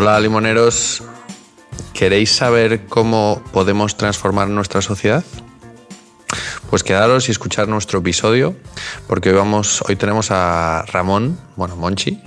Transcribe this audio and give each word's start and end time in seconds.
Hola 0.00 0.20
limoneros, 0.20 1.02
¿queréis 1.92 2.30
saber 2.30 2.86
cómo 2.86 3.42
podemos 3.52 3.96
transformar 3.96 4.48
nuestra 4.48 4.80
sociedad? 4.80 5.24
Pues 6.70 6.84
quedaros 6.84 7.26
y 7.26 7.32
escuchar 7.32 7.66
nuestro 7.66 7.98
episodio, 7.98 8.54
porque 9.08 9.30
hoy, 9.30 9.34
vamos, 9.34 9.82
hoy 9.88 9.96
tenemos 9.96 10.30
a 10.30 10.84
Ramón, 10.86 11.36
bueno, 11.56 11.74
Monchi, 11.74 12.22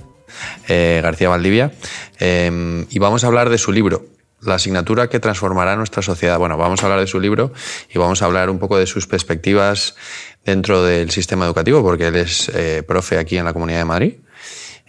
eh, 0.68 1.00
García 1.02 1.30
Valdivia, 1.30 1.72
eh, 2.20 2.84
y 2.90 2.98
vamos 2.98 3.24
a 3.24 3.28
hablar 3.28 3.48
de 3.48 3.56
su 3.56 3.72
libro, 3.72 4.04
La 4.42 4.56
asignatura 4.56 5.08
que 5.08 5.18
transformará 5.18 5.74
nuestra 5.74 6.02
sociedad. 6.02 6.38
Bueno, 6.38 6.58
vamos 6.58 6.82
a 6.82 6.84
hablar 6.84 7.00
de 7.00 7.06
su 7.06 7.20
libro 7.20 7.54
y 7.88 7.96
vamos 7.96 8.20
a 8.20 8.26
hablar 8.26 8.50
un 8.50 8.58
poco 8.58 8.76
de 8.76 8.86
sus 8.86 9.06
perspectivas 9.06 9.96
dentro 10.44 10.84
del 10.84 11.10
sistema 11.10 11.46
educativo, 11.46 11.82
porque 11.82 12.08
él 12.08 12.16
es 12.16 12.50
eh, 12.50 12.82
profe 12.86 13.16
aquí 13.16 13.38
en 13.38 13.46
la 13.46 13.54
Comunidad 13.54 13.78
de 13.78 13.84
Madrid. 13.86 14.14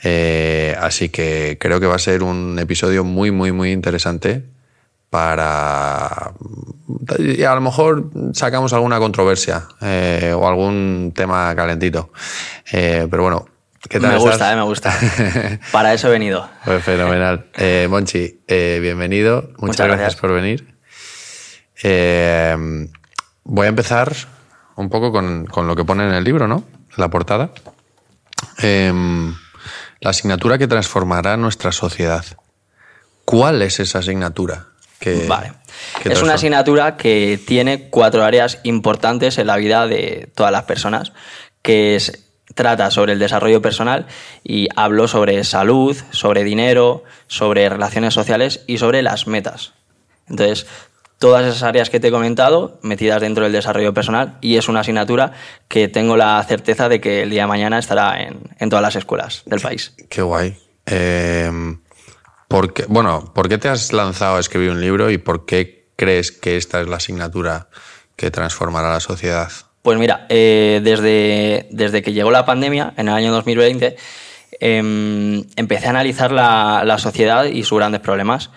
Eh, 0.03 0.75
así 0.79 1.09
que 1.09 1.57
creo 1.59 1.79
que 1.79 1.87
va 1.87 1.95
a 1.95 1.99
ser 1.99 2.23
un 2.23 2.59
episodio 2.59 3.03
muy, 3.03 3.31
muy, 3.31 3.51
muy 3.51 3.71
interesante 3.71 4.43
para... 5.09 6.33
Y 7.19 7.43
a 7.43 7.53
lo 7.53 7.61
mejor 7.61 8.09
sacamos 8.33 8.73
alguna 8.73 8.97
controversia 8.99 9.67
eh, 9.81 10.33
o 10.35 10.47
algún 10.47 11.13
tema 11.15 11.55
calentito. 11.55 12.11
Eh, 12.71 13.07
pero 13.09 13.23
bueno, 13.23 13.45
¿qué 13.87 13.99
tal 13.99 14.13
me 14.13 14.17
gusta, 14.17 14.51
eh, 14.51 14.55
me 14.55 14.63
gusta. 14.63 14.91
Para 15.71 15.93
eso 15.93 16.07
he 16.07 16.11
venido. 16.11 16.49
Pues 16.65 16.83
fenomenal. 16.83 17.45
Eh, 17.55 17.87
Monchi, 17.89 18.41
bienvenido. 18.47 19.43
Muchas, 19.57 19.61
Muchas 19.61 19.87
gracias. 19.87 19.99
gracias. 19.99 20.21
por 20.21 20.33
venir. 20.33 20.73
Voy 23.43 23.65
a 23.65 23.69
empezar 23.69 24.15
un 24.75 24.89
poco 24.89 25.11
con, 25.11 25.45
con 25.45 25.67
lo 25.67 25.75
que 25.75 25.85
pone 25.85 26.07
en 26.07 26.13
el 26.13 26.23
libro, 26.23 26.47
¿no? 26.47 26.63
La 26.97 27.09
portada. 27.09 27.51
Em, 28.57 29.35
la 30.03 30.09
asignatura 30.11 30.57
que 30.57 30.67
transformará 30.67 31.37
nuestra 31.37 31.71
sociedad. 31.71 32.25
¿Cuál 33.25 33.61
es 33.61 33.79
esa 33.79 33.99
asignatura? 33.99 34.67
Que, 34.99 35.25
Vale. 35.27 35.53
que 36.01 36.11
Es 36.13 36.21
una 36.21 36.33
asignatura 36.35 36.97
que 36.97 37.39
tiene 37.45 37.89
cuatro 37.89 38.23
áreas 38.23 38.59
importantes 38.63 39.37
en 39.37 39.47
la 39.47 39.55
vida 39.57 39.87
de 39.87 40.29
todas 40.35 40.51
las 40.51 40.63
personas, 40.63 41.13
que 41.61 41.95
es- 41.95 42.19
trata 42.55 42.91
sobre 42.91 43.13
el 43.13 43.19
desarrollo 43.19 43.61
personal 43.61 44.05
y 44.43 44.67
hablo 44.75 45.07
sobre 45.07 45.43
salud, 45.43 45.97
sobre 46.11 46.43
dinero, 46.43 47.03
sobre 47.27 47.67
relaciones 47.69 48.13
sociales 48.13 48.61
y 48.67 48.77
sobre 48.77 49.01
las 49.01 49.25
metas. 49.25 49.73
Entonces, 50.29 50.67
todas 51.23 51.45
esas 51.45 51.63
áreas 51.63 51.89
que 51.89 52.01
te 52.01 52.09
he 52.09 52.11
comentado 52.11 52.79
metidas 52.81 53.21
dentro 53.21 53.45
del 53.45 53.53
desarrollo 53.53 53.93
personal 53.93 54.37
y 54.41 54.57
es 54.57 54.67
una 54.67 54.81
asignatura 54.81 55.31
que 55.69 55.87
tengo 55.87 56.17
la 56.17 56.43
certeza 56.43 56.89
de 56.89 56.99
que 56.99 57.21
el 57.23 57.29
día 57.29 57.43
de 57.43 57.47
mañana 57.47 57.79
estará 57.79 58.21
en, 58.21 58.41
en 58.59 58.69
todas 58.69 58.83
las 58.83 58.97
escuelas 58.97 59.41
del 59.45 59.61
país. 59.61 59.95
Qué 60.09 60.21
guay. 60.21 60.57
Em, 60.85 61.79
¿por 62.49 62.73
qué- 62.73 62.83
bueno, 62.89 63.31
¿por 63.33 63.47
qué 63.47 63.57
te 63.57 63.69
has 63.69 63.93
lanzado 63.93 64.35
a 64.35 64.41
escribir 64.41 64.71
un 64.71 64.81
libro 64.81 65.09
y 65.11 65.17
por 65.17 65.45
qué 65.45 65.87
crees 65.95 66.33
que 66.33 66.57
esta 66.57 66.81
es 66.81 66.89
la 66.89 66.97
asignatura 66.97 67.69
que 68.17 68.29
transformará 68.29 68.91
la 68.91 68.99
sociedad? 68.99 69.49
Pues 69.81 69.97
mira, 69.97 70.25
eh, 70.27 70.81
desde, 70.83 71.67
desde 71.71 72.01
que 72.01 72.11
llegó 72.11 72.31
la 72.31 72.45
pandemia, 72.45 72.93
en 72.97 73.07
el 73.07 73.13
año 73.13 73.31
2020, 73.31 73.95
em, 74.59 75.43
empecé 75.55 75.87
a 75.87 75.91
analizar 75.91 76.33
la, 76.33 76.83
la 76.85 76.97
sociedad 76.97 77.45
y 77.45 77.63
sus 77.63 77.77
grandes 77.77 78.01
problemas. 78.01 78.49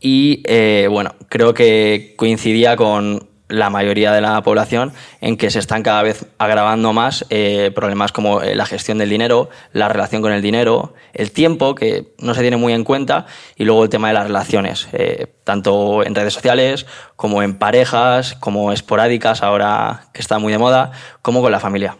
Y 0.00 0.42
eh, 0.46 0.86
bueno, 0.90 1.14
creo 1.28 1.54
que 1.54 2.14
coincidía 2.16 2.76
con 2.76 3.28
la 3.48 3.70
mayoría 3.70 4.12
de 4.12 4.20
la 4.20 4.42
población 4.42 4.92
en 5.20 5.36
que 5.36 5.50
se 5.50 5.58
están 5.58 5.82
cada 5.82 6.02
vez 6.02 6.26
agravando 6.38 6.92
más 6.92 7.24
eh, 7.30 7.72
problemas 7.74 8.12
como 8.12 8.42
eh, 8.42 8.54
la 8.54 8.66
gestión 8.66 8.98
del 8.98 9.08
dinero, 9.08 9.48
la 9.72 9.88
relación 9.88 10.22
con 10.22 10.32
el 10.32 10.42
dinero, 10.42 10.94
el 11.14 11.32
tiempo, 11.32 11.74
que 11.74 12.12
no 12.18 12.34
se 12.34 12.42
tiene 12.42 12.56
muy 12.56 12.74
en 12.74 12.84
cuenta, 12.84 13.26
y 13.56 13.64
luego 13.64 13.84
el 13.84 13.90
tema 13.90 14.08
de 14.08 14.14
las 14.14 14.24
relaciones, 14.24 14.88
eh, 14.92 15.32
tanto 15.44 16.04
en 16.04 16.14
redes 16.14 16.34
sociales 16.34 16.86
como 17.16 17.42
en 17.42 17.54
parejas, 17.54 18.34
como 18.34 18.72
esporádicas, 18.72 19.42
ahora 19.42 20.08
que 20.12 20.20
está 20.20 20.38
muy 20.38 20.52
de 20.52 20.58
moda, 20.58 20.92
como 21.22 21.40
con 21.40 21.50
la 21.50 21.60
familia. 21.60 21.96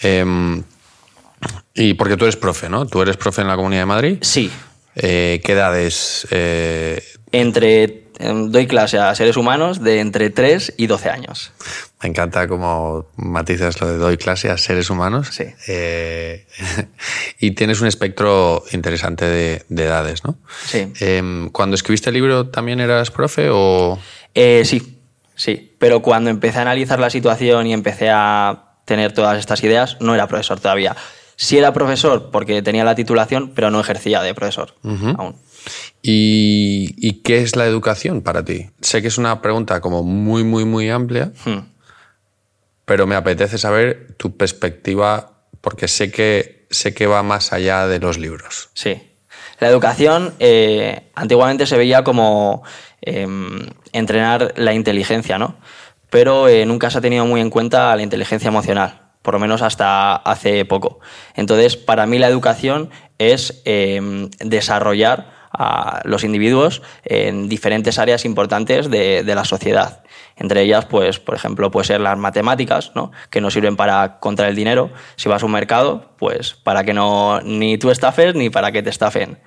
Em, 0.00 0.62
y 1.72 1.94
porque 1.94 2.16
tú 2.16 2.24
eres 2.24 2.36
profe, 2.36 2.68
¿no? 2.68 2.86
Tú 2.86 3.00
eres 3.00 3.16
profe 3.16 3.42
en 3.42 3.48
la 3.48 3.56
Comunidad 3.56 3.82
de 3.82 3.86
Madrid. 3.86 4.18
Sí, 4.20 4.50
Eh, 4.96 5.40
¿Qué 5.44 5.52
edades? 5.52 6.26
eh, 6.30 7.02
entre, 7.30 8.04
em, 8.18 8.50
doy 8.50 8.66
clase 8.66 8.98
a 8.98 9.14
seres 9.14 9.36
humanos 9.36 9.82
de 9.82 10.00
entre 10.00 10.30
3 10.30 10.74
y 10.76 10.86
12 10.86 11.10
años. 11.10 11.52
me 12.02 12.08
encanta 12.08 12.48
cómo 12.48 13.06
matizas 13.16 13.80
lo 13.80 13.88
de 13.88 13.98
doy 13.98 14.16
clase 14.16 14.50
a 14.50 14.56
seres 14.56 14.88
humanos. 14.90 15.28
Sí. 15.32 15.44
Eh, 15.68 16.46
y 17.38 17.50
tienes 17.52 17.80
un 17.80 17.86
espectro 17.88 18.64
interesante 18.72 19.24
de, 19.26 19.62
de 19.68 19.84
edades, 19.84 20.24
¿no? 20.24 20.38
Sí. 20.66 20.92
Em, 21.00 21.50
Cuando 21.50 21.74
escribiste 21.74 22.10
el 22.10 22.14
libro, 22.14 22.48
¿también 22.48 22.80
eras 22.80 23.10
profe 23.10 23.48
o...? 23.52 23.98
Eh, 24.34 24.62
sí, 24.64 25.00
sí. 25.34 25.74
Pero 25.78 26.00
cuando 26.02 26.30
empecé 26.30 26.58
a 26.58 26.62
analizar 26.62 26.98
la 26.98 27.10
situación 27.10 27.66
y 27.66 27.72
empecé 27.72 28.10
a 28.10 28.64
tener 28.84 29.12
todas 29.12 29.38
estas 29.38 29.62
ideas, 29.62 29.96
no 30.00 30.14
era 30.14 30.26
profesor 30.28 30.58
todavía. 30.60 30.96
Sí 31.40 31.56
era 31.56 31.72
profesor 31.72 32.30
porque 32.32 32.62
tenía 32.62 32.82
la 32.82 32.96
titulación, 32.96 33.52
pero 33.54 33.70
no 33.70 33.78
ejercía 33.78 34.20
de 34.22 34.34
profesor 34.34 34.74
aún. 34.82 35.36
¿Y, 36.02 36.94
y 36.96 37.22
qué 37.22 37.38
es 37.42 37.54
la 37.54 37.66
educación 37.66 38.22
para 38.22 38.44
ti? 38.44 38.70
Sé 38.80 39.02
que 39.02 39.08
es 39.08 39.18
una 39.18 39.40
pregunta 39.40 39.80
como 39.80 40.02
muy, 40.02 40.42
muy, 40.42 40.64
muy 40.64 40.90
amplia, 40.90 41.32
Hmm. 41.44 41.60
pero 42.84 43.06
me 43.06 43.14
apetece 43.14 43.56
saber 43.56 44.14
tu 44.16 44.36
perspectiva 44.36 45.32
porque 45.60 45.86
sé 45.88 46.10
que, 46.10 46.66
sé 46.70 46.92
que 46.92 47.06
va 47.06 47.22
más 47.22 47.52
allá 47.52 47.86
de 47.86 48.00
los 48.00 48.18
libros. 48.18 48.70
Sí. 48.74 49.00
La 49.60 49.68
educación 49.68 50.34
eh, 50.40 51.10
antiguamente 51.14 51.66
se 51.66 51.76
veía 51.76 52.02
como 52.04 52.62
em, 53.00 53.68
entrenar 53.92 54.54
la 54.56 54.72
inteligencia, 54.72 55.38
¿no? 55.38 55.56
Pero 56.10 56.48
eh, 56.48 56.64
nunca 56.66 56.90
se 56.90 56.98
ha 56.98 57.00
tenido 57.00 57.26
muy 57.26 57.40
en 57.40 57.50
cuenta 57.50 57.94
la 57.94 58.02
inteligencia 58.02 58.48
emocional, 58.48 59.07
por 59.28 59.34
lo 59.34 59.40
menos 59.40 59.60
hasta 59.60 60.16
hace 60.16 60.64
poco. 60.64 61.00
Entonces, 61.34 61.76
para 61.76 62.06
mí 62.06 62.18
la 62.18 62.28
educación 62.28 62.88
es 63.18 63.60
em, 63.66 64.30
desarrollar 64.40 65.26
a 65.52 66.00
los 66.04 66.24
individuos 66.24 66.80
en 67.04 67.46
diferentes 67.46 67.98
áreas 67.98 68.24
importantes 68.24 68.88
de, 68.88 69.22
la 69.26 69.44
sociedad. 69.44 70.02
Entre 70.34 70.62
ellas, 70.62 70.86
pues, 70.86 71.18
por 71.18 71.34
ejemplo, 71.34 71.70
puede 71.70 71.84
ser 71.84 72.00
las 72.00 72.16
matemáticas, 72.16 72.92
¿no? 72.94 73.12
que 73.28 73.42
nos 73.42 73.52
sirven 73.52 73.76
para 73.76 74.18
contar 74.18 74.48
el 74.48 74.56
dinero. 74.56 74.88
Si 75.16 75.28
vas 75.28 75.42
a 75.42 75.44
un 75.44 75.52
mercado, 75.52 76.12
pues 76.16 76.54
para 76.54 76.82
que 76.84 76.94
no 76.94 77.42
ni 77.42 77.76
tú 77.76 77.90
estafes 77.90 78.34
ni 78.34 78.48
para 78.48 78.72
que 78.72 78.82
te 78.82 78.88
estafen. 78.88 79.40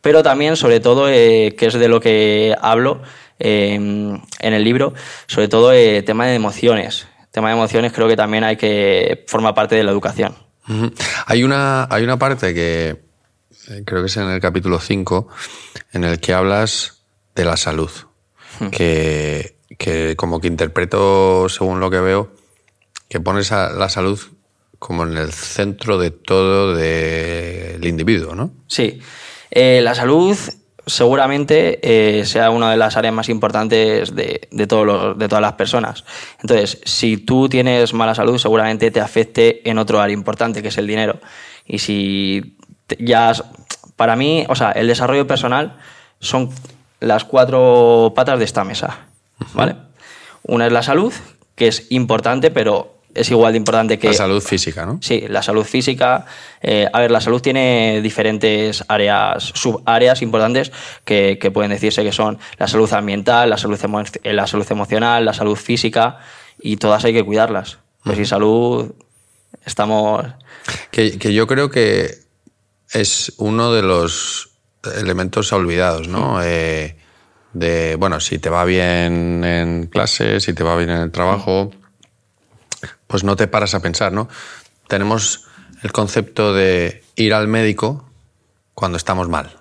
Pero 0.00 0.22
también, 0.22 0.56
sobre 0.56 0.80
todo, 0.80 1.10
eh, 1.10 1.54
que 1.58 1.66
es 1.66 1.74
de 1.74 1.88
lo 1.88 2.00
que 2.00 2.56
hablo 2.62 3.02
eh, 3.38 3.74
en 3.74 4.54
el 4.54 4.64
libro, 4.64 4.94
sobre 5.26 5.48
todo 5.48 5.74
eh, 5.74 6.00
tema 6.00 6.24
de 6.24 6.36
emociones. 6.36 7.06
Tema 7.36 7.50
de 7.50 7.54
emociones 7.54 7.92
creo 7.92 8.08
que 8.08 8.16
también 8.16 8.44
hay 8.44 8.56
que 8.56 9.26
formar 9.26 9.54
parte 9.54 9.74
de 9.74 9.84
la 9.84 9.90
educación. 9.90 10.34
Hay 11.26 11.44
una, 11.44 11.86
hay 11.90 12.02
una 12.02 12.18
parte 12.18 12.54
que 12.54 12.88
eh, 13.68 13.82
creo 13.84 14.00
que 14.00 14.06
es 14.06 14.16
en 14.16 14.30
el 14.30 14.40
capítulo 14.40 14.80
5 14.80 15.28
en 15.92 16.04
el 16.04 16.18
que 16.18 16.32
hablas 16.32 17.02
de 17.34 17.44
la 17.44 17.58
salud, 17.58 17.90
que, 18.72 19.58
que 19.78 20.16
como 20.16 20.40
que 20.40 20.46
interpreto, 20.46 21.50
según 21.50 21.78
lo 21.78 21.90
que 21.90 22.00
veo, 22.00 22.32
que 23.06 23.20
pones 23.20 23.52
a 23.52 23.68
la 23.68 23.90
salud 23.90 24.18
como 24.78 25.02
en 25.02 25.18
el 25.18 25.30
centro 25.30 25.98
de 25.98 26.12
todo 26.12 26.74
del 26.74 27.86
individuo, 27.86 28.34
¿no? 28.34 28.50
Sí. 28.66 28.98
Eh, 29.50 29.82
la 29.82 29.94
salud 29.94 30.38
seguramente 30.86 31.80
eh, 32.20 32.24
sea 32.26 32.50
una 32.50 32.70
de 32.70 32.76
las 32.76 32.96
áreas 32.96 33.12
más 33.12 33.28
importantes 33.28 34.14
de, 34.14 34.48
de, 34.50 34.66
todos 34.66 34.86
los- 34.86 35.18
de 35.18 35.28
todas 35.28 35.42
las 35.42 35.54
personas. 35.54 36.04
Entonces, 36.40 36.80
si 36.84 37.16
tú 37.16 37.48
tienes 37.48 37.92
mala 37.92 38.14
salud, 38.14 38.38
seguramente 38.38 38.90
te 38.90 39.00
afecte 39.00 39.68
en 39.68 39.78
otro 39.78 40.00
área 40.00 40.14
importante, 40.14 40.62
que 40.62 40.68
es 40.68 40.78
el 40.78 40.86
dinero. 40.86 41.18
Y 41.66 41.78
si 41.78 42.56
te- 42.86 42.96
ya... 43.00 43.30
has- 43.30 43.44
Para 43.96 44.14
mí, 44.14 44.44
o 44.48 44.54
sea, 44.54 44.70
el 44.72 44.86
desarrollo 44.88 45.26
personal 45.26 45.78
son 46.20 46.50
las 47.00 47.24
cuatro 47.24 48.12
patas 48.14 48.38
de 48.38 48.44
esta 48.44 48.62
mesa, 48.64 49.06
¿vale? 49.54 49.74
Una 50.42 50.66
es 50.66 50.72
la 50.72 50.82
salud, 50.82 51.12
que 51.54 51.66
es 51.68 51.86
importante, 51.90 52.50
pero 52.50 52.95
es 53.16 53.30
igual 53.30 53.52
de 53.52 53.58
importante 53.58 53.98
que... 53.98 54.08
La 54.08 54.12
salud 54.14 54.42
física, 54.42 54.86
¿no? 54.86 54.98
Sí, 55.00 55.24
la 55.28 55.42
salud 55.42 55.64
física. 55.64 56.26
eh, 56.62 56.88
a 56.92 57.00
ver, 57.00 57.10
la 57.10 57.20
salud 57.20 57.40
tiene 57.40 58.00
diferentes 58.02 58.84
áreas, 58.88 59.52
subáreas 59.54 60.22
importantes 60.22 60.70
que, 61.04 61.38
que 61.40 61.50
pueden 61.50 61.70
decirse 61.70 62.04
que 62.04 62.12
son 62.12 62.38
la 62.58 62.68
salud 62.68 62.92
ambiental, 62.92 63.50
la 63.50 63.56
salud, 63.58 63.78
emo- 63.80 64.04
eh, 64.22 64.32
la 64.32 64.46
salud 64.46 64.66
emocional, 64.70 65.24
la 65.24 65.32
salud 65.32 65.56
física, 65.56 66.18
y 66.60 66.76
todas 66.76 67.04
hay 67.04 67.12
que 67.12 67.24
cuidarlas. 67.24 67.78
Pues 68.04 68.16
sin 68.16 68.26
salud 68.26 68.92
estamos. 69.64 70.24
Que, 70.90 71.18
que 71.18 71.32
yo 71.34 71.46
creo 71.46 71.70
que 71.70 72.10
es 72.92 73.32
uno 73.38 73.72
de 73.72 73.82
los 73.82 74.50
elementos 74.96 75.52
olvidados, 75.52 76.06
¿no? 76.08 76.40
Eh, 76.42 76.96
de, 77.52 77.96
bueno, 77.96 78.20
si 78.20 78.38
te 78.38 78.50
va 78.50 78.64
bien 78.64 79.42
en 79.44 79.86
clase, 79.86 80.40
si 80.40 80.52
te 80.52 80.62
va 80.62 80.76
bien 80.76 80.90
en 80.90 80.98
el 81.02 81.10
trabajo, 81.10 81.70
pues 83.06 83.24
no 83.24 83.36
te 83.36 83.46
paras 83.46 83.74
a 83.74 83.80
pensar, 83.80 84.12
¿no? 84.12 84.28
Tenemos 84.88 85.44
el 85.82 85.92
concepto 85.92 86.52
de 86.54 87.02
ir 87.16 87.34
al 87.34 87.48
médico 87.48 88.10
cuando 88.74 88.96
estamos 88.98 89.28
mal. 89.28 89.56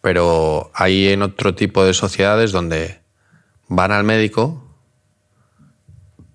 pero 0.00 0.70
hay 0.74 1.08
en 1.08 1.22
otro 1.22 1.54
tipo 1.54 1.84
de 1.84 1.92
sociedades 1.92 2.52
donde 2.52 3.00
van 3.68 3.90
al 3.90 4.04
médico 4.04 4.62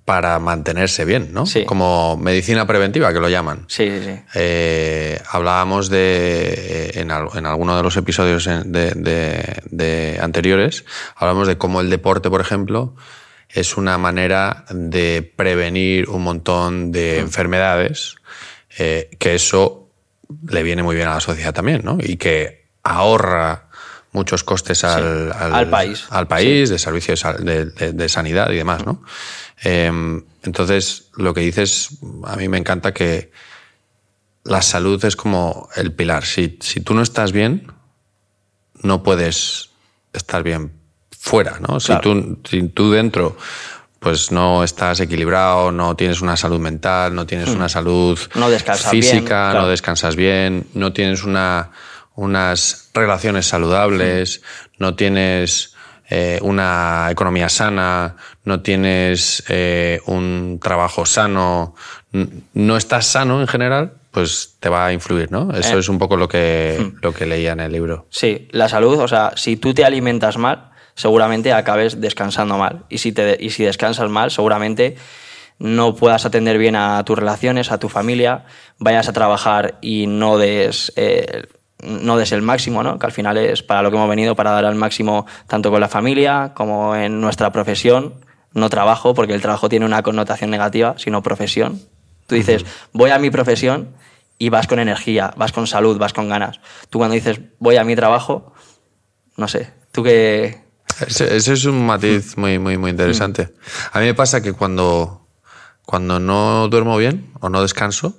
para 0.03 0.39
mantenerse 0.39 1.05
bien, 1.05 1.31
¿no? 1.31 1.45
Sí. 1.45 1.63
Como 1.63 2.17
medicina 2.17 2.67
preventiva, 2.67 3.13
que 3.13 3.19
lo 3.19 3.29
llaman. 3.29 3.65
Sí, 3.69 3.87
sí, 3.89 4.03
sí. 4.03 4.19
Eh, 4.35 5.21
hablábamos 5.31 5.89
de, 5.89 6.91
en, 6.95 7.11
al- 7.11 7.29
en 7.35 7.45
alguno 7.45 7.77
de 7.77 7.83
los 7.83 7.95
episodios 7.95 8.45
en- 8.47 8.71
de, 8.73 8.91
de- 8.91 9.61
de 9.69 10.19
anteriores, 10.21 10.83
hablamos 11.15 11.47
de 11.47 11.57
cómo 11.57 11.79
el 11.79 11.89
deporte, 11.89 12.29
por 12.29 12.41
ejemplo, 12.41 12.93
es 13.53 13.77
una 13.77 13.97
manera 13.97 14.65
de 14.69 15.21
prevenir 15.35 16.09
un 16.09 16.23
montón 16.23 16.91
de 16.91 17.19
enfermedades, 17.19 18.15
eh, 18.77 19.09
que 19.19 19.35
eso 19.35 19.89
le 20.47 20.63
viene 20.63 20.83
muy 20.83 20.95
bien 20.95 21.07
a 21.09 21.15
la 21.15 21.19
sociedad 21.19 21.53
también, 21.53 21.81
¿no? 21.83 21.97
Y 21.99 22.17
que 22.17 22.67
ahorra 22.83 23.67
muchos 24.13 24.43
costes 24.43 24.83
al, 24.83 25.31
al 25.33 25.69
país. 25.69 26.05
al 26.09 26.27
país, 26.27 26.69
de 26.69 26.79
servicios 26.79 27.23
de, 27.39 27.65
de- 27.65 27.93
de 27.93 28.09
sanidad 28.09 28.49
y 28.51 28.55
demás, 28.55 28.85
¿no? 28.85 29.03
Eh, 29.63 29.91
entonces, 30.43 31.09
lo 31.17 31.33
que 31.33 31.41
dices, 31.41 31.89
a 32.25 32.35
mí 32.35 32.47
me 32.47 32.57
encanta 32.57 32.93
que 32.93 33.31
la 34.43 34.61
salud 34.61 35.03
es 35.05 35.15
como 35.15 35.69
el 35.75 35.93
pilar. 35.93 36.25
Si, 36.25 36.57
si 36.61 36.79
tú 36.81 36.93
no 36.95 37.03
estás 37.03 37.31
bien, 37.31 37.67
no 38.81 39.03
puedes 39.03 39.69
estar 40.13 40.41
bien 40.43 40.71
fuera, 41.23 41.59
¿no? 41.59 41.79
Si, 41.79 41.93
tú, 42.01 42.39
si 42.43 42.63
tú 42.69 42.91
dentro 42.91 43.37
pues 43.99 44.31
no 44.31 44.63
estás 44.63 44.99
equilibrado, 44.99 45.71
no 45.71 45.95
tienes 45.95 46.21
una 46.21 46.35
salud 46.35 46.59
mental, 46.59 47.13
no 47.13 47.27
tienes 47.27 47.49
una 47.49 47.69
salud 47.69 48.17
Hmm. 48.33 48.39
No 48.39 48.49
descansas 48.49 48.91
bien, 48.91 49.03
física, 49.03 49.27
claro. 49.51 49.61
no 49.61 49.67
descansas 49.67 50.15
bien, 50.15 50.65
no 50.73 50.91
tienes 50.91 51.23
una, 51.23 51.69
unas 52.15 52.89
relaciones 52.95 53.45
saludables, 53.45 54.41
no 54.79 54.95
tienes 54.95 55.75
eh, 56.09 56.39
una 56.41 57.09
economía 57.11 57.47
sana, 57.49 58.15
no 58.43 58.61
tienes 58.61 59.43
eh, 59.49 60.01
un 60.07 60.59
trabajo 60.61 61.05
sano, 61.05 61.75
no 62.55 62.77
estás 62.77 63.05
sano 63.05 63.39
en 63.39 63.47
general, 63.47 63.93
pues 64.09 64.55
te 64.59 64.67
va 64.69 64.87
a 64.87 64.93
influir, 64.93 65.31
¿no? 65.31 65.51
Eso 65.53 65.77
Eh. 65.77 65.79
es 65.79 65.87
un 65.89 65.99
poco 65.99 66.17
lo 66.17 66.27
que, 66.27 66.91
lo 67.03 67.13
que 67.13 67.27
leía 67.27 67.51
en 67.53 67.59
el 67.59 67.71
libro. 67.71 68.07
Sí, 68.09 68.47
la 68.51 68.67
salud, 68.67 68.97
o 68.99 69.07
sea, 69.07 69.33
si 69.35 69.55
tú 69.57 69.73
te 69.75 69.85
alimentas 69.85 70.37
mal, 70.37 70.70
seguramente 70.95 71.53
acabes 71.53 72.01
descansando 72.01 72.57
mal. 72.57 72.85
Y 72.89 72.99
si, 72.99 73.11
te, 73.11 73.37
y 73.39 73.49
si 73.49 73.63
descansas 73.63 74.09
mal, 74.09 74.31
seguramente 74.31 74.95
no 75.59 75.95
puedas 75.95 76.25
atender 76.25 76.57
bien 76.57 76.75
a 76.75 77.03
tus 77.05 77.17
relaciones, 77.17 77.71
a 77.71 77.77
tu 77.77 77.87
familia, 77.87 78.45
vayas 78.79 79.07
a 79.07 79.13
trabajar 79.13 79.77
y 79.81 80.07
no 80.07 80.37
des, 80.37 80.91
eh, 80.95 81.43
no 81.83 82.17
des 82.17 82.31
el 82.31 82.41
máximo, 82.41 82.81
¿no? 82.81 82.97
que 82.97 83.05
al 83.05 83.11
final 83.11 83.37
es 83.37 83.61
para 83.61 83.83
lo 83.83 83.91
que 83.91 83.97
hemos 83.97 84.09
venido, 84.09 84.35
para 84.35 84.51
dar 84.51 84.65
al 84.65 84.75
máximo 84.75 85.27
tanto 85.47 85.69
con 85.69 85.79
la 85.79 85.87
familia 85.87 86.53
como 86.55 86.95
en 86.95 87.21
nuestra 87.21 87.51
profesión. 87.51 88.25
No 88.53 88.69
trabajo, 88.69 89.13
porque 89.13 89.33
el 89.33 89.41
trabajo 89.41 89.69
tiene 89.69 89.85
una 89.85 90.03
connotación 90.03 90.49
negativa, 90.49 90.95
sino 90.97 91.21
profesión. 91.21 91.79
Tú 92.27 92.35
dices, 92.35 92.65
voy 92.91 93.11
a 93.11 93.19
mi 93.19 93.29
profesión 93.29 93.93
y 94.37 94.49
vas 94.49 94.65
con 94.65 94.79
energía, 94.79 95.33
vas 95.37 95.51
con 95.51 95.67
salud, 95.67 95.99
vas 95.99 96.13
con 96.13 96.27
ganas. 96.27 96.59
Tú 96.89 96.97
cuando 96.97 97.13
dices, 97.13 97.39
voy 97.59 97.77
a 97.77 97.83
mi 97.83 97.95
trabajo, 97.95 98.53
no 99.37 99.47
sé, 99.47 99.71
tú 99.91 100.01
que... 100.01 100.70
Ese, 101.07 101.35
ese 101.35 101.53
es 101.53 101.65
un 101.65 101.85
matiz 101.85 102.37
muy, 102.37 102.59
muy, 102.59 102.77
muy 102.77 102.91
interesante. 102.91 103.53
A 103.91 103.99
mí 103.99 104.05
me 104.05 104.13
pasa 104.13 104.41
que 104.41 104.53
cuando, 104.53 105.27
cuando 105.85 106.19
no 106.19 106.67
duermo 106.67 106.97
bien 106.97 107.31
o 107.39 107.49
no 107.49 107.61
descanso, 107.61 108.17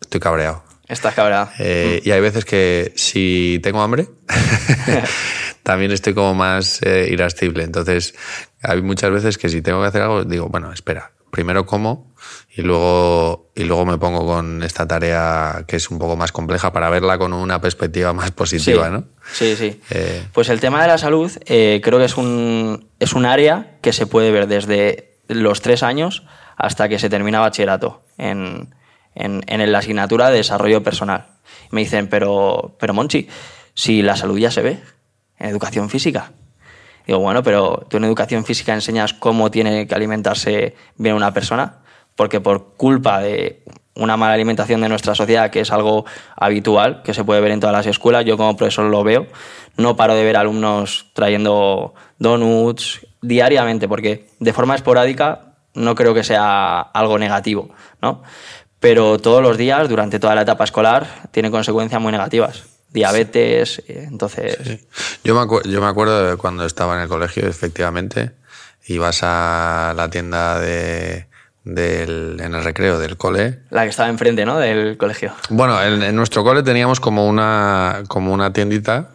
estoy 0.00 0.20
cabreado. 0.20 0.64
Estás 0.88 1.14
cabreado. 1.14 1.48
Eh, 1.58 2.02
y 2.04 2.10
hay 2.10 2.20
veces 2.20 2.44
que 2.44 2.92
si 2.94 3.58
tengo 3.62 3.80
hambre, 3.80 4.08
también 5.62 5.92
estoy 5.92 6.12
como 6.12 6.34
más 6.34 6.82
eh, 6.82 7.08
irascible. 7.10 7.64
Entonces, 7.64 8.14
hay 8.62 8.82
muchas 8.82 9.10
veces 9.10 9.38
que 9.38 9.48
si 9.48 9.62
tengo 9.62 9.80
que 9.80 9.88
hacer 9.88 10.02
algo, 10.02 10.24
digo, 10.24 10.48
bueno, 10.48 10.72
espera, 10.72 11.12
primero 11.30 11.64
como 11.64 12.14
y 12.54 12.62
luego, 12.62 13.43
y 13.54 13.64
luego 13.64 13.86
me 13.86 13.98
pongo 13.98 14.26
con 14.26 14.62
esta 14.62 14.86
tarea 14.86 15.64
que 15.66 15.76
es 15.76 15.90
un 15.90 15.98
poco 15.98 16.16
más 16.16 16.32
compleja 16.32 16.72
para 16.72 16.90
verla 16.90 17.18
con 17.18 17.32
una 17.32 17.60
perspectiva 17.60 18.12
más 18.12 18.30
positiva, 18.32 18.86
sí, 18.86 18.92
¿no? 18.92 19.04
Sí, 19.32 19.56
sí. 19.56 19.80
Eh. 19.90 20.26
Pues 20.32 20.48
el 20.48 20.60
tema 20.60 20.82
de 20.82 20.88
la 20.88 20.98
salud 20.98 21.30
eh, 21.46 21.80
creo 21.82 21.98
que 21.98 22.06
es 22.06 22.16
un, 22.16 22.88
es 22.98 23.12
un 23.12 23.24
área 23.24 23.78
que 23.80 23.92
se 23.92 24.06
puede 24.06 24.32
ver 24.32 24.48
desde 24.48 25.18
los 25.28 25.60
tres 25.60 25.82
años 25.82 26.24
hasta 26.56 26.88
que 26.88 26.98
se 26.98 27.08
termina 27.08 27.40
bachillerato 27.40 28.02
en, 28.18 28.74
en, 29.14 29.42
en 29.46 29.72
la 29.72 29.78
asignatura 29.78 30.30
de 30.30 30.38
desarrollo 30.38 30.82
personal. 30.82 31.26
Me 31.70 31.82
dicen, 31.82 32.08
pero, 32.08 32.76
pero 32.80 32.92
Monchi, 32.92 33.28
si 33.74 34.02
la 34.02 34.16
salud 34.16 34.38
ya 34.38 34.50
se 34.50 34.62
ve 34.62 34.80
en 35.38 35.48
educación 35.48 35.90
física. 35.90 36.32
Digo, 37.06 37.18
bueno, 37.18 37.42
pero 37.42 37.86
tú 37.88 37.98
en 37.98 38.04
educación 38.04 38.44
física 38.44 38.72
enseñas 38.72 39.12
cómo 39.12 39.50
tiene 39.50 39.86
que 39.86 39.94
alimentarse 39.94 40.74
bien 40.96 41.14
una 41.14 41.34
persona, 41.34 41.83
porque 42.16 42.40
por 42.40 42.74
culpa 42.76 43.20
de 43.20 43.62
una 43.96 44.16
mala 44.16 44.34
alimentación 44.34 44.80
de 44.80 44.88
nuestra 44.88 45.14
sociedad, 45.14 45.50
que 45.50 45.60
es 45.60 45.70
algo 45.70 46.04
habitual, 46.36 47.02
que 47.02 47.14
se 47.14 47.24
puede 47.24 47.40
ver 47.40 47.52
en 47.52 47.60
todas 47.60 47.74
las 47.74 47.86
escuelas, 47.86 48.24
yo 48.24 48.36
como 48.36 48.56
profesor 48.56 48.86
lo 48.86 49.04
veo, 49.04 49.26
no 49.76 49.96
paro 49.96 50.14
de 50.14 50.24
ver 50.24 50.36
alumnos 50.36 51.10
trayendo 51.14 51.94
donuts 52.18 53.06
diariamente, 53.22 53.88
porque 53.88 54.28
de 54.40 54.52
forma 54.52 54.74
esporádica 54.74 55.54
no 55.74 55.94
creo 55.94 56.14
que 56.14 56.24
sea 56.24 56.80
algo 56.80 57.18
negativo, 57.18 57.70
¿no? 58.02 58.22
Pero 58.80 59.18
todos 59.18 59.42
los 59.42 59.56
días, 59.56 59.88
durante 59.88 60.18
toda 60.18 60.34
la 60.34 60.42
etapa 60.42 60.64
escolar, 60.64 61.06
tiene 61.30 61.50
consecuencias 61.50 62.00
muy 62.00 62.12
negativas. 62.12 62.64
Diabetes, 62.90 63.82
eh, 63.88 64.06
entonces... 64.08 64.58
Sí. 64.62 64.86
Yo, 65.24 65.34
me 65.34 65.70
yo 65.70 65.80
me 65.80 65.86
acuerdo 65.86 66.30
de 66.30 66.36
cuando 66.36 66.66
estaba 66.66 66.96
en 66.96 67.02
el 67.02 67.08
colegio, 67.08 67.48
efectivamente, 67.48 68.32
ibas 68.86 69.20
a 69.22 69.94
la 69.96 70.10
tienda 70.10 70.60
de, 70.60 71.26
del, 71.64 72.38
en 72.40 72.54
el 72.54 72.62
recreo 72.62 72.98
del 72.98 73.16
cole. 73.16 73.60
La 73.70 73.84
que 73.84 73.90
estaba 73.90 74.08
enfrente, 74.08 74.44
¿no? 74.44 74.58
Del 74.58 74.96
colegio. 74.96 75.32
Bueno, 75.48 75.82
en, 75.82 76.02
en 76.02 76.14
nuestro 76.14 76.44
cole 76.44 76.62
teníamos 76.62 77.00
como 77.00 77.26
una, 77.26 78.04
como 78.08 78.32
una 78.32 78.52
tiendita 78.52 79.10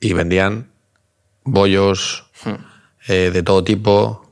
y 0.00 0.12
vendían 0.12 0.70
bollos 1.44 2.30
eh, 3.08 3.30
de 3.32 3.42
todo 3.42 3.64
tipo. 3.64 4.24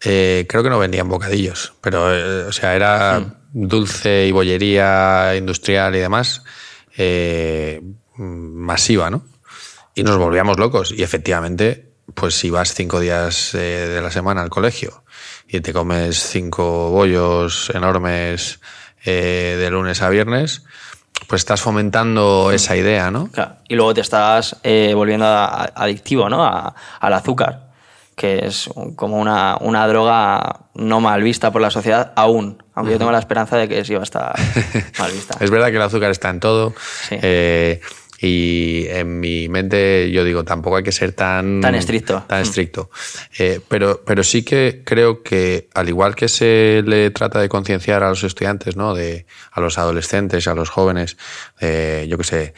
Eh, 0.00 0.46
creo 0.48 0.62
que 0.62 0.70
no 0.70 0.78
vendían 0.78 1.08
bocadillos, 1.08 1.72
pero 1.80 2.14
eh, 2.14 2.44
o 2.44 2.52
sea, 2.52 2.76
era 2.76 3.40
dulce 3.52 4.26
y 4.26 4.32
bollería 4.32 5.34
industrial 5.36 5.96
y 5.96 5.98
demás 5.98 6.44
eh, 6.96 7.82
masiva, 8.16 9.10
¿no? 9.10 9.24
Y 9.94 10.04
nos 10.04 10.18
volvíamos 10.18 10.58
locos. 10.58 10.92
Y 10.96 11.02
efectivamente, 11.02 11.87
pues 12.20 12.34
si 12.34 12.50
vas 12.50 12.74
cinco 12.74 13.00
días 13.00 13.54
eh, 13.54 13.58
de 13.58 14.00
la 14.02 14.10
semana 14.10 14.42
al 14.42 14.50
colegio 14.50 15.04
y 15.48 15.60
te 15.60 15.72
comes 15.72 16.18
cinco 16.22 16.90
bollos 16.90 17.70
enormes 17.74 18.60
eh, 19.04 19.56
de 19.58 19.70
lunes 19.70 20.02
a 20.02 20.08
viernes, 20.10 20.62
pues 21.26 21.40
estás 21.40 21.60
fomentando 21.60 22.50
esa 22.52 22.76
idea, 22.76 23.10
¿no? 23.10 23.28
Claro. 23.28 23.56
Y 23.68 23.74
luego 23.74 23.94
te 23.94 24.00
estás 24.00 24.56
eh, 24.62 24.92
volviendo 24.94 25.26
adictivo, 25.26 26.28
¿no? 26.28 26.44
A- 26.44 26.74
al 27.00 27.12
azúcar, 27.12 27.68
que 28.14 28.46
es 28.46 28.68
como 28.96 29.18
una, 29.18 29.56
una 29.60 29.86
droga 29.86 30.60
no 30.74 31.00
mal 31.00 31.22
vista 31.22 31.50
por 31.50 31.60
la 31.62 31.70
sociedad 31.70 32.12
aún, 32.16 32.62
aunque 32.74 32.92
yo 32.92 32.98
tengo 32.98 33.12
la 33.12 33.18
esperanza 33.18 33.56
de 33.56 33.68
que 33.68 33.84
sí 33.84 33.94
va 33.94 34.00
a 34.00 34.04
estar 34.04 34.34
mal 34.98 35.12
vista. 35.12 35.36
Es 35.40 35.50
verdad 35.50 35.68
que 35.68 35.76
el 35.76 35.82
azúcar 35.82 36.10
está 36.10 36.28
en 36.30 36.40
todo. 36.40 36.74
Sí. 37.08 37.16
eh, 37.22 37.80
y 38.20 38.86
en 38.88 39.20
mi 39.20 39.48
mente 39.48 40.10
yo 40.10 40.24
digo, 40.24 40.42
tampoco 40.44 40.76
hay 40.76 40.82
que 40.82 40.90
ser 40.92 41.12
tan... 41.12 41.60
Tan 41.60 41.74
estricto. 41.74 42.24
Tan 42.26 42.40
Mm. 42.40 42.42
estricto. 42.42 42.90
Eh, 43.38 43.60
pero, 43.68 44.02
pero 44.04 44.24
sí 44.24 44.42
que 44.42 44.82
creo 44.84 45.22
que 45.22 45.68
al 45.74 45.88
igual 45.88 46.14
que 46.16 46.28
se 46.28 46.82
le 46.84 47.10
trata 47.10 47.40
de 47.40 47.48
concienciar 47.48 48.02
a 48.02 48.08
los 48.08 48.24
estudiantes, 48.24 48.76
¿no? 48.76 48.94
De, 48.94 49.24
a 49.52 49.60
los 49.60 49.78
adolescentes, 49.78 50.48
a 50.48 50.54
los 50.54 50.68
jóvenes, 50.68 51.16
eh, 51.60 52.06
yo 52.08 52.18
qué 52.18 52.24
sé, 52.24 52.54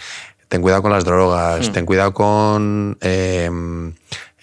ten 0.49 0.63
cuidado 0.63 0.83
con 0.83 0.93
las 0.93 1.05
drogas, 1.05 1.69
Mm. 1.69 1.73
ten 1.73 1.87
cuidado 1.87 2.15
con 2.15 2.97
eh, 3.03 3.51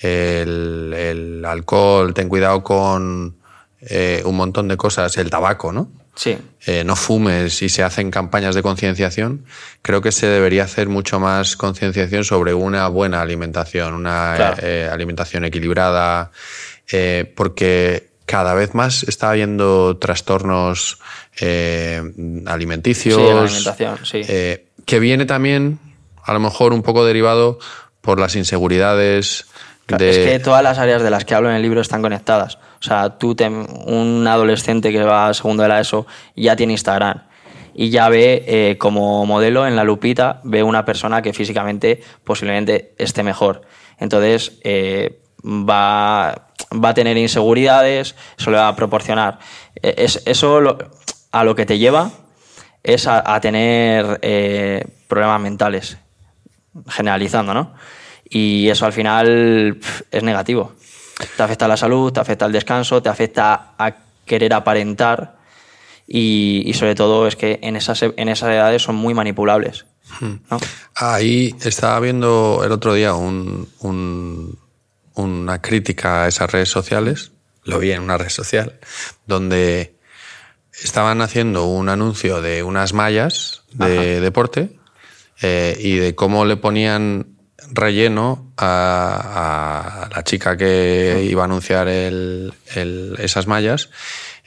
el, 0.02 0.94
el 0.96 1.46
alcohol, 1.46 2.14
ten 2.14 2.30
cuidado 2.30 2.64
con 2.64 3.36
eh, 3.82 4.22
un 4.26 4.36
montón 4.36 4.68
de 4.68 4.78
cosas, 4.78 5.18
el 5.18 5.30
tabaco, 5.30 5.72
¿no? 5.72 5.90
Sí, 6.18 6.36
eh, 6.66 6.84
no 6.84 6.96
fumes 6.96 7.62
y 7.62 7.70
se 7.70 7.84
hacen 7.84 8.10
campañas 8.10 8.56
de 8.56 8.64
concienciación, 8.64 9.46
creo 9.84 10.02
que 10.02 10.12
se 10.12 10.26
debería 10.26 10.64
hacer 10.64 10.90
mucho 10.90 11.20
más 11.20 11.56
concienciación 11.56 12.24
sobre 12.24 12.56
una 12.56 12.88
buena 12.88 13.22
alimentación, 13.22 13.94
una 13.94 14.34
Claro. 14.36 14.58
eh, 14.64 14.90
alimentación 14.92 15.46
equilibrada, 15.46 16.32
eh, 16.92 17.32
porque 17.36 18.10
cada 18.26 18.56
vez 18.56 18.74
más 18.74 19.04
está 19.04 19.30
habiendo 19.30 19.98
trastornos 19.98 20.98
alimenticios. 22.48 23.16
Sí, 23.16 23.22
la 23.22 23.42
alimentación, 23.44 24.00
sí. 24.04 24.22
que 24.86 25.00
viene 25.00 25.26
también, 25.26 25.78
a 26.24 26.34
lo 26.34 26.40
mejor, 26.40 26.74
un 26.74 26.82
poco 26.82 27.06
derivado 27.06 27.60
por 28.02 28.20
las 28.20 28.36
inseguridades. 28.36 29.46
Claro, 29.88 30.04
de... 30.04 30.12
Es 30.12 30.18
que 30.18 30.40
todas 30.40 30.62
las 30.62 30.78
áreas 30.78 31.02
de 31.02 31.10
las 31.10 31.26
que 31.26 31.34
hablo 31.34 31.50
en 31.50 31.56
el 31.56 31.62
libro 31.64 31.82
están 31.82 32.02
conectadas. 32.02 32.60
O 32.80 32.84
sea, 32.84 33.18
tú, 33.18 33.34
te- 33.34 33.48
un 33.48 34.28
adolescente 34.28 34.92
que 34.92 35.02
va 35.02 35.30
a 35.30 35.34
segundo 35.34 35.64
de 35.64 35.70
la 35.70 35.80
ESO 35.80 36.06
ya 36.36 36.56
tiene 36.56 36.74
Instagram 36.74 37.24
y 37.74 37.90
ya 37.90 38.10
ve 38.10 38.44
eh, 38.48 38.78
como 38.78 39.26
modelo 39.26 39.66
en 39.68 39.76
la 39.76 39.84
lupita, 39.84 40.42
ve 40.44 40.64
una 40.64 40.84
persona 40.84 41.22
que 41.22 41.32
físicamente 41.32 42.02
posiblemente 42.24 42.96
esté 42.98 43.24
mejor. 43.24 43.62
Entonces 44.00 44.60
eh, 44.64 45.22
va, 45.46 46.50
va, 46.74 46.90
a 46.90 46.94
tener 46.94 47.18
inseguridades, 47.18 48.16
eso 48.38 48.52
le 48.52 48.58
va 48.58 48.68
a 48.68 48.76
proporcionar. 48.76 49.40
Eh, 49.76 49.94
es, 50.00 50.24
eso 50.26 50.78
a 51.32 51.44
lo 51.44 51.56
que 51.56 51.66
te 51.68 51.78
lleva 51.78 52.12
es 52.84 53.06
a, 53.08 53.40
tener 53.42 54.20
problemas 55.08 55.42
mentales, 55.42 55.98
generalizando, 56.88 57.54
¿no? 57.54 57.74
Y 58.30 58.70
eso 58.70 58.86
al 58.86 58.94
final 58.94 59.80
es 60.12 60.24
negativo. 60.24 60.74
Te 61.36 61.44
afecta 61.44 61.66
a 61.66 61.68
la 61.68 61.78
salud, 61.78 62.12
te 62.12 62.20
afecta 62.20 62.46
al 62.46 62.52
descanso, 62.52 63.02
te 63.02 63.10
afecta 63.10 63.74
a 63.78 63.96
querer 64.26 64.54
aparentar 64.54 65.38
y, 66.08 66.72
sobre 66.74 66.96
todo 66.96 67.28
es 67.28 67.36
que 67.36 67.60
en 67.62 67.76
esas, 67.76 68.02
en 68.04 68.30
esas 68.30 68.50
edades 68.50 68.82
son 68.82 68.96
muy 68.96 69.14
manipulables. 69.14 69.86
Hmm. 70.20 70.36
Ahí 70.96 71.54
estaba 71.62 72.00
viendo 72.00 72.62
el 72.64 72.72
otro 72.72 72.94
día 72.94 73.14
un, 73.14 73.68
una 75.16 75.62
crítica 75.62 76.24
a 76.24 76.28
esas 76.28 76.52
redes 76.52 76.70
sociales, 76.70 77.32
lo 77.64 77.80
vi 77.80 77.92
en 77.92 78.02
una 78.02 78.18
red 78.18 78.30
social, 78.30 78.80
donde 79.26 79.96
estaban 80.82 81.22
haciendo 81.22 81.66
un 81.66 81.90
anuncio 81.90 82.42
de 82.42 82.64
unas 82.64 82.94
mallas 82.94 83.64
de 83.74 84.22
deporte 84.22 84.78
eh, 85.42 85.78
y 85.80 85.98
de 85.98 86.16
cómo 86.16 86.46
le 86.46 86.56
ponían 86.56 87.37
relleno 87.72 88.52
a, 88.58 90.10
la 90.14 90.24
chica 90.24 90.58
que 90.58 91.28
iba 91.30 91.44
a 91.44 91.46
anunciar 91.46 91.88
esas 91.88 93.48
mallas. 93.48 93.90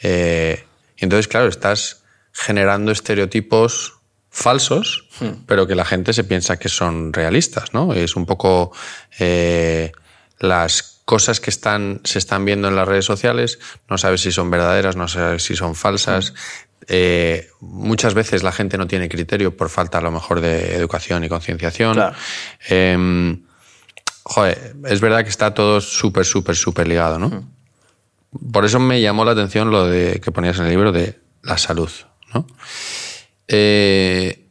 Eh, 0.02 0.64
entonces, 0.96 1.28
claro, 1.28 1.48
estás 1.48 2.02
generando 2.32 2.92
estereotipos 2.92 3.94
falsos, 4.30 5.08
hmm. 5.20 5.44
pero 5.46 5.66
que 5.66 5.74
la 5.74 5.84
gente 5.84 6.12
se 6.12 6.24
piensa 6.24 6.58
que 6.58 6.68
son 6.68 7.12
realistas, 7.12 7.74
¿no? 7.74 7.92
Es 7.92 8.16
un 8.16 8.26
poco 8.26 8.72
eh, 9.18 9.92
las 10.38 11.02
cosas 11.04 11.40
que 11.40 11.50
están, 11.50 12.00
se 12.04 12.18
están 12.18 12.44
viendo 12.44 12.68
en 12.68 12.76
las 12.76 12.86
redes 12.86 13.04
sociales, 13.04 13.58
no 13.88 13.98
sabes 13.98 14.20
si 14.20 14.30
son 14.30 14.50
verdaderas, 14.50 14.94
no 14.94 15.08
sabes 15.08 15.42
si 15.42 15.56
son 15.56 15.74
falsas. 15.74 16.32
Hmm. 16.32 16.69
Eh, 16.92 17.48
muchas 17.60 18.14
veces 18.14 18.42
la 18.42 18.50
gente 18.50 18.76
no 18.76 18.88
tiene 18.88 19.08
criterio 19.08 19.56
por 19.56 19.70
falta 19.70 19.98
a 19.98 20.00
lo 20.00 20.10
mejor 20.10 20.40
de 20.40 20.74
educación 20.74 21.22
y 21.22 21.28
concienciación. 21.28 21.96
Em, 22.68 23.44
joder, 24.24 24.74
es 24.86 25.00
verdad 25.00 25.22
que 25.22 25.30
está 25.30 25.54
todo 25.54 25.80
súper, 25.80 26.24
súper, 26.24 26.56
súper 26.56 26.88
ligado, 26.88 27.20
¿no? 27.20 27.48
Por 28.52 28.64
eso 28.64 28.80
me 28.80 29.00
llamó 29.00 29.24
la 29.24 29.32
atención 29.32 29.70
lo 29.70 29.86
de 29.86 30.20
que 30.20 30.32
ponías 30.32 30.58
en 30.58 30.64
el 30.64 30.70
libro 30.70 30.90
de 30.90 31.20
la 31.42 31.58
salud. 31.58 31.90
¿no? 32.34 32.44
Eh, 33.46 34.48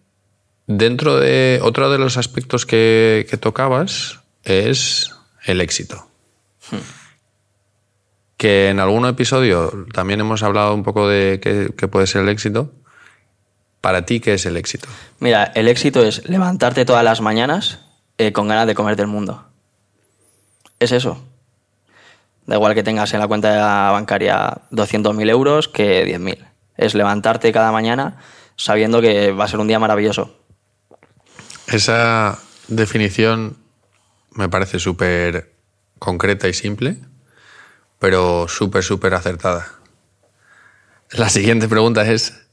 dentro 0.66 1.20
de 1.20 1.60
otro 1.62 1.90
de 1.90 1.98
los 1.98 2.16
aspectos 2.16 2.66
que, 2.66 3.28
tocabas 3.42 4.20
es 4.44 5.12
el 5.44 5.60
éxito. 5.60 6.08
Hmm. 6.72 6.99
Que 8.40 8.70
en 8.70 8.80
algún 8.80 9.06
episodio 9.06 9.86
también 9.92 10.22
hemos 10.22 10.44
hablado 10.44 10.74
un 10.74 10.84
poco 10.84 11.10
de 11.10 11.42
qué, 11.42 11.88
puede 11.90 12.08
ser 12.08 12.22
el 12.22 12.30
éxito. 12.30 12.72
Para 13.82 14.06
ti, 14.06 14.22
¿qué 14.22 14.36
es 14.36 14.46
el 14.46 14.56
éxito? 14.56 14.88
Mira, 15.20 15.52
el 15.56 15.68
éxito 15.68 16.06
es 16.06 16.28
levantarte 16.30 16.86
todas 16.86 17.04
las 17.04 17.20
mañanas 17.20 17.80
eh, 18.18 18.32
con 18.32 18.48
ganas 18.48 18.66
de 18.66 18.76
comerte 18.76 19.02
el 19.02 19.10
mundo. 19.10 19.46
Es 20.80 20.94
eso. 20.94 21.22
Da 22.46 22.56
igual 22.56 22.76
que 22.76 22.82
tengas 22.82 23.14
en 23.14 23.20
la 23.20 23.28
cuenta 23.28 23.92
bancaria 23.92 24.62
200.000 24.72 25.30
euros 25.30 25.68
que 25.68 26.08
10.000. 26.08 26.38
Es 26.78 26.96
levantarte 26.96 27.52
cada 27.52 27.74
mañana 27.74 28.20
sabiendo 28.56 29.02
que 29.02 29.34
va 29.34 29.44
a 29.44 29.48
ser 29.50 29.60
un 29.60 29.68
día 29.68 29.80
maravilloso. 29.80 30.34
Esa 31.68 32.40
definición 32.70 33.58
me 34.32 34.48
parece 34.48 34.80
súper 34.80 35.52
concreta 36.00 36.48
y 36.48 36.54
simple, 36.54 37.00
pero 38.00 38.48
súper, 38.48 38.84
súper 38.84 39.14
acertada. 39.14 39.74
La 41.12 41.30
siguiente 41.30 41.68
pregunta 41.68 42.10
es, 42.10 42.48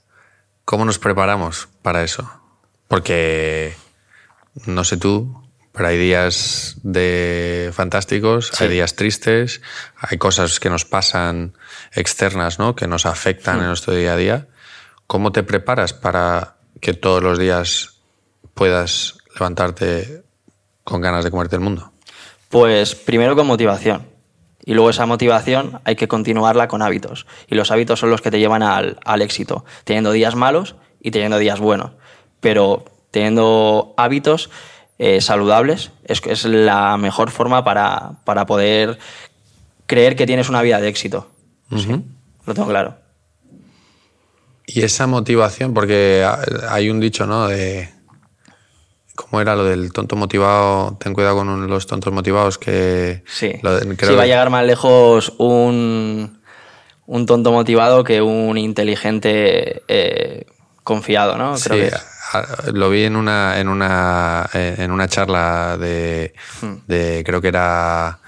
¿cómo 0.64 0.84
nos 0.84 0.98
preparamos 0.98 1.68
para 1.82 2.02
eso? 2.02 2.30
Porque, 2.88 3.76
no 4.66 4.84
sé 4.84 4.96
tú, 4.96 5.46
pero 5.72 5.88
hay 5.88 5.98
días 5.98 6.76
de 6.82 7.70
fantásticos, 7.74 8.60
hay 8.60 8.68
días 8.68 8.96
tristes, 8.96 9.60
hay 9.96 10.16
cosas 10.16 10.58
que 10.58 10.70
nos 10.70 10.86
pasan 10.86 11.54
externas, 11.92 12.58
¿no? 12.58 12.74
Que 12.74 12.86
nos 12.86 13.04
afectan 13.04 13.60
en 13.60 13.66
nuestro 13.66 13.94
día 13.94 14.14
a 14.14 14.16
día. 14.16 14.48
¿Cómo 15.06 15.32
te 15.32 15.42
preparas 15.42 15.92
para 15.92 16.56
que 16.80 16.94
todos 16.94 17.22
los 17.22 17.38
días 17.38 18.00
puedas 18.54 19.18
levantarte 19.34 20.24
con 20.82 21.02
ganas 21.02 21.24
de 21.24 21.30
comerte 21.30 21.56
el 21.56 21.62
mundo? 21.62 21.92
Pues 22.48 22.94
primero 22.94 23.36
con 23.36 23.46
motivación. 23.46 24.15
Y 24.66 24.74
luego 24.74 24.90
esa 24.90 25.06
motivación 25.06 25.80
hay 25.84 25.94
que 25.96 26.08
continuarla 26.08 26.68
con 26.68 26.82
hábitos. 26.82 27.26
Y 27.48 27.54
los 27.54 27.70
hábitos 27.70 28.00
son 28.00 28.10
los 28.10 28.20
que 28.20 28.30
te 28.30 28.40
llevan 28.40 28.62
al, 28.62 28.98
al 29.04 29.22
éxito, 29.22 29.64
teniendo 29.84 30.10
días 30.10 30.34
malos 30.34 30.74
y 31.00 31.12
teniendo 31.12 31.38
días 31.38 31.60
buenos. 31.60 31.92
Pero 32.40 32.84
teniendo 33.12 33.94
hábitos 33.96 34.50
eh, 34.98 35.20
saludables 35.20 35.92
es, 36.04 36.20
es 36.26 36.44
la 36.44 36.96
mejor 36.96 37.30
forma 37.30 37.62
para, 37.64 38.12
para, 38.24 38.46
poder 38.46 38.98
creer 39.86 40.16
que 40.16 40.26
tienes 40.26 40.48
una 40.48 40.62
vida 40.62 40.80
de 40.80 40.88
éxito. 40.88 41.30
lo 41.70 42.54
tengo 42.54 42.68
claro. 42.68 42.96
Y 44.66 44.82
esa 44.82 45.06
motivación, 45.06 45.74
porque 45.74 46.28
hay 46.68 46.90
un 46.90 46.98
dicho, 46.98 47.24
¿no? 47.24 47.46
De 47.46 47.88
¿Cómo 49.16 49.40
era 49.40 49.56
lo 49.56 49.64
del 49.64 49.92
tonto 49.92 50.14
motivado? 50.14 50.96
Ten 51.00 51.14
cuidado 51.14 51.36
con 51.36 51.68
los 51.68 51.86
tontos 51.86 52.12
motivados 52.12 52.58
que... 52.58 53.24
Sí, 53.26 53.52
si 53.52 54.14
va 54.14 54.22
a 54.22 54.26
llegar 54.26 54.50
más 54.50 54.64
lejos 54.64 55.32
un, 55.38 56.38
un 57.06 57.26
tonto 57.26 57.50
motivado 57.50 58.04
que 58.04 58.20
un 58.20 58.58
inteligente 58.58 59.82
eh, 59.88 60.46
confiado, 60.84 61.36
¿no? 61.36 61.54
Creo 61.56 61.90
sí, 61.90 61.96
lo 62.72 62.90
vi 62.90 63.04
en 63.04 63.16
una, 63.16 63.58
en 63.58 63.68
una, 63.68 64.48
en 64.52 64.90
una 64.90 65.08
charla 65.08 65.78
de, 65.78 66.34
hmm. 66.60 66.74
de 66.86 67.22
creo 67.24 67.40
que 67.40 67.48
era, 67.48 68.20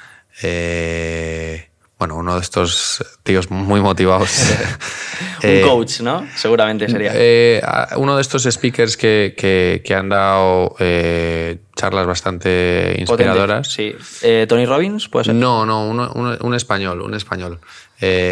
eh, 0.43 1.68
bueno, 1.99 2.17
uno 2.17 2.37
de 2.37 2.41
estos 2.41 3.05
tíos 3.23 3.51
muy 3.51 3.81
motivados. 3.81 4.31
Un 5.43 5.51
eh, 5.51 5.63
coach, 5.63 6.01
¿no? 6.01 6.27
Seguramente 6.37 6.89
sería. 6.89 7.13
Eh, 7.15 7.61
uno 7.97 8.17
de 8.17 8.23
estos 8.23 8.45
speakers 8.45 8.97
que, 8.97 9.35
que, 9.37 9.95
han 9.95 10.09
dado 10.09 10.75
charlas 11.77 12.07
bastante 12.07 12.97
inspiradoras. 12.99 13.69
sí. 13.69 13.95
¿Tony 14.49 14.67
Robbins, 14.67 15.09
puede 15.09 15.27
ser? 15.27 15.35
No, 15.35 15.67
no, 15.67 15.89
un 15.89 16.55
español, 16.55 17.03
un 17.03 17.15
español. 17.15 17.61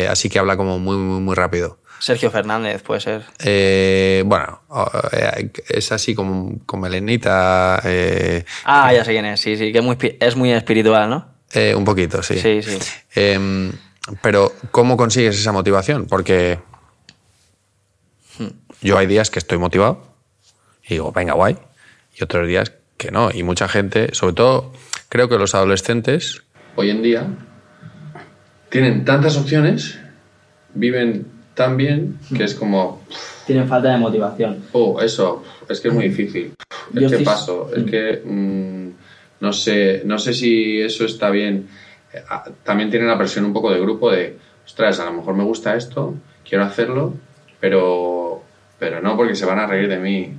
así 0.08 0.28
que 0.28 0.38
habla 0.38 0.56
como 0.56 0.78
muy, 0.78 0.96
muy, 0.96 1.20
muy 1.20 1.34
rápido. 1.34 1.78
Sergio 1.98 2.30
Fernández, 2.30 2.82
puede 2.82 3.00
ser. 3.00 3.22
Eh, 3.42 4.22
bueno, 4.26 4.60
eh, 5.12 5.50
es 5.68 5.92
así 5.92 6.14
como, 6.14 6.58
como 6.66 6.82
Melenita. 6.82 7.80
Eh, 7.84 8.44
ah, 8.64 8.92
ya 8.92 9.04
sé 9.04 9.12
quién 9.12 9.24
es, 9.24 9.40
sí, 9.40 9.56
sí, 9.56 9.72
que 9.72 9.78
es 9.78 9.84
muy, 9.84 9.96
es 10.20 10.36
muy 10.36 10.52
espiritual, 10.52 11.08
¿no? 11.08 11.35
Un 11.76 11.84
poquito, 11.84 12.22
sí. 12.22 12.38
Sí, 12.38 12.62
sí. 12.62 12.78
Em, 13.14 13.72
pero, 14.22 14.52
¿cómo 14.70 14.96
consigues 14.96 15.38
esa 15.38 15.52
motivación? 15.52 16.06
Porque 16.06 16.58
hmm. 18.38 18.46
yo 18.82 18.98
hay 18.98 19.06
días 19.06 19.30
que 19.30 19.38
estoy 19.38 19.58
motivado 19.58 20.02
y 20.84 20.94
digo, 20.94 21.12
venga, 21.12 21.34
guay, 21.34 21.56
y 22.14 22.22
otros 22.22 22.46
días 22.46 22.72
que 22.96 23.10
no. 23.10 23.30
Y 23.32 23.42
mucha 23.42 23.68
gente, 23.68 24.14
sobre 24.14 24.34
todo, 24.34 24.72
creo 25.08 25.28
que 25.28 25.38
los 25.38 25.54
adolescentes, 25.54 26.42
hoy 26.76 26.90
en 26.90 27.02
día, 27.02 27.26
tienen 28.68 29.04
tantas 29.04 29.36
opciones, 29.36 29.98
viven 30.74 31.26
también, 31.54 32.18
que 32.36 32.44
es 32.44 32.54
como... 32.54 33.02
Tienen 33.46 33.68
falta 33.68 33.90
de 33.90 33.98
motivación. 33.98 34.64
Oh, 34.72 35.00
eso, 35.00 35.44
es 35.68 35.80
que 35.80 35.88
es 35.88 35.94
muy 35.94 36.08
difícil. 36.08 36.52
Es 36.94 37.12
que 37.12 37.18
paso, 37.18 37.70
es 37.74 37.84
que 37.84 38.22
mm, 38.24 38.90
no, 39.40 39.52
sé, 39.52 40.02
no 40.04 40.18
sé 40.18 40.32
si 40.32 40.80
eso 40.80 41.04
está 41.04 41.30
bien. 41.30 41.68
Eh, 42.12 42.22
ah, 42.28 42.44
también 42.64 42.90
tienen 42.90 43.08
la 43.08 43.18
presión 43.18 43.44
un 43.44 43.52
poco 43.52 43.72
de 43.72 43.80
grupo 43.80 44.10
de, 44.10 44.36
ostras, 44.64 45.00
a 45.00 45.04
lo 45.04 45.12
mejor 45.12 45.34
me 45.34 45.44
gusta 45.44 45.74
esto, 45.76 46.14
quiero 46.48 46.64
hacerlo, 46.64 47.14
pero, 47.60 48.42
pero 48.78 49.00
no 49.00 49.16
porque 49.16 49.34
se 49.34 49.46
van 49.46 49.58
a 49.58 49.66
reír 49.66 49.88
de 49.88 49.98
mí. 49.98 50.34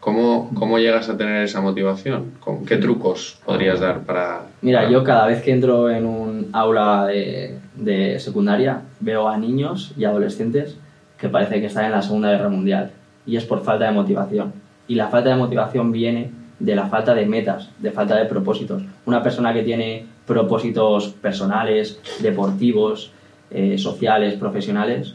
¿Cómo, 0.00 0.50
¿Cómo 0.54 0.78
llegas 0.78 1.10
a 1.10 1.18
tener 1.18 1.44
esa 1.44 1.60
motivación? 1.60 2.32
¿Qué 2.66 2.78
trucos 2.78 3.38
podrías 3.44 3.80
dar 3.80 4.00
para...? 4.00 4.46
Mira, 4.62 4.88
yo 4.88 5.04
cada 5.04 5.26
vez 5.26 5.42
que 5.42 5.52
entro 5.52 5.90
en 5.90 6.06
un 6.06 6.48
aula 6.54 7.06
de, 7.06 7.58
de, 7.74 8.18
secundaria 8.18 8.80
veo 9.00 9.28
a 9.28 9.36
niños 9.36 9.92
y 9.98 10.06
adolescentes 10.06 10.78
que 11.18 11.28
parece 11.28 11.60
que 11.60 11.66
están 11.66 11.84
en 11.84 11.90
la 11.90 12.00
Segunda 12.00 12.30
Guerra 12.30 12.48
Mundial 12.48 12.92
y 13.26 13.36
es 13.36 13.44
por 13.44 13.62
falta 13.62 13.84
de 13.84 13.92
motivación. 13.92 14.54
Y 14.88 14.94
la 14.94 15.08
falta 15.08 15.28
de 15.28 15.36
motivación 15.36 15.92
viene 15.92 16.30
de 16.60 16.76
la 16.76 16.86
falta 16.86 17.14
de 17.14 17.26
metas, 17.26 17.70
de 17.78 17.90
falta 17.90 18.16
de 18.16 18.26
propósitos. 18.26 18.82
Una 19.06 19.22
persona 19.22 19.52
que 19.52 19.62
tiene 19.62 20.06
propósitos 20.26 21.08
personales, 21.08 21.98
deportivos, 22.20 23.10
eh, 23.50 23.78
sociales, 23.78 24.34
profesionales, 24.34 25.14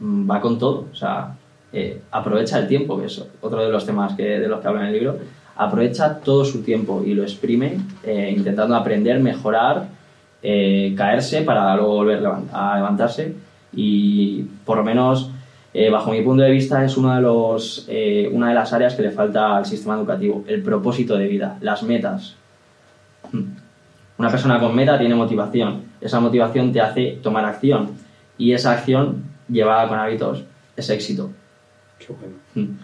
mm, 0.00 0.28
va 0.28 0.40
con 0.40 0.58
todo. 0.58 0.86
O 0.90 0.94
sea, 0.94 1.36
eh, 1.72 2.00
aprovecha 2.10 2.58
el 2.58 2.66
tiempo, 2.66 2.98
que 2.98 3.06
es 3.06 3.24
otro 3.40 3.62
de 3.62 3.70
los 3.70 3.84
temas 3.84 4.14
que, 4.14 4.24
de 4.40 4.48
los 4.48 4.60
que 4.60 4.68
habla 4.68 4.80
en 4.80 4.86
el 4.88 4.92
libro, 4.94 5.18
aprovecha 5.54 6.18
todo 6.18 6.44
su 6.44 6.62
tiempo 6.62 7.02
y 7.04 7.14
lo 7.14 7.22
exprime 7.22 7.78
eh, 8.02 8.34
intentando 8.36 8.74
aprender, 8.74 9.20
mejorar, 9.20 9.96
caerse 10.40 11.42
para 11.42 11.74
luego 11.74 11.96
volver 11.96 12.24
a 12.52 12.76
levantarse 12.76 13.34
y 13.72 14.42
por 14.64 14.76
lo 14.76 14.84
menos 14.84 15.32
bajo 15.90 16.10
mi 16.10 16.22
punto 16.22 16.42
de 16.42 16.50
vista 16.50 16.84
es 16.84 16.96
uno 16.96 17.14
de 17.14 17.20
los, 17.20 17.88
una 18.32 18.48
de 18.48 18.54
las 18.54 18.72
áreas 18.72 18.94
que 18.94 19.02
le 19.02 19.10
falta 19.10 19.56
al 19.56 19.66
sistema 19.66 19.94
educativo, 19.94 20.44
el 20.46 20.62
propósito 20.62 21.16
de 21.16 21.28
vida, 21.28 21.58
las 21.60 21.82
metas. 21.82 22.34
Una 24.18 24.30
persona 24.30 24.58
con 24.58 24.74
meta 24.74 24.98
tiene 24.98 25.14
motivación, 25.14 25.84
esa 26.00 26.18
motivación 26.20 26.72
te 26.72 26.80
hace 26.80 27.18
tomar 27.22 27.44
acción 27.44 27.90
y 28.36 28.52
esa 28.52 28.72
acción 28.72 29.24
llevada 29.48 29.88
con 29.88 29.98
hábitos 29.98 30.44
es 30.76 30.90
éxito. 30.90 31.30
Qué 31.98 32.12
bueno. 32.12 32.36
Hmm. 32.54 32.78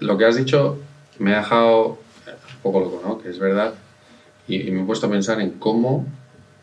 Lo 0.00 0.16
que 0.16 0.26
has 0.26 0.36
dicho 0.36 0.78
me 1.18 1.34
ha 1.34 1.38
dejado 1.38 1.98
un 2.26 2.62
poco 2.62 2.80
loco, 2.80 3.02
¿no? 3.04 3.18
Que 3.18 3.30
es 3.30 3.38
verdad. 3.38 3.74
Y, 4.46 4.70
me 4.70 4.82
he 4.82 4.84
puesto 4.84 5.06
a 5.06 5.10
pensar 5.10 5.40
en 5.40 5.52
cómo 5.52 6.06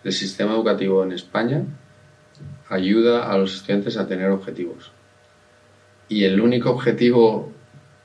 el 0.03 0.13
sistema 0.13 0.53
educativo 0.53 1.03
en 1.03 1.11
España 1.11 1.63
ayuda 2.69 3.31
a 3.31 3.37
los 3.37 3.55
estudiantes 3.55 3.97
a 3.97 4.07
tener 4.07 4.29
objetivos. 4.29 4.91
Y 6.07 6.23
el 6.23 6.39
único 6.39 6.71
objetivo 6.71 7.51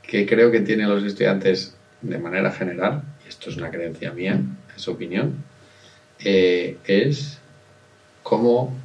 que 0.02 0.26
creo 0.26 0.50
que 0.50 0.60
tienen 0.60 0.88
los 0.88 1.04
estudiantes 1.04 1.76
de 2.00 2.18
manera 2.18 2.50
general, 2.50 3.02
y 3.24 3.28
esto 3.28 3.50
es 3.50 3.56
una 3.56 3.70
creencia 3.70 4.12
mía, 4.12 4.40
es 4.74 4.88
opinión, 4.88 5.34
eh, 6.18 6.78
es 6.84 7.38
cómo 8.22 8.76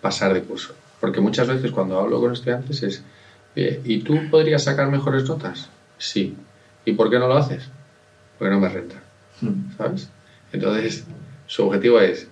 pasar 0.00 0.34
de 0.34 0.42
curso. 0.42 0.74
Porque 1.00 1.20
muchas 1.20 1.48
veces 1.48 1.70
cuando 1.70 1.98
hablo 2.00 2.20
con 2.20 2.32
estudiantes 2.32 2.82
es, 2.82 3.04
¿y 3.54 3.98
tú 3.98 4.30
podrías 4.30 4.64
sacar 4.64 4.90
mejores 4.90 5.28
notas? 5.28 5.68
Sí. 5.98 6.36
¿Y 6.84 6.92
por 6.92 7.10
qué 7.10 7.18
no 7.18 7.28
lo 7.28 7.36
haces? 7.36 7.68
Porque 8.38 8.54
no 8.54 8.60
me 8.60 8.68
renta. 8.68 8.96
Hmm. 9.40 9.76
¿Sabes? 9.76 10.08
Entonces, 10.52 11.04
su 11.46 11.66
objetivo 11.66 12.00
es 12.00 12.28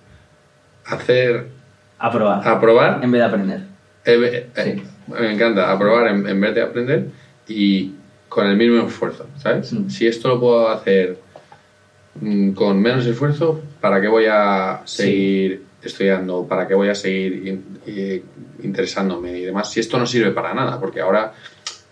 hacer... 0.85 1.47
Aprobar. 1.99 2.47
Aprobar. 2.47 3.03
En 3.03 3.11
vez 3.11 3.21
de 3.21 3.25
aprender. 3.25 3.59
Eh, 4.05 4.49
eh, 4.55 4.83
me 5.07 5.33
encanta, 5.33 5.71
aprobar 5.71 6.07
en, 6.07 6.41
vez 6.41 6.55
de 6.55 6.61
aprender 6.61 7.07
y 7.47 7.93
con 8.29 8.47
el 8.47 8.57
mismo 8.57 8.87
esfuerzo, 8.87 9.27
¿sabes? 9.37 9.71
Hmm. 9.73 9.89
Si 9.89 10.07
esto 10.07 10.29
lo 10.29 10.39
puedo 10.39 10.69
hacer 10.69 11.17
mm, 12.19 12.51
con 12.51 12.81
menos 12.81 13.05
esfuerzo, 13.05 13.61
¿para 13.79 14.01
qué 14.01 14.07
voy 14.07 14.25
a 14.29 14.81
seguir 14.85 15.63
estudiando? 15.81 16.47
¿Para 16.47 16.67
qué 16.67 16.73
voy 16.73 16.89
a 16.89 16.95
seguir 16.95 17.61
interesándome 18.63 19.37
y 19.37 19.41
demás? 19.41 19.71
Si 19.71 19.79
esto 19.79 19.99
no 19.99 20.05
sirve 20.05 20.31
para 20.31 20.53
nada, 20.53 20.79
porque 20.79 21.01
ahora, 21.01 21.33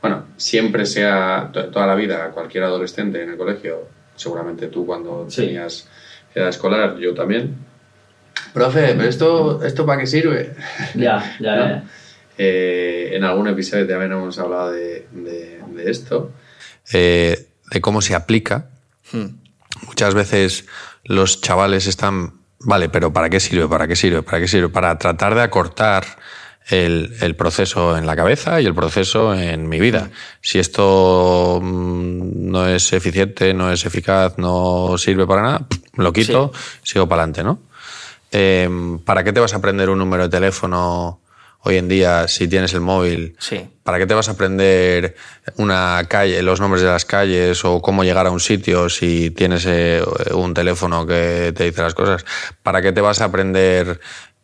bueno, 0.01 0.25
siempre 0.38 0.86
sea 0.86 1.51
toda 1.51 1.86
la 1.86 1.96
vida, 1.96 2.32
cualquier 2.32 2.63
adolescente 2.63 3.22
en 3.22 3.32
el 3.32 3.38
colegio, 3.38 3.88
seguramente 4.15 4.68
tú 4.68 4.86
cuando 4.86 5.27
tenías 5.34 5.88
edad 6.34 6.50
escolar, 6.50 6.98
yo 6.98 7.13
también. 7.13 7.56
Profe, 8.53 8.94
¿pero 8.96 9.10
esto, 9.10 9.63
esto 9.63 9.86
para 9.86 10.00
qué 10.00 10.08
sirve? 10.08 10.53
Ya, 10.96 11.36
ya, 11.39 11.84
eh, 12.43 13.15
en 13.15 13.24
algún 13.24 13.48
episodio 13.48 13.88
también 13.88 14.13
hemos 14.13 14.39
hablado 14.39 14.71
de, 14.71 15.07
esto. 15.86 16.31
Eh, 16.91 17.48
de 17.71 17.81
cómo 17.81 18.01
se 18.01 18.15
aplica. 18.15 18.69
Hmm. 19.12 19.38
Muchas 19.86 20.13
veces 20.13 20.65
los 21.03 21.41
chavales 21.41 21.88
están 21.88 22.41
Vale, 22.63 22.89
pero 22.89 23.12
¿para 23.12 23.29
qué 23.29 23.39
sirve? 23.39 23.67
¿Para 23.67 23.88
qué 23.88 23.95
sirve? 23.95 24.21
¿Para 24.21 24.39
qué 24.39 24.48
sirve? 24.48 24.69
Para 24.69 24.98
tratar 24.98 25.33
de 25.36 25.41
acortar 25.41 26.05
el, 26.69 27.15
el, 27.21 27.36
proceso 27.36 27.98
en 27.98 28.05
la 28.05 28.15
cabeza 28.15 28.62
y 28.62 28.65
el 28.65 28.75
proceso 28.75 29.33
en 29.33 29.67
mi 29.67 29.79
vida. 29.79 30.12
Si 30.41 30.60
esto 30.60 31.60
mm, 31.62 32.51
no 32.51 32.67
es 32.67 32.93
eficiente, 32.93 33.53
no 33.53 33.71
es 33.71 33.86
eficaz, 33.86 34.38
no 34.38 34.98
sirve 34.98 35.25
para 35.25 35.41
nada, 35.41 35.67
lo 35.95 36.13
quito, 36.13 36.51
sigo 36.83 37.07
para 37.10 37.24
adelante, 37.24 37.43
¿no? 37.43 37.60
Eh, 38.32 38.69
¿Para 39.04 39.23
qué 39.23 39.34
te 39.34 39.39
vas 39.39 39.54
a 39.54 39.58
aprender 39.58 39.89
un 39.89 39.97
número 39.97 40.23
de 40.23 40.30
teléfono 40.30 41.19
hoy 41.63 41.78
en 41.78 41.88
día, 41.88 42.28
si 42.28 42.47
tienes 42.47 42.74
el 42.74 42.82
móvil, 42.82 43.36
sí. 43.39 43.67
¿para 43.84 44.00
qué 44.00 44.08
te 44.08 44.13
vas 44.13 44.30
a 44.30 44.32
aprender 44.32 45.15
una 45.58 46.04
calle, 46.08 46.41
los 46.41 46.60
nombres 46.60 46.82
de 46.82 46.89
las 46.89 47.06
calles 47.06 47.63
o 47.65 47.82
cómo 47.82 48.04
llegar 48.04 48.28
a 48.28 48.32
un 48.32 48.39
sitio 48.39 48.89
si 48.89 49.32
tienes 49.32 49.65
eh, 49.67 50.04
un 50.34 50.54
teléfono 50.54 51.06
que 51.06 51.54
te 51.56 51.65
dice 51.65 51.82
las 51.82 51.93
cosas? 51.93 52.26
¿Para 52.63 52.82
qué 52.82 52.91
te 52.91 53.02
vas 53.02 53.21
a 53.21 53.26
aprender 53.26 54.00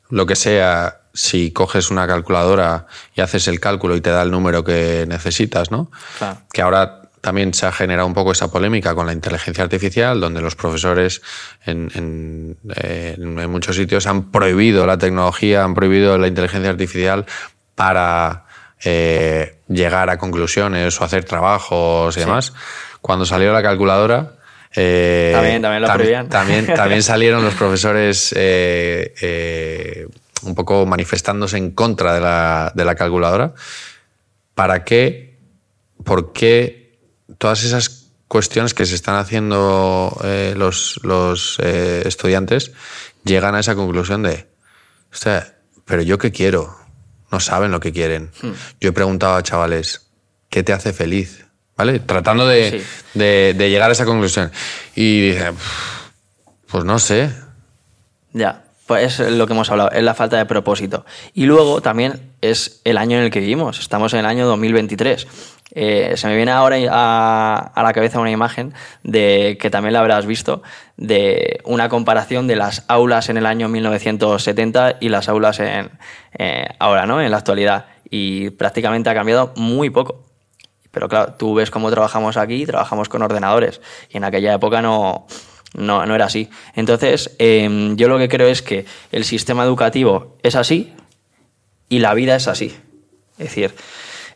lo 0.09 0.25
que 0.25 0.35
sea 0.35 1.01
si 1.13 1.51
coges 1.51 1.89
una 1.89 2.05
calculadora 2.05 2.85
y 3.15 3.21
haces 3.21 3.47
el 3.47 3.59
cálculo 3.59 3.95
y 3.95 4.01
te 4.01 4.11
da 4.11 4.21
el 4.21 4.29
número 4.29 4.63
que 4.63 5.05
necesitas, 5.07 5.71
¿no? 5.71 5.91
Claro. 6.19 6.41
Que 6.53 6.61
ahora 6.61 6.96
también 7.21 7.53
se 7.53 7.65
ha 7.65 7.71
generado 7.71 8.07
un 8.07 8.13
poco 8.13 8.31
esa 8.31 8.51
polémica 8.51 8.95
con 8.95 9.05
la 9.05 9.13
inteligencia 9.13 9.63
artificial, 9.63 10.19
donde 10.19 10.41
los 10.41 10.55
profesores 10.55 11.21
en, 11.65 12.57
muchos 13.49 13.75
sitios 13.75 14.07
han 14.07 14.31
prohibido 14.31 14.85
la 14.85 14.97
tecnología, 14.97 15.63
han 15.63 15.73
prohibido 15.73 16.17
la 16.17 16.27
inteligencia 16.27 16.69
artificial 16.69 17.25
para 17.75 18.45
eh, 18.83 19.59
llegar 19.67 20.09
a 20.09 20.17
conclusiones 20.17 20.99
o 20.99 21.03
hacer 21.03 21.23
trabajos 21.23 22.15
y 22.17 22.21
demás. 22.21 22.53
Cuando 23.01 23.25
salió 23.25 23.51
la 23.51 23.63
calculadora, 23.63 24.33
eh, 24.75 25.31
también, 25.33 25.61
también 25.61 25.81
lo 25.81 25.93
prohibían. 25.93 26.29
También, 26.75 27.03
salieron 27.03 27.43
los 27.43 27.55
profesores 27.55 28.33
eh, 28.37 30.07
un 30.43 30.55
poco 30.55 30.85
manifestándose 30.85 31.57
en 31.57 31.71
contra 31.71 32.13
de 32.13 32.21
la, 32.21 32.71
de 32.75 32.85
la 32.85 32.95
calculadora. 32.95 33.53
¿Para 34.53 34.83
qué? 34.83 35.37
¿Por 36.03 36.31
qué 36.31 36.86
todas 37.37 37.63
esas 37.63 38.07
cuestiones 38.27 38.73
que 38.73 38.85
se 38.85 38.95
están 38.95 39.15
haciendo 39.15 40.19
eh, 40.23 40.53
los, 40.57 40.99
los 41.03 41.57
eh, 41.59 42.03
estudiantes 42.05 42.71
llegan 43.23 43.55
a 43.55 43.59
esa 43.59 43.75
conclusión 43.75 44.23
de, 44.23 44.47
pero 45.85 46.01
yo 46.01 46.17
qué 46.17 46.31
quiero, 46.31 46.75
no 47.31 47.39
saben 47.39 47.71
lo 47.71 47.79
que 47.79 47.91
quieren. 47.91 48.31
Hmm. 48.41 48.51
Yo 48.79 48.89
he 48.89 48.93
preguntado 48.93 49.35
a 49.35 49.43
chavales, 49.43 50.09
¿qué 50.49 50.63
te 50.63 50.73
hace 50.73 50.93
feliz? 50.93 51.45
¿Vale? 51.75 51.99
Tratando 51.99 52.47
de, 52.47 52.83
de, 53.13 53.69
llegar 53.69 53.89
a 53.89 53.93
esa 53.93 54.05
conclusión. 54.05 54.51
Y 54.95 55.29
dije, 55.29 55.51
pues 56.67 56.83
no 56.85 56.97
sé. 56.97 57.31
Ya, 58.33 58.63
pues 58.87 59.19
es 59.19 59.31
lo 59.31 59.45
que 59.45 59.53
hemos 59.53 59.69
hablado, 59.69 59.91
es 59.91 60.01
la 60.01 60.15
falta 60.15 60.37
de 60.37 60.45
propósito. 60.45 61.05
Y 61.35 61.45
luego 61.45 61.81
también 61.81 62.33
es 62.41 62.81
el 62.83 62.97
año 62.97 63.17
en 63.17 63.25
el 63.25 63.29
que 63.29 63.41
vivimos, 63.41 63.79
estamos 63.79 64.13
en 64.13 64.19
el 64.19 64.25
año 64.25 64.47
2023. 64.47 65.27
Eh, 65.71 66.13
se 66.15 66.27
me 66.27 66.35
viene 66.35 66.51
ahora 66.51 66.77
a, 66.89 67.83
la 67.83 67.93
cabeza 67.93 68.19
una 68.19 68.31
imagen 68.31 68.73
de 69.03 69.57
que 69.59 69.69
también 69.69 69.93
la 69.93 69.99
habrás 69.99 70.25
visto 70.25 70.63
de 70.95 71.59
una 71.65 71.89
comparación 71.89 72.47
de 72.47 72.55
las 72.55 72.85
aulas 72.87 73.29
en 73.29 73.37
el 73.37 73.45
año 73.45 73.67
1970 73.67 74.97
y 75.01 75.09
las 75.09 75.27
aulas 75.27 75.59
en 75.59 75.91
eh, 76.37 76.67
ahora, 76.79 77.05
¿no? 77.05 77.21
En 77.21 77.31
la 77.31 77.37
actualidad 77.37 77.85
y 78.09 78.51
prácticamente 78.51 79.09
ha 79.09 79.13
cambiado 79.13 79.53
muy 79.55 79.89
poco. 79.89 80.23
Pero 80.91 81.09
claro, 81.09 81.33
tú 81.33 81.53
ves 81.53 81.69
cómo 81.69 81.91
trabajamos 81.91 82.37
aquí, 82.37 82.65
trabajamos 82.65 83.09
con 83.09 83.21
ordenadores 83.21 83.81
y 84.09 84.17
en 84.17 84.23
aquella 84.23 84.53
época 84.53 84.81
no, 84.81 85.27
no, 85.75 86.15
era 86.15 86.25
así. 86.25 86.49
Entonces, 86.75 87.35
em, 87.39 87.95
yo 87.97 88.07
lo 88.07 88.17
que 88.17 88.29
creo 88.29 88.47
es 88.47 88.61
que 88.61 88.85
el 89.11 89.25
sistema 89.25 89.63
educativo 89.63 90.37
es 90.43 90.55
así 90.55 90.93
y 91.89 91.99
la 91.99 92.13
vida 92.13 92.35
es 92.35 92.47
así. 92.47 92.75
Es 93.37 93.49
decir, 93.49 93.75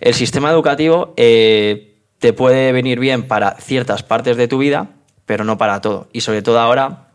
el 0.02 0.16
sistema 0.16 0.50
educativo 0.50 1.14
eh, 1.16 1.96
te 2.20 2.34
puede 2.34 2.72
venir 2.72 3.00
bien 3.00 3.28
para 3.28 3.56
ciertas 3.56 4.04
partes 4.04 4.36
de 4.36 4.48
tu 4.48 4.58
vida, 4.58 4.90
pero 5.26 5.44
no 5.44 5.58
para 5.58 5.80
todo. 5.80 6.10
Y 6.12 6.22
sobre 6.22 6.42
todo 6.42 6.60
ahora 6.60 7.08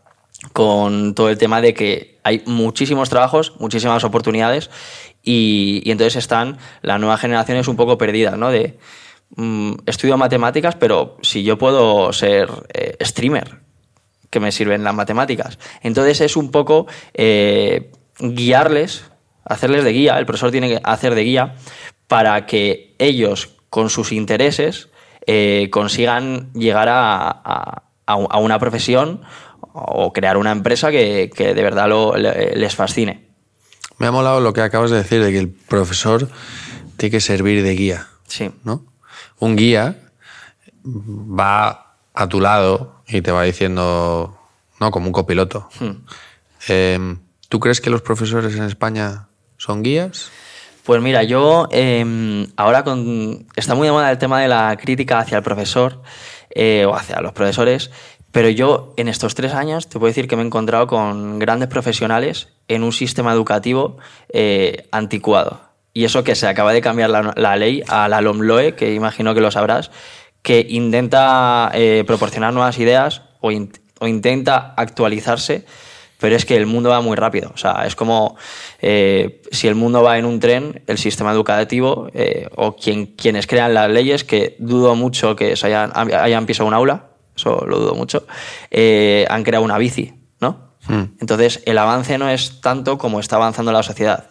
con 0.53 1.13
todo 1.13 1.29
el 1.29 1.37
tema 1.37 1.61
de 1.61 1.73
que 1.73 2.19
hay 2.23 2.43
muchísimos 2.45 3.09
trabajos, 3.09 3.53
muchísimas 3.59 4.03
oportunidades 4.03 4.69
y, 5.23 5.83
entonces 5.85 6.15
están 6.15 6.57
las 6.81 6.99
nuevas 6.99 7.19
generaciones 7.19 7.67
un 7.67 7.75
poco 7.75 7.97
perdidas, 7.97 8.37
¿no? 8.37 8.51
De 8.51 8.77
mm, 9.35 9.73
estudio 9.85 10.17
matemáticas, 10.17 10.75
pero 10.75 11.17
si 11.21 11.43
yo 11.43 11.57
puedo 11.57 12.13
ser 12.13 12.49
eh, 12.73 12.97
streamer, 13.03 13.61
que 14.29 14.39
me 14.39 14.51
sirven 14.51 14.83
las 14.83 14.93
matemáticas. 14.93 15.57
Entonces 15.81 16.21
es 16.21 16.37
un 16.37 16.51
poco 16.51 16.85
eh, 17.13 17.91
guiarles, 18.19 19.05
hacerles 19.43 19.83
de 19.83 19.91
guía, 19.91 20.19
el 20.19 20.25
profesor 20.25 20.51
tiene 20.51 20.69
que 20.69 20.81
hacer 20.83 21.15
de 21.15 21.23
guía 21.23 21.55
para 22.07 22.45
que 22.45 22.95
ellos, 22.99 23.49
con 23.69 23.89
sus 23.89 24.11
intereses, 24.11 24.89
eh, 25.25 25.69
consigan 25.71 26.51
llegar 26.53 26.87
a, 26.89 27.83
una 28.07 28.59
profesión 28.59 29.21
o 29.73 30.13
crear 30.13 30.37
una 30.37 30.51
empresa 30.51 30.91
que, 30.91 31.29
de 31.37 31.63
verdad 31.63 31.89
les 32.55 32.75
fascine. 32.75 33.27
Me 33.97 34.07
ha 34.07 34.11
molado 34.11 34.39
lo 34.39 34.53
que 34.53 34.61
acabas 34.61 34.91
de 34.91 34.97
decir, 34.97 35.21
de 35.21 35.31
que 35.31 35.39
el 35.39 35.49
profesor 35.49 36.29
tiene 36.95 37.11
que 37.11 37.19
servir 37.19 37.63
de 37.63 37.75
guía. 37.75 38.07
Sí. 38.27 38.51
¿no? 38.63 38.85
Un 39.39 39.55
guía 39.55 39.97
va 40.85 41.95
a 42.13 42.29
tu 42.29 42.39
lado 42.39 43.01
y 43.07 43.21
te 43.21 43.31
va 43.31 43.43
diciendo, 43.43 44.39
no, 44.79 44.91
como 44.91 45.07
un 45.07 45.13
copiloto. 45.13 45.69
Hmm. 45.79 46.05
Em, 46.67 47.19
¿Tú 47.49 47.59
crees 47.59 47.81
que 47.81 47.89
los 47.89 48.01
profesores 48.01 48.55
en 48.55 48.63
España 48.63 49.27
son 49.57 49.83
guías? 49.83 50.31
Pues 50.87 51.01
mira, 51.01 51.23
yo 51.23 51.67
em, 51.71 52.47
ahora 52.55 52.85
con, 52.85 53.45
está 53.57 53.75
muy 53.75 53.87
de 53.87 53.91
moda 53.91 54.09
el 54.09 54.17
tema 54.17 54.39
de 54.39 54.47
la 54.47 54.77
crítica 54.77 55.19
hacia 55.19 55.35
el 55.35 55.43
profesor 55.43 56.01
eh, 56.49 56.85
o 56.87 56.95
hacia 56.95 57.19
los 57.19 57.33
profesores, 57.33 57.91
pero 58.31 58.47
yo 58.47 58.93
en 58.95 59.09
estos 59.09 59.35
tres 59.35 59.51
años 59.51 59.89
te 59.89 59.99
puedo 59.99 60.07
decir 60.07 60.29
que 60.29 60.37
me 60.37 60.43
he 60.43 60.45
encontrado 60.45 60.87
con 60.87 61.39
grandes 61.39 61.67
profesionales 61.67 62.47
en 62.69 62.83
un 62.83 62.93
sistema 62.93 63.33
educativo 63.33 63.97
eh, 64.31 64.87
anticuado. 64.93 65.59
Y 65.93 66.05
eso 66.05 66.23
que 66.23 66.35
se 66.35 66.47
acaba 66.47 66.71
de 66.71 66.79
cambiar 66.79 67.09
la, 67.09 67.57
ley 67.57 67.83
a 67.89 68.07
la 68.07 68.21
LOMLOE, 68.21 68.75
que 68.75 68.93
imagino 68.93 69.33
que 69.33 69.41
lo 69.41 69.51
sabrás, 69.51 69.91
que 70.41 70.65
intenta 70.69 71.69
eh, 71.73 72.05
proporcionar 72.07 72.53
nuevas 72.53 72.79
ideas 72.79 73.23
o, 73.41 73.49
o 73.49 74.07
intenta 74.07 74.73
actualizarse 74.77 75.65
pero 76.19 76.35
es 76.35 76.45
que 76.45 76.55
el 76.55 76.65
mundo 76.65 76.89
va 76.89 77.01
muy 77.01 77.15
rápido. 77.15 77.51
O 77.53 77.57
sea, 77.57 77.85
es 77.85 77.95
como 77.95 78.35
eh, 78.81 79.41
si 79.51 79.67
el 79.67 79.75
mundo 79.75 80.01
va 80.01 80.17
en 80.17 80.25
un 80.25 80.39
tren, 80.39 80.83
el 80.87 80.97
sistema 80.97 81.31
educativo 81.31 82.09
eh, 82.13 82.49
o 82.55 82.75
quien, 82.75 83.07
quienes 83.07 83.47
crean 83.47 83.73
las 83.73 83.89
leyes, 83.89 84.23
que 84.23 84.55
dudo 84.59 84.95
mucho 84.95 85.35
que 85.35 85.55
se 85.55 85.67
hayan, 85.67 85.91
hayan 85.95 86.45
pisado 86.45 86.67
un 86.67 86.73
aula, 86.73 87.09
eso 87.35 87.65
lo 87.67 87.79
dudo 87.79 87.93
mucho, 87.93 88.25
eh, 88.71 89.25
han 89.29 89.43
creado 89.43 89.63
una 89.63 89.77
bici, 89.77 90.13
¿no? 90.39 90.73
Hmm. 90.87 91.15
Entonces, 91.19 91.61
el 91.65 91.77
avance 91.77 92.17
no 92.17 92.29
es 92.29 92.61
tanto 92.61 92.97
como 92.97 93.19
está 93.19 93.35
avanzando 93.35 93.71
la 93.71 93.83
sociedad. 93.83 94.29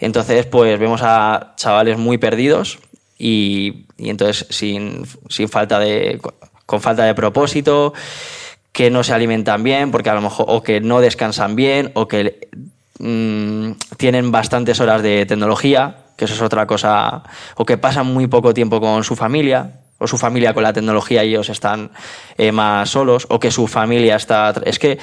Entonces, 0.00 0.46
pues 0.46 0.78
vemos 0.78 1.00
a 1.04 1.54
chavales 1.56 1.96
muy 1.96 2.18
perdidos 2.18 2.80
y, 3.16 3.86
y 3.96 4.10
entonces 4.10 4.46
sin, 4.50 5.06
sin 5.28 5.48
falta 5.48 5.78
de, 5.78 6.20
con 6.66 6.80
falta 6.80 7.04
de 7.04 7.14
propósito 7.14 7.94
que 8.74 8.90
no 8.90 9.04
se 9.04 9.14
alimentan 9.14 9.62
bien, 9.62 9.92
porque 9.92 10.10
a 10.10 10.14
lo 10.14 10.20
mejor, 10.20 10.46
o 10.48 10.62
que 10.64 10.80
no 10.80 11.00
descansan 11.00 11.54
bien, 11.54 11.92
o 11.94 12.08
que 12.08 12.48
mm, 12.98 13.70
tienen 13.96 14.32
bastantes 14.32 14.80
horas 14.80 15.00
de 15.00 15.24
tecnología, 15.26 15.98
que 16.16 16.24
eso 16.24 16.34
es 16.34 16.42
otra 16.42 16.66
cosa, 16.66 17.22
o 17.54 17.64
que 17.64 17.78
pasan 17.78 18.08
muy 18.08 18.26
poco 18.26 18.52
tiempo 18.52 18.80
con 18.80 19.04
su 19.04 19.14
familia, 19.14 19.80
o 19.98 20.08
su 20.08 20.18
familia 20.18 20.54
con 20.54 20.64
la 20.64 20.72
tecnología 20.72 21.22
y 21.22 21.28
ellos 21.28 21.50
están 21.50 21.92
eh, 22.36 22.50
más 22.50 22.90
solos, 22.90 23.28
o 23.30 23.38
que 23.38 23.52
su 23.52 23.68
familia 23.68 24.16
está... 24.16 24.52
Es 24.64 24.80
que 24.80 24.98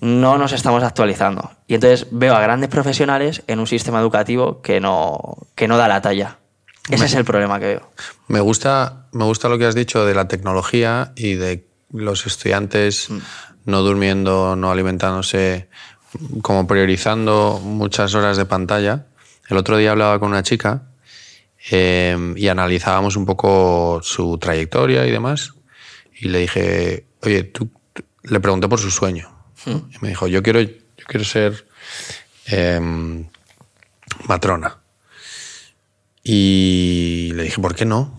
no 0.00 0.36
nos 0.36 0.50
estamos 0.50 0.82
actualizando. 0.82 1.52
Y 1.68 1.74
entonces 1.76 2.08
veo 2.10 2.34
a 2.34 2.40
grandes 2.40 2.68
profesionales 2.68 3.44
en 3.46 3.60
un 3.60 3.68
sistema 3.68 4.00
educativo 4.00 4.60
que 4.60 4.80
no, 4.80 5.36
que 5.54 5.68
no 5.68 5.76
da 5.78 5.86
la 5.86 6.02
talla. 6.02 6.38
Ese 6.90 7.04
es 7.04 7.14
el 7.14 7.24
problema 7.24 7.60
que 7.60 7.66
veo. 7.66 7.90
Me 8.26 8.40
gusta, 8.40 9.06
me 9.12 9.24
gusta 9.24 9.48
lo 9.48 9.56
que 9.56 9.66
has 9.66 9.76
dicho 9.76 10.04
de 10.04 10.16
la 10.16 10.26
tecnología 10.26 11.12
y 11.14 11.34
de 11.34 11.73
los 11.94 12.26
estudiantes 12.26 13.08
mm. 13.08 13.18
no 13.66 13.82
durmiendo, 13.82 14.56
no 14.56 14.70
alimentándose, 14.70 15.68
como 16.42 16.66
priorizando 16.66 17.60
muchas 17.62 18.14
horas 18.14 18.36
de 18.36 18.44
pantalla. 18.44 19.06
El 19.48 19.56
otro 19.56 19.76
día 19.76 19.92
hablaba 19.92 20.18
con 20.18 20.28
una 20.28 20.42
chica 20.42 20.88
eh, 21.70 22.34
y 22.36 22.48
analizábamos 22.48 23.16
un 23.16 23.26
poco 23.26 24.00
su 24.02 24.38
trayectoria 24.38 25.06
y 25.06 25.10
demás. 25.10 25.54
Y 26.18 26.28
le 26.28 26.40
dije, 26.40 27.06
oye, 27.22 27.44
tú, 27.44 27.70
le 28.22 28.40
pregunté 28.40 28.68
por 28.68 28.80
su 28.80 28.90
sueño. 28.90 29.30
Mm. 29.66 29.70
Y 29.70 29.98
me 30.00 30.08
dijo, 30.08 30.26
yo 30.26 30.42
quiero, 30.42 30.60
yo 30.60 31.04
quiero 31.06 31.24
ser 31.24 31.66
em, 32.46 33.28
matrona. 34.26 34.78
Y 36.22 37.32
le 37.34 37.44
dije, 37.44 37.60
¿por 37.60 37.74
qué 37.74 37.84
no? 37.84 38.18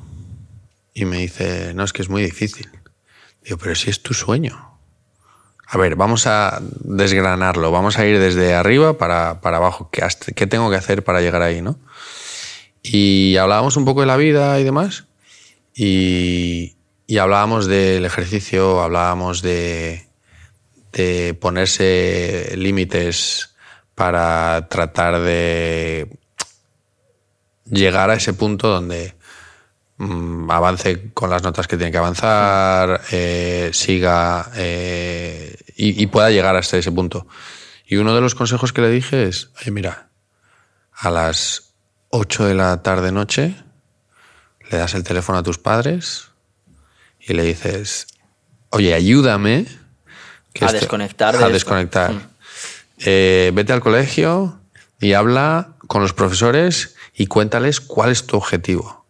Y 0.94 1.06
me 1.06 1.18
dice, 1.18 1.74
no, 1.74 1.84
es 1.84 1.92
que 1.92 2.02
es 2.02 2.10
muy 2.10 2.24
difícil. 2.24 2.70
Digo, 3.46 3.58
pero 3.58 3.76
si 3.76 3.92
es 3.92 4.02
tu 4.02 4.14
sueño. 4.14 4.80
A 5.68 5.78
ver, 5.78 5.96
vamos 5.96 6.28
a 6.28 6.60
desgranarlo, 6.62 7.72
vamos 7.72 7.98
a 7.98 8.06
ir 8.06 8.20
desde 8.20 8.54
arriba 8.54 8.98
para, 8.98 9.40
abajo. 9.42 9.90
¿Qué, 9.92 10.06
¿Qué, 10.36 10.48
tengo 10.48 10.70
que 10.70 10.76
hacer 10.76 11.04
para 11.04 11.22
llegar 11.22 11.42
ahí, 11.42 11.62
no? 11.62 11.80
Y 12.84 13.38
hablábamos 13.38 13.78
un 13.78 13.86
poco 13.86 14.02
de 14.02 14.08
la 14.08 14.18
vida 14.18 14.60
y 14.60 14.64
demás. 14.64 15.06
Y, 15.76 16.76
y 17.08 17.18
hablábamos 17.18 17.68
del 17.68 18.06
ejercicio, 18.06 18.82
hablábamos 18.82 19.42
de, 19.42 20.08
de 20.92 21.34
ponerse 21.34 22.54
límites 22.56 23.56
para 23.96 24.68
tratar 24.70 25.20
de 25.22 26.08
llegar 27.70 28.10
a 28.10 28.16
ese 28.16 28.34
punto 28.34 28.70
donde 28.70 29.15
Mm, 29.98 30.52
avance 30.52 31.14
con 31.14 31.30
las 31.30 31.42
notas 31.42 31.68
que 31.68 31.78
tiene 31.78 31.92
que 31.92 31.98
avanzar, 31.98 33.02
eh, 33.12 33.70
siga 33.72 34.52
eh, 34.56 35.56
y, 35.78 36.06
pueda 36.08 36.32
llegar 36.32 36.56
hasta 36.58 36.78
ese 36.78 36.92
punto. 36.92 37.28
Y 37.86 37.96
uno 37.96 38.14
de 38.14 38.20
los 38.20 38.36
consejos 38.36 38.74
que 38.74 38.82
le 38.82 38.90
dije 38.90 39.24
es, 39.24 39.52
mira, 39.68 40.10
a 40.92 41.10
las 41.10 41.76
8 42.10 42.46
de 42.46 42.56
la 42.56 42.82
tarde 42.84 43.14
noche 43.14 43.56
le 44.70 44.78
das 44.78 44.96
el 44.96 45.04
teléfono 45.04 45.38
a 45.38 45.44
tus 45.44 45.60
padres 45.60 46.30
y 47.20 47.34
le 47.34 47.44
dices, 47.44 48.08
oye, 48.72 48.94
ayúdame. 48.94 49.66
a 50.60 50.74
desconectar. 50.74 51.42
A 51.42 51.48
desconectar. 51.48 52.12
Mm. 52.12 52.22
Eh, 52.98 53.52
vete 53.54 53.72
al 53.72 53.82
colegio 53.82 54.60
y 55.00 55.14
habla 55.14 55.76
con 55.88 56.02
los 56.02 56.12
profesores 56.12 56.96
y 57.14 57.28
cuéntales 57.28 57.80
cuál 57.80 58.12
es 58.12 58.26
tu 58.26 58.36
objetivo 58.36 59.05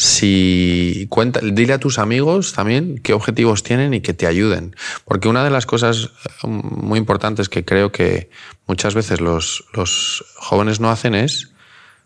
si 0.00 1.08
cuenta, 1.10 1.40
dile 1.42 1.72
a 1.72 1.80
tus 1.80 1.98
amigos 1.98 2.52
también 2.52 3.00
qué 3.02 3.14
objetivos 3.14 3.64
tienen 3.64 3.94
y 3.94 4.00
que 4.00 4.14
te 4.14 4.28
ayuden. 4.28 4.76
Porque 5.04 5.26
una 5.26 5.42
de 5.42 5.50
las 5.50 5.66
cosas 5.66 6.10
eh, 6.24 6.46
muy 6.46 7.00
importantes 7.00 7.48
que 7.48 7.64
creo 7.64 7.90
que 7.90 8.30
muchas 8.68 8.94
veces 8.94 9.20
los, 9.20 9.64
los 9.72 10.24
jóvenes 10.36 10.78
no 10.78 10.88
hacen 10.88 11.16
es 11.16 11.48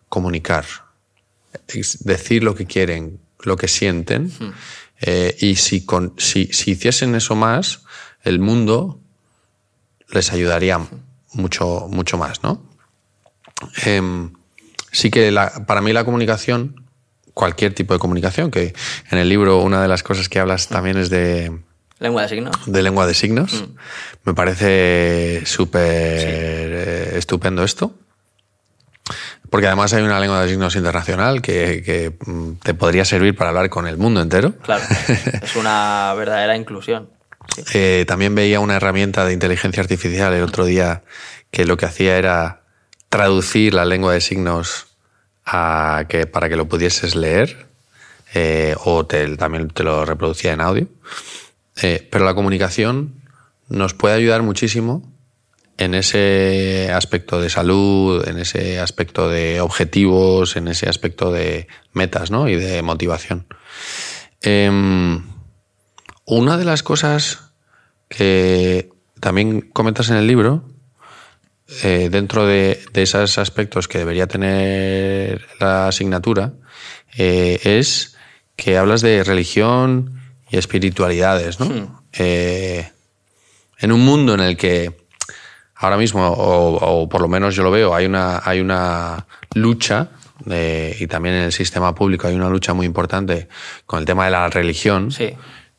comunicar, 0.08 0.64
decir 2.00 2.42
lo 2.42 2.54
que 2.54 2.64
quieren, 2.64 3.20
lo 3.40 3.58
que 3.58 3.68
sienten. 3.68 4.32
Eh, 5.02 5.36
y 5.40 5.56
si, 5.56 5.84
con, 5.84 6.14
si, 6.16 6.46
si, 6.46 6.70
hiciesen 6.70 7.14
eso 7.14 7.36
más, 7.36 7.82
el 8.22 8.38
mundo 8.38 9.00
les 10.08 10.32
ayudaría 10.32 10.80
mucho, 11.34 11.88
mucho 11.90 12.16
más, 12.16 12.42
¿no? 12.42 12.66
Em, 13.84 14.32
sí 14.90 15.10
que 15.10 15.30
la, 15.30 15.66
para 15.66 15.82
mí 15.82 15.92
la 15.92 16.06
comunicación 16.06 16.81
cualquier 17.34 17.74
tipo 17.74 17.94
de 17.94 18.00
comunicación, 18.00 18.50
que 18.50 18.74
en 19.10 19.18
el 19.18 19.28
libro 19.28 19.60
una 19.62 19.82
de 19.82 19.88
las 19.88 20.02
cosas 20.02 20.28
que 20.28 20.38
hablas 20.38 20.68
también 20.68 20.96
es 20.98 21.10
de... 21.10 21.52
Lengua 21.98 22.22
de 22.22 22.28
signos. 22.28 22.56
De 22.66 22.82
lengua 22.82 23.06
de 23.06 23.14
signos. 23.14 23.62
Mm. 23.62 23.76
Me 24.24 24.34
parece 24.34 25.42
súper 25.46 25.82
eh, 25.84 27.12
estupendo 27.16 27.62
esto. 27.62 27.94
Porque 29.50 29.66
además 29.66 29.92
hay 29.92 30.02
una 30.02 30.18
lengua 30.18 30.42
de 30.42 30.48
signos 30.48 30.74
internacional 30.76 31.42
que, 31.42 32.14
mm, 32.24 32.52
te 32.62 32.74
podría 32.74 33.04
servir 33.04 33.36
para 33.36 33.50
hablar 33.50 33.68
con 33.68 33.86
el 33.86 33.98
mundo 33.98 34.20
entero. 34.20 34.54
Claro, 34.62 34.82
es 35.42 35.56
una 35.56 36.12
verdadera 36.16 36.56
inclusión. 36.56 37.10
Eh, 37.74 38.04
también 38.08 38.34
veía 38.34 38.60
una 38.60 38.76
herramienta 38.76 39.24
de 39.24 39.32
inteligencia 39.32 39.82
artificial 39.82 40.32
el 40.32 40.42
otro 40.42 40.64
día 40.64 41.02
que 41.50 41.66
lo 41.66 41.76
que 41.76 41.86
hacía 41.86 42.16
era 42.16 42.62
traducir 43.10 43.74
la 43.74 43.84
lengua 43.84 44.14
de 44.14 44.22
signos 44.22 44.86
que, 45.44 46.26
para 46.26 46.48
que 46.48 46.56
lo 46.56 46.68
pudieses 46.68 47.14
leer 47.14 47.66
eh, 48.34 48.74
o 48.84 49.04
también 49.04 49.68
te 49.68 49.84
lo 49.84 50.04
reproducía 50.04 50.52
en 50.52 50.60
audio. 50.60 50.88
Eh, 51.80 52.06
pero 52.10 52.24
la 52.24 52.34
comunicación 52.34 53.14
nos 53.68 53.94
puede 53.94 54.14
ayudar 54.14 54.42
muchísimo 54.42 55.02
en 55.78 55.94
ese 55.94 56.90
aspecto 56.92 57.40
de 57.40 57.50
salud, 57.50 58.26
en 58.28 58.38
ese 58.38 58.78
aspecto 58.78 59.28
de 59.28 59.60
objetivos, 59.60 60.56
en 60.56 60.68
ese 60.68 60.88
aspecto 60.88 61.32
de 61.32 61.66
metas 61.92 62.30
¿no? 62.30 62.48
y 62.48 62.56
de 62.56 62.82
motivación. 62.82 63.46
Em, 64.42 65.22
una 66.24 66.56
de 66.56 66.64
las 66.64 66.82
cosas 66.82 67.52
que 68.08 68.90
también 69.20 69.62
comentas 69.62 70.10
en 70.10 70.16
el 70.16 70.26
libro 70.26 70.64
eh, 71.82 72.08
dentro 72.10 72.46
de, 72.46 72.80
esos 72.94 73.38
aspectos 73.38 73.88
que 73.88 73.98
debería 73.98 74.26
tener 74.26 75.46
la 75.58 75.88
asignatura 75.88 76.52
eh, 77.16 77.60
es 77.64 78.16
que 78.56 78.76
hablas 78.76 79.00
de 79.00 79.24
religión 79.24 80.20
y 80.50 80.58
espiritualidades, 80.58 81.60
¿no? 81.60 81.66
Hmm. 81.66 81.88
Eh, 82.12 82.90
en 83.78 83.92
un 83.92 84.04
mundo 84.04 84.34
en 84.34 84.40
el 84.40 84.56
que 84.56 84.94
ahora 85.76 85.96
mismo, 85.96 86.28
o, 86.28 87.08
por 87.08 87.20
lo 87.20 87.28
menos 87.28 87.56
yo 87.56 87.62
lo 87.62 87.70
veo, 87.70 87.94
hay 87.94 88.06
una, 88.06 88.40
hay 88.44 88.60
una 88.60 89.26
lucha 89.54 90.10
y 90.46 91.06
también 91.06 91.36
en 91.36 91.42
el 91.42 91.52
sistema 91.52 91.94
público 91.94 92.26
hay 92.26 92.34
una 92.34 92.48
lucha 92.48 92.74
muy 92.74 92.86
importante 92.86 93.48
con 93.86 94.00
el 94.00 94.04
tema 94.04 94.26
de 94.26 94.30
la 94.32 94.48
religión. 94.48 95.08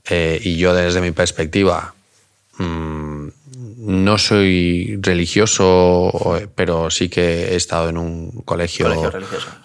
y 0.09 0.57
yo 0.57 0.73
desde 0.73 1.01
mi 1.01 1.11
perspectiva 1.11 1.93
mm, 2.57 3.02
no 3.93 4.17
soy 4.17 4.97
religioso, 5.01 6.11
pero 6.55 6.89
sí 6.89 7.09
que 7.09 7.53
he 7.53 7.55
estado 7.55 7.89
en 7.89 7.97
un 7.97 8.41
colegio, 8.43 9.11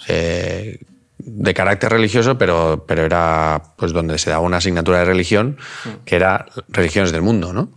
eh, 0.06 0.78
de 1.18 1.54
carácter 1.54 1.90
religioso, 1.90 2.38
pero, 2.38 2.84
pero 2.86 3.04
era 3.04 3.62
pues 3.76 3.92
donde 3.92 4.18
se 4.18 4.30
daba 4.30 4.42
una 4.42 4.58
asignatura 4.58 5.00
de 5.00 5.04
religión 5.04 5.58
mm. 5.84 6.04
que 6.04 6.16
era 6.16 6.46
religiones 6.68 7.12
del 7.12 7.22
mundo, 7.22 7.52
¿no? 7.52 7.70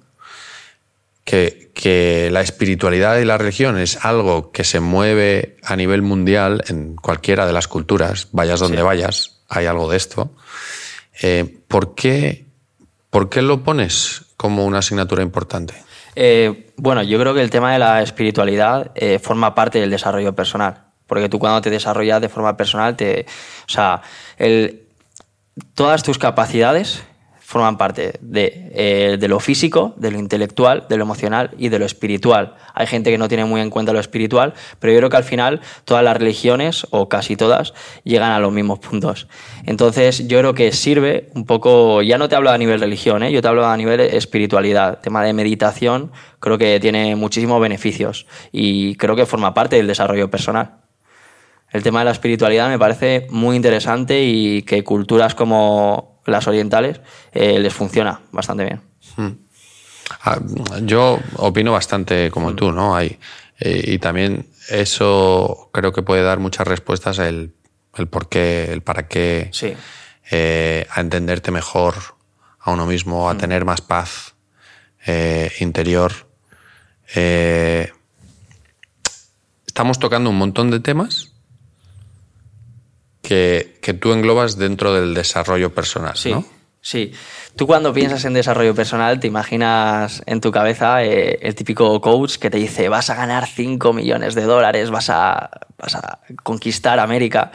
que, 1.26 1.72
que, 1.74 2.30
la 2.32 2.42
espiritualidad 2.42 3.18
y 3.18 3.26
la 3.26 3.38
religión 3.38 3.78
es 3.78 4.04
algo 4.06 4.52
que 4.52 4.64
se 4.64 4.80
mueve 4.80 5.58
a 5.64 5.76
nivel 5.76 6.02
mundial 6.02 6.64
en 6.68 6.96
cualquiera 6.96 7.46
de 7.46 7.54
las 7.54 7.68
culturas, 7.68 8.28
vayas 8.32 8.60
donde 8.60 8.78
Sí. 8.78 8.84
vayas, 8.84 9.42
hay 9.48 9.66
algo 9.66 9.90
de 9.90 9.98
esto. 9.98 10.36
Eh, 11.22 11.46
¿por, 11.68 11.96
qué, 11.96 12.46
¿Por 13.10 13.30
qué 13.30 13.42
lo 13.42 13.64
pones 13.64 14.24
como 14.38 14.66
una 14.66 14.80
asignatura 14.80 15.22
importante? 15.24 15.76
Eh, 16.16 16.74
bueno, 16.78 17.04
yo 17.04 17.20
creo 17.20 17.34
que 17.34 17.42
el 17.42 17.50
tema 17.50 17.74
de 17.74 17.80
la 17.80 18.02
espiritualidad 18.02 18.92
eh, 18.96 19.20
forma 19.20 19.56
parte 19.56 19.80
del 19.80 19.90
desarrollo 19.90 20.34
personal. 20.34 20.86
Porque 21.08 21.30
tú 21.30 21.40
cuando 21.40 21.62
te 21.62 21.70
desarrollas 21.70 22.22
de 22.22 22.30
forma 22.30 22.56
personal, 22.56 22.96
te, 22.96 23.26
o 23.68 23.70
sea, 23.70 24.02
todas 25.76 26.04
tus 26.04 26.18
capacidades 26.18 27.04
forman 27.52 27.78
parte 27.78 28.14
de, 28.22 28.72
eh, 28.74 29.18
de 29.20 29.28
lo 29.28 29.42
físico, 29.42 29.94
de 29.98 30.10
lo 30.10 30.18
intelectual, 30.18 30.86
de 30.88 30.96
lo 30.96 31.04
emocional 31.04 31.52
y 31.58 31.68
de 31.68 31.80
lo 31.80 31.86
espiritual. 31.86 32.56
Hay 32.74 32.88
gente 32.88 33.12
que 33.12 33.18
no 33.18 33.28
tiene 33.28 33.44
muy 33.44 33.60
en 33.60 33.70
cuenta 33.70 33.92
lo 33.92 34.00
espiritual, 34.00 34.54
pero 34.80 34.94
yo 34.94 35.00
creo 35.00 35.10
que 35.10 35.18
al 35.18 35.26
final 35.26 35.60
todas 35.84 36.02
las 36.02 36.16
religiones, 36.16 36.88
o 36.92 37.10
casi 37.10 37.36
todas, 37.36 37.74
llegan 38.06 38.32
a 38.32 38.40
los 38.40 38.54
mismos 38.54 38.80
puntos. 38.80 39.28
Entonces 39.66 40.30
yo 40.30 40.40
creo 40.40 40.54
que 40.54 40.72
sirve 40.72 41.30
un 41.36 41.46
poco, 41.46 42.02
ya 42.02 42.18
no 42.18 42.30
te 42.30 42.38
hablo 42.38 42.52
a 42.52 42.58
nivel 42.58 42.80
religión, 42.80 43.22
¿eh? 43.22 43.34
yo 43.34 43.42
te 43.42 43.50
hablo 43.50 43.66
a 43.66 43.76
nivel 43.76 44.00
espiritualidad, 44.00 45.02
tema 45.02 45.22
de 45.22 45.34
meditación, 45.34 46.14
creo 46.40 46.58
que 46.58 46.80
tiene 46.80 47.18
muchísimos 47.18 47.60
beneficios 47.60 48.28
y 48.54 48.96
creo 48.96 49.18
que 49.18 49.26
forma 49.26 49.54
parte 49.54 49.76
del 49.76 49.88
desarrollo 49.88 50.32
personal. 50.32 50.78
El 51.70 51.84
tema 51.84 52.00
de 52.00 52.06
la 52.06 52.12
espiritualidad 52.12 52.70
me 52.70 52.80
parece 52.80 53.28
muy 53.30 53.58
interesante 53.58 54.24
y 54.24 54.62
que 54.62 54.86
culturas 54.86 55.36
como 55.36 56.11
las 56.26 56.48
orientales 56.48 57.02
eh, 57.32 57.60
les 57.60 57.74
funciona 57.74 58.22
bastante 58.32 58.66
bien. 58.66 58.82
Ah, 60.24 60.40
Yo 60.84 61.20
opino 61.38 61.72
bastante 61.72 62.30
como 62.32 62.54
tú, 62.56 62.72
¿no? 62.72 62.96
Hay, 62.96 63.18
eh, 63.60 63.82
y 63.88 63.98
también 64.00 64.48
eso 64.70 65.70
creo 65.74 65.92
que 65.94 66.02
puede 66.04 66.22
dar 66.24 66.40
muchas 66.40 66.68
respuestas 66.68 67.20
el, 67.20 67.54
el 67.96 68.08
por 68.08 68.30
qué, 68.30 68.72
el 68.72 68.82
para 68.82 69.08
qué, 69.08 69.50
Sí. 69.52 69.74
eh, 70.32 70.86
a 70.92 71.02
entenderte 71.02 71.52
mejor 71.52 71.96
a 72.60 72.72
uno 72.72 72.86
mismo, 72.86 73.30
a 73.30 73.38
tener 73.38 73.66
más 73.66 73.82
paz 73.82 74.36
eh, 75.06 75.52
interior. 75.60 76.12
Eh, 77.16 77.92
estamos 79.66 80.00
tocando 80.00 80.30
un 80.30 80.38
montón 80.38 80.70
de 80.72 80.80
temas 80.80 81.31
que, 83.22 83.78
que 83.82 83.94
tú 83.94 84.14
englobas 84.14 84.58
dentro 84.58 84.94
del 84.94 85.14
desarrollo 85.14 85.74
personal, 85.74 86.16
Sí, 86.18 86.32
¿no? 86.32 86.46
sí. 86.82 87.12
Tú 87.56 87.68
cuando 87.68 87.94
piensas 87.94 88.24
en 88.24 88.34
desarrollo 88.34 88.74
personal 88.74 89.20
te 89.20 89.28
imaginas 89.28 90.24
en 90.26 90.40
tu 90.40 90.52
cabeza 90.52 91.04
eh, 91.04 91.38
el 91.42 91.54
típico 91.54 92.00
coach 92.00 92.38
que 92.38 92.50
te 92.50 92.58
dice 92.58 92.88
vas 92.88 93.10
a 93.10 93.16
ganar 93.16 93.46
5 93.46 93.92
millones 93.92 94.36
de 94.36 94.44
dólares, 94.44 94.90
vas 94.90 95.10
a, 95.10 95.50
vas 95.78 95.96
a 95.96 96.20
conquistar 96.44 96.98
América. 97.00 97.52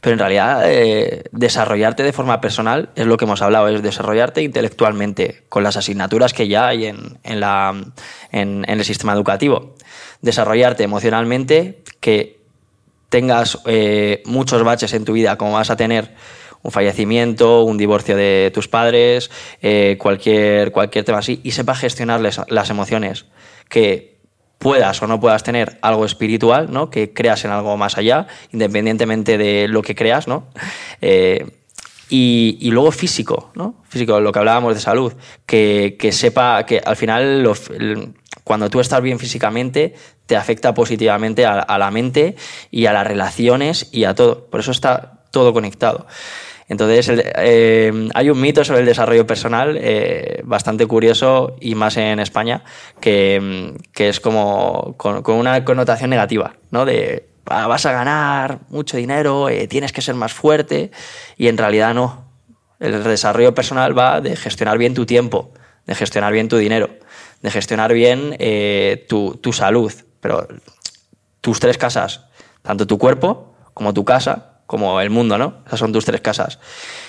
Pero 0.00 0.14
en 0.14 0.18
realidad 0.20 0.62
eh, 0.66 1.24
desarrollarte 1.32 2.02
de 2.04 2.12
forma 2.12 2.40
personal 2.40 2.90
es 2.94 3.06
lo 3.06 3.16
que 3.16 3.24
hemos 3.24 3.42
hablado, 3.42 3.68
es 3.68 3.82
desarrollarte 3.82 4.42
intelectualmente 4.42 5.44
con 5.48 5.62
las 5.64 5.76
asignaturas 5.76 6.32
que 6.32 6.46
ya 6.48 6.68
hay 6.68 6.86
en, 6.86 7.18
en 7.24 7.40
la, 7.40 7.72
en, 8.30 8.64
en 8.68 8.78
el 8.78 8.84
sistema 8.84 9.12
educativo. 9.12 9.74
Desarrollarte 10.20 10.82
emocionalmente, 10.84 11.82
que 12.00 12.41
tengas 13.12 13.58
eh, 13.66 14.22
muchos 14.24 14.64
baches 14.64 14.94
en 14.94 15.04
tu 15.04 15.12
vida, 15.12 15.36
como 15.36 15.52
vas 15.52 15.68
a 15.68 15.76
tener 15.76 16.14
un 16.62 16.70
fallecimiento, 16.72 17.62
un 17.64 17.76
divorcio 17.76 18.16
de 18.16 18.50
tus 18.54 18.68
padres, 18.68 19.30
eh, 19.60 19.96
cualquier, 20.00 20.72
cualquier 20.72 21.04
tema 21.04 21.18
así, 21.18 21.40
y 21.44 21.50
sepas 21.50 21.78
gestionar 21.78 22.22
les- 22.22 22.40
las 22.48 22.70
emociones, 22.70 23.26
que 23.68 24.16
puedas 24.56 25.02
o 25.02 25.06
no 25.06 25.20
puedas 25.20 25.42
tener 25.42 25.78
algo 25.82 26.06
espiritual, 26.06 26.68
¿no? 26.72 26.88
que 26.88 27.12
creas 27.12 27.44
en 27.44 27.50
algo 27.50 27.76
más 27.76 27.98
allá, 27.98 28.28
independientemente 28.52 29.36
de 29.36 29.68
lo 29.68 29.82
que 29.82 29.94
creas, 29.94 30.26
¿no? 30.26 30.46
Eh, 31.02 31.46
y, 32.08 32.58
y 32.60 32.70
luego 32.70 32.92
físico, 32.92 33.50
¿no? 33.54 33.74
Físico, 33.88 34.20
lo 34.20 34.30
que 34.32 34.38
hablábamos 34.38 34.74
de 34.74 34.80
salud, 34.80 35.14
que, 35.46 35.96
que 35.98 36.12
sepa 36.12 36.64
que 36.66 36.80
al 36.84 36.94
final 36.94 37.42
cuando 38.44 38.68
tú 38.70 38.80
estás 38.80 39.00
bien 39.00 39.18
físicamente 39.18 39.94
te 40.32 40.36
afecta 40.38 40.72
positivamente 40.72 41.44
a, 41.44 41.76
la 41.76 41.90
mente 41.90 42.36
y 42.70 42.86
a 42.86 42.94
las 42.94 43.06
relaciones 43.06 43.90
y 43.92 44.04
a 44.04 44.14
todo. 44.14 44.46
Por 44.46 44.60
eso 44.60 44.70
está 44.70 45.24
todo 45.30 45.52
conectado. 45.52 46.06
Entonces, 46.70 47.12
eh, 47.36 48.08
hay 48.14 48.30
un 48.30 48.40
mito 48.40 48.64
sobre 48.64 48.80
el 48.80 48.86
desarrollo 48.86 49.26
personal 49.26 49.76
eh, 49.78 50.40
bastante 50.44 50.86
curioso 50.86 51.58
y 51.60 51.74
más 51.74 51.98
en 51.98 52.18
España, 52.18 52.64
que, 52.98 53.74
que 53.92 54.08
es 54.08 54.20
como 54.20 54.94
con, 54.96 55.22
una 55.36 55.66
connotación 55.66 56.08
negativa, 56.08 56.54
¿no? 56.70 56.86
De 56.86 57.28
"Ah, 57.44 57.66
vas 57.66 57.84
a 57.84 57.92
ganar 57.92 58.60
mucho 58.70 58.96
dinero, 58.96 59.50
eh, 59.50 59.68
tienes 59.68 59.92
que 59.92 60.00
ser 60.00 60.14
más 60.14 60.32
fuerte, 60.32 60.92
y 61.36 61.48
en 61.48 61.58
realidad 61.58 61.92
no. 61.92 62.24
El 62.80 63.04
desarrollo 63.04 63.54
personal 63.54 63.98
va 63.98 64.22
de 64.22 64.34
gestionar 64.34 64.78
bien 64.78 64.94
tu 64.94 65.04
tiempo, 65.04 65.52
de 65.84 65.94
gestionar 65.94 66.32
bien 66.32 66.48
tu 66.48 66.56
dinero, 66.56 66.88
de 67.42 67.50
gestionar 67.50 67.92
bien 67.92 68.38
tu, 69.08 69.36
tu 69.42 69.52
salud, 69.52 69.92
pero 70.22 70.48
tus 71.42 71.60
tres 71.60 71.76
casas, 71.76 72.24
tanto 72.62 72.86
tu 72.86 72.96
cuerpo 72.96 73.54
como 73.74 73.92
tu 73.92 74.06
casa, 74.06 74.60
como 74.66 74.98
el 75.02 75.10
mundo, 75.10 75.36
¿no? 75.36 75.56
Esas 75.66 75.80
son 75.80 75.92
tus 75.92 76.06
tres 76.06 76.22
casas. 76.22 76.58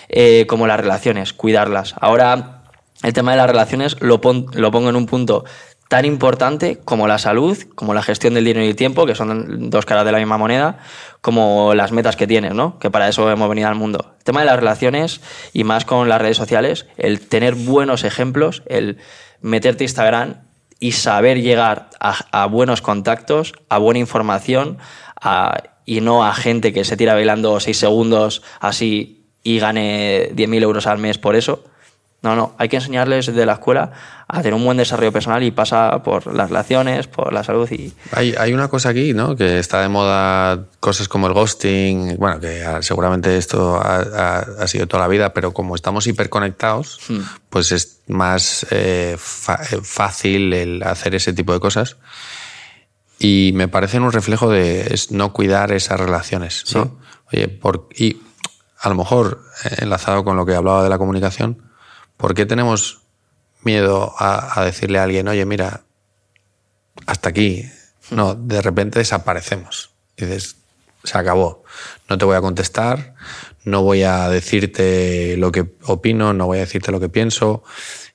Eh, 0.10 0.45
como 0.47 0.67
las 0.67 0.80
relaciones, 0.80 1.32
cuidarlas. 1.32 1.95
Ahora, 2.02 2.63
el 3.04 3.13
tema 3.13 3.32
de 3.32 3.38
las 3.38 3.47
relaciones 3.47 3.95
lo, 4.02 4.19
pon- 4.19 4.47
lo 4.54 4.71
pongo 4.71 4.89
en 4.89 4.97
un 4.97 5.06
punto 5.06 5.45
tan 5.88 6.06
importante 6.06 6.80
como 6.84 7.08
la 7.08 7.19
salud, 7.19 7.58
como 7.76 7.93
la 7.93 8.02
gestión 8.02 8.34
del 8.34 8.45
dinero 8.45 8.65
y 8.65 8.69
el 8.69 8.76
tiempo, 8.76 9.06
que 9.06 9.13
son 9.13 9.69
dos 9.69 9.86
caras 9.86 10.06
de 10.06 10.12
la 10.12 10.17
misma 10.17 10.38
moneda, 10.39 10.80
como 11.21 11.76
las 11.76 11.91
metas 11.91 12.15
que 12.15 12.26
tienes, 12.26 12.54
¿no? 12.56 12.80
Que 12.80 12.89
para 12.89 13.08
eso 13.08 13.30
hemos 13.30 13.47
venido 13.47 13.67
al 13.67 13.76
mundo. 13.76 14.15
El 14.17 14.23
tema 14.23 14.39
de 14.39 14.47
las 14.47 14.56
relaciones 14.58 15.21
y 15.54 15.63
más 15.63 15.86
con 15.86 16.10
las 16.10 16.19
redes 16.19 16.38
sociales, 16.38 16.88
el 16.97 17.19
tener 17.28 17.54
buenos 17.54 18.04
ejemplos, 18.04 18.63
el 18.65 18.97
meterte 19.41 19.84
Instagram 19.84 20.41
y 20.84 20.91
saber 20.91 21.41
llegar 21.41 21.88
a, 22.02 22.43
a 22.43 22.46
buenos 22.46 22.82
contactos, 22.82 23.54
a 23.69 23.78
buena 23.78 24.00
información 24.00 24.80
y 25.86 26.02
no 26.02 26.26
a 26.26 26.34
gente 26.34 26.74
que 26.74 26.84
se 26.84 26.98
tira 26.98 27.13
bailando 27.13 27.58
seis 27.62 27.78
segundos 27.78 28.41
así 28.60 29.24
y 29.43 29.60
gane 29.60 30.30
10.000 30.36 30.62
euros 30.62 30.86
al 30.86 30.98
mes 30.98 31.17
por 31.17 31.38
eso. 31.38 31.63
No, 32.23 32.36
no, 32.38 32.55
hay 32.57 32.69
que 32.69 32.77
enseñarles 32.77 33.25
desde 33.25 33.45
la 33.45 33.53
escuela 33.53 33.91
a 34.29 34.38
tener 34.38 34.53
un 34.53 34.63
buen 34.63 34.77
desarrollo 34.77 35.12
personal 35.12 35.43
y 35.43 35.51
pasa 35.51 36.01
por 36.03 36.33
las 36.33 36.49
relaciones, 36.49 37.07
por 37.07 37.33
la 37.33 37.43
salud 37.43 37.69
y... 37.69 37.93
Hay, 38.13 38.33
hay 38.39 38.53
una 38.53 38.69
cosa 38.69 38.89
aquí, 38.89 39.13
¿no? 39.13 39.36
Que 39.36 39.59
está 39.59 39.81
de 39.81 39.89
moda 39.89 40.63
cosas 40.79 41.09
como 41.09 41.27
el 41.27 41.33
ghosting, 41.33 42.15
bueno, 42.17 42.39
que 42.39 42.63
ah, 42.63 42.81
seguramente 42.81 43.36
esto 43.38 43.75
ha, 43.75 43.97
ha- 43.97 44.45
ha 44.62 44.67
sido 44.67 44.88
toda 44.88 45.03
la 45.03 45.09
vida, 45.09 45.33
pero 45.33 45.53
como 45.53 45.75
estamos 45.75 46.07
hiperconectados, 46.07 46.99
pues 47.49 47.73
es 47.73 47.99
más 48.07 48.65
eh, 48.71 49.17
eh, 49.17 49.77
fácil 49.83 50.53
el 50.53 50.81
hacer 50.83 51.15
ese 51.15 51.33
tipo 51.33 51.51
de 51.51 51.59
cosas. 51.59 51.97
Y 53.19 53.51
me 53.53 53.67
parecen 53.67 54.03
un 54.03 54.12
reflejo 54.13 54.49
de 54.49 54.93
no 55.12 55.33
cuidar 55.33 55.71
esas 55.71 55.99
relaciones, 55.99 56.63
¿no? 56.73 56.99
Oye, 57.31 57.47
por, 57.49 57.88
y 57.95 58.21
a 58.79 58.89
lo 58.89 58.95
mejor, 58.95 59.41
eh, 59.65 59.75
enlazado 59.79 60.23
con 60.23 60.36
lo 60.38 60.45
que 60.45 60.55
hablaba 60.55 60.83
de 60.83 60.89
la 60.89 60.97
comunicación, 60.97 61.69
¿por 62.23 62.36
qué 62.36 62.45
tenemos 62.45 63.01
miedo 63.63 64.15
a, 64.17 64.57
a 64.57 64.63
decirle 64.63 64.97
a 64.97 65.03
alguien, 65.03 65.27
oye, 65.27 65.43
mira, 65.45 65.81
hasta 67.05 67.27
aquí. 67.27 67.69
No, 68.12 68.33
de 68.33 68.62
repente 68.62 68.99
desaparecemos. 68.99 69.91
Dices, 70.15 70.55
se 71.03 71.17
acabó. 71.17 71.65
No 72.07 72.17
te 72.17 72.23
voy 72.23 72.38
a 72.38 72.41
contestar, 72.41 73.15
no 73.65 73.81
voy 73.81 74.03
a 74.03 74.29
decirte 74.29 75.36
lo 75.36 75.51
que 75.51 75.75
opino, 75.83 76.31
no 76.31 76.45
voy 76.45 76.59
a 76.59 76.62
decirte 76.62 76.93
lo 76.93 77.01
que 77.01 77.09
pienso. 77.09 77.62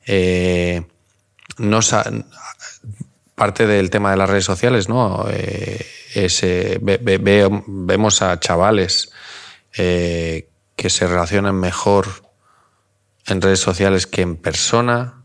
Eh, 0.07 0.87
no 1.59 1.81
parte 3.35 3.67
del 3.67 3.91
tema 3.91 4.13
de 4.13 4.17
las 4.17 4.31
redes 4.31 4.47
sociales, 4.47 4.89
¿no? 4.89 5.27
Eh, 5.31 5.85
es, 6.15 6.43
eh, 6.45 6.79
ve- 6.81 6.99
ve- 7.03 7.19
veo- 7.19 7.63
vemos 7.67 8.23
a 8.23 8.41
chavales 8.41 9.13
eh, 9.77 10.49
que 10.77 10.89
se 10.89 11.07
relacionan 11.07 11.57
mejor 11.57 12.27
en 13.29 13.41
redes 13.41 13.61
sociales 13.61 14.07
que 14.07 14.23
en 14.23 14.37
persona. 14.37 15.23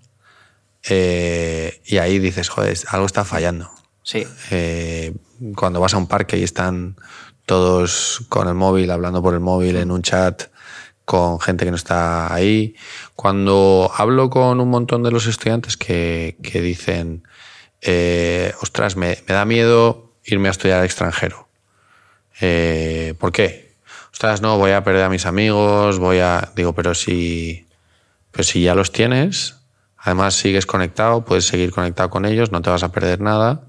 eh, 0.89 1.81
y 1.85 1.97
ahí 1.97 2.19
dices, 2.19 2.49
joder, 2.49 2.77
algo 2.89 3.05
está 3.05 3.23
fallando. 3.23 3.71
Sí, 4.03 4.27
Eh, 4.51 5.13
cuando 5.55 5.79
vas 5.79 5.93
a 5.93 5.97
un 5.97 6.07
parque 6.07 6.37
y 6.37 6.43
están 6.43 6.97
todos 7.45 8.21
con 8.29 8.47
el 8.47 8.53
móvil, 8.53 8.91
hablando 8.91 9.21
por 9.21 9.33
el 9.33 9.39
móvil 9.39 9.75
en 9.77 9.91
un 9.91 10.01
chat 10.01 10.43
con 11.05 11.39
gente 11.39 11.65
que 11.65 11.71
no 11.71 11.77
está 11.77 12.33
ahí. 12.33 12.75
Cuando 13.15 13.91
hablo 13.95 14.29
con 14.29 14.59
un 14.59 14.69
montón 14.69 15.03
de 15.03 15.11
los 15.11 15.25
estudiantes 15.25 15.75
que, 15.77 16.37
que 16.43 16.61
dicen, 16.61 17.23
eh, 17.81 18.53
ostras, 18.61 18.95
me, 18.95 19.17
me 19.27 19.33
da 19.35 19.45
miedo 19.45 20.13
irme 20.25 20.47
a 20.47 20.51
estudiar 20.51 20.79
al 20.79 20.85
extranjero. 20.85 21.49
Eh, 22.39 23.13
¿Por 23.19 23.31
qué? 23.31 23.75
Ostras, 24.11 24.41
no, 24.41 24.57
voy 24.57 24.71
a 24.71 24.83
perder 24.83 25.03
a 25.03 25.09
mis 25.09 25.25
amigos, 25.25 25.99
voy 25.99 26.19
a... 26.19 26.51
Digo, 26.55 26.73
pero 26.73 26.93
si, 26.93 27.62
pero 28.33 28.43
si 28.43 28.63
ya 28.63 28.75
los 28.75 28.91
tienes, 28.91 29.55
Además, 30.05 30.33
sigues 30.33 30.65
conectado, 30.65 31.23
puedes 31.23 31.45
seguir 31.45 31.71
conectado 31.71 32.09
con 32.09 32.25
ellos, 32.25 32.51
no 32.51 32.61
te 32.61 32.69
vas 32.69 32.83
a 32.83 32.91
perder 32.91 33.21
nada. 33.21 33.61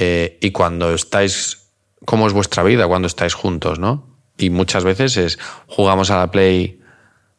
Eh, 0.00 0.38
y 0.40 0.50
cuando 0.50 0.92
estáis, 0.92 1.68
¿cómo 2.04 2.26
es 2.26 2.32
vuestra 2.32 2.64
vida 2.64 2.88
cuando 2.88 3.06
estáis 3.06 3.34
juntos, 3.34 3.78
no? 3.78 4.08
Y 4.38 4.50
muchas 4.50 4.82
veces 4.82 5.16
es, 5.16 5.38
jugamos 5.68 6.10
a 6.10 6.18
la 6.18 6.32
Play 6.32 6.80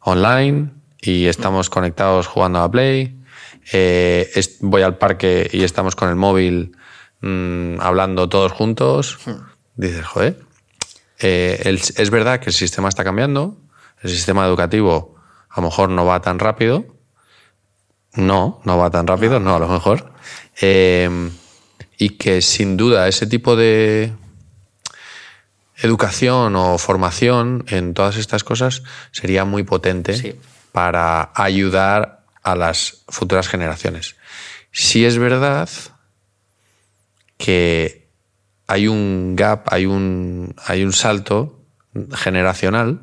online 0.00 0.70
y 1.02 1.26
estamos 1.26 1.68
conectados 1.68 2.26
jugando 2.28 2.60
a 2.60 2.62
la 2.62 2.70
Play. 2.70 3.20
Eh, 3.74 4.30
es- 4.36 4.56
voy 4.60 4.80
al 4.80 4.96
parque 4.96 5.50
y 5.52 5.62
estamos 5.62 5.94
con 5.94 6.08
el 6.08 6.16
móvil 6.16 6.74
mm, 7.20 7.78
hablando 7.80 8.26
todos 8.30 8.52
juntos. 8.52 9.18
Dices, 9.76 10.06
joder, 10.06 10.38
eh, 11.18 11.60
el- 11.64 11.76
es 11.78 12.08
verdad 12.10 12.40
que 12.40 12.46
el 12.48 12.54
sistema 12.54 12.88
está 12.88 13.04
cambiando, 13.04 13.58
el 14.00 14.08
sistema 14.08 14.46
educativo 14.46 15.14
a 15.52 15.60
lo 15.60 15.68
mejor 15.68 15.90
no 15.90 16.04
va 16.04 16.20
tan 16.20 16.38
rápido. 16.38 16.86
No, 18.14 18.60
no 18.64 18.78
va 18.78 18.90
tan 18.90 19.06
rápido, 19.06 19.40
no, 19.40 19.54
a 19.54 19.58
lo 19.58 19.68
mejor. 19.68 20.12
Eh, 20.60 21.30
y 21.98 22.10
que 22.10 22.42
sin 22.42 22.76
duda 22.76 23.08
ese 23.08 23.26
tipo 23.26 23.56
de 23.56 24.12
educación 25.76 26.54
o 26.56 26.78
formación 26.78 27.64
en 27.68 27.94
todas 27.94 28.16
estas 28.16 28.44
cosas 28.44 28.82
sería 29.10 29.44
muy 29.44 29.62
potente 29.62 30.14
Sí. 30.14 30.38
para 30.72 31.30
ayudar 31.34 32.24
a 32.42 32.54
las 32.54 33.04
futuras 33.08 33.48
generaciones. 33.48 34.16
Si 34.72 35.04
es 35.04 35.18
verdad 35.18 35.68
que 37.36 38.08
hay 38.66 38.88
un 38.88 39.34
gap, 39.36 39.66
hay 39.72 39.86
un, 39.86 40.54
hay 40.64 40.84
un 40.84 40.92
salto 40.92 41.60
generacional 42.14 43.00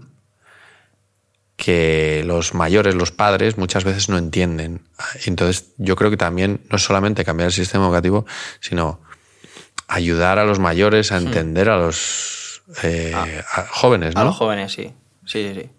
que 1.60 2.24
los 2.26 2.54
mayores, 2.54 2.96
los 2.96 3.12
padres, 3.12 3.58
muchas 3.58 3.84
veces 3.84 4.08
no 4.08 4.18
entienden. 4.18 4.82
Entonces, 5.26 5.74
yo 5.78 5.96
creo 5.98 6.10
que 6.10 6.18
también 6.18 6.62
no 6.70 6.78
es 6.78 6.84
solamente 6.84 7.26
cambiar 7.26 7.48
el 7.48 7.54
sistema 7.54 7.86
educativo, 7.86 8.26
sino 8.62 9.02
ayudar 9.88 10.40
a 10.40 10.46
los 10.46 10.58
mayores 10.58 11.12
a 11.12 11.18
entender 11.18 11.70
a 11.70 11.78
los 11.78 12.62
eh, 12.82 13.14
a 13.14 13.66
jóvenes, 13.70 14.16
¿no? 14.16 14.22
A 14.22 14.24
los 14.24 14.38
jóvenes, 14.38 14.72
sí. 14.72 14.94
Sí, 15.26 15.54
sí, 15.54 15.62
sí. 15.62 15.70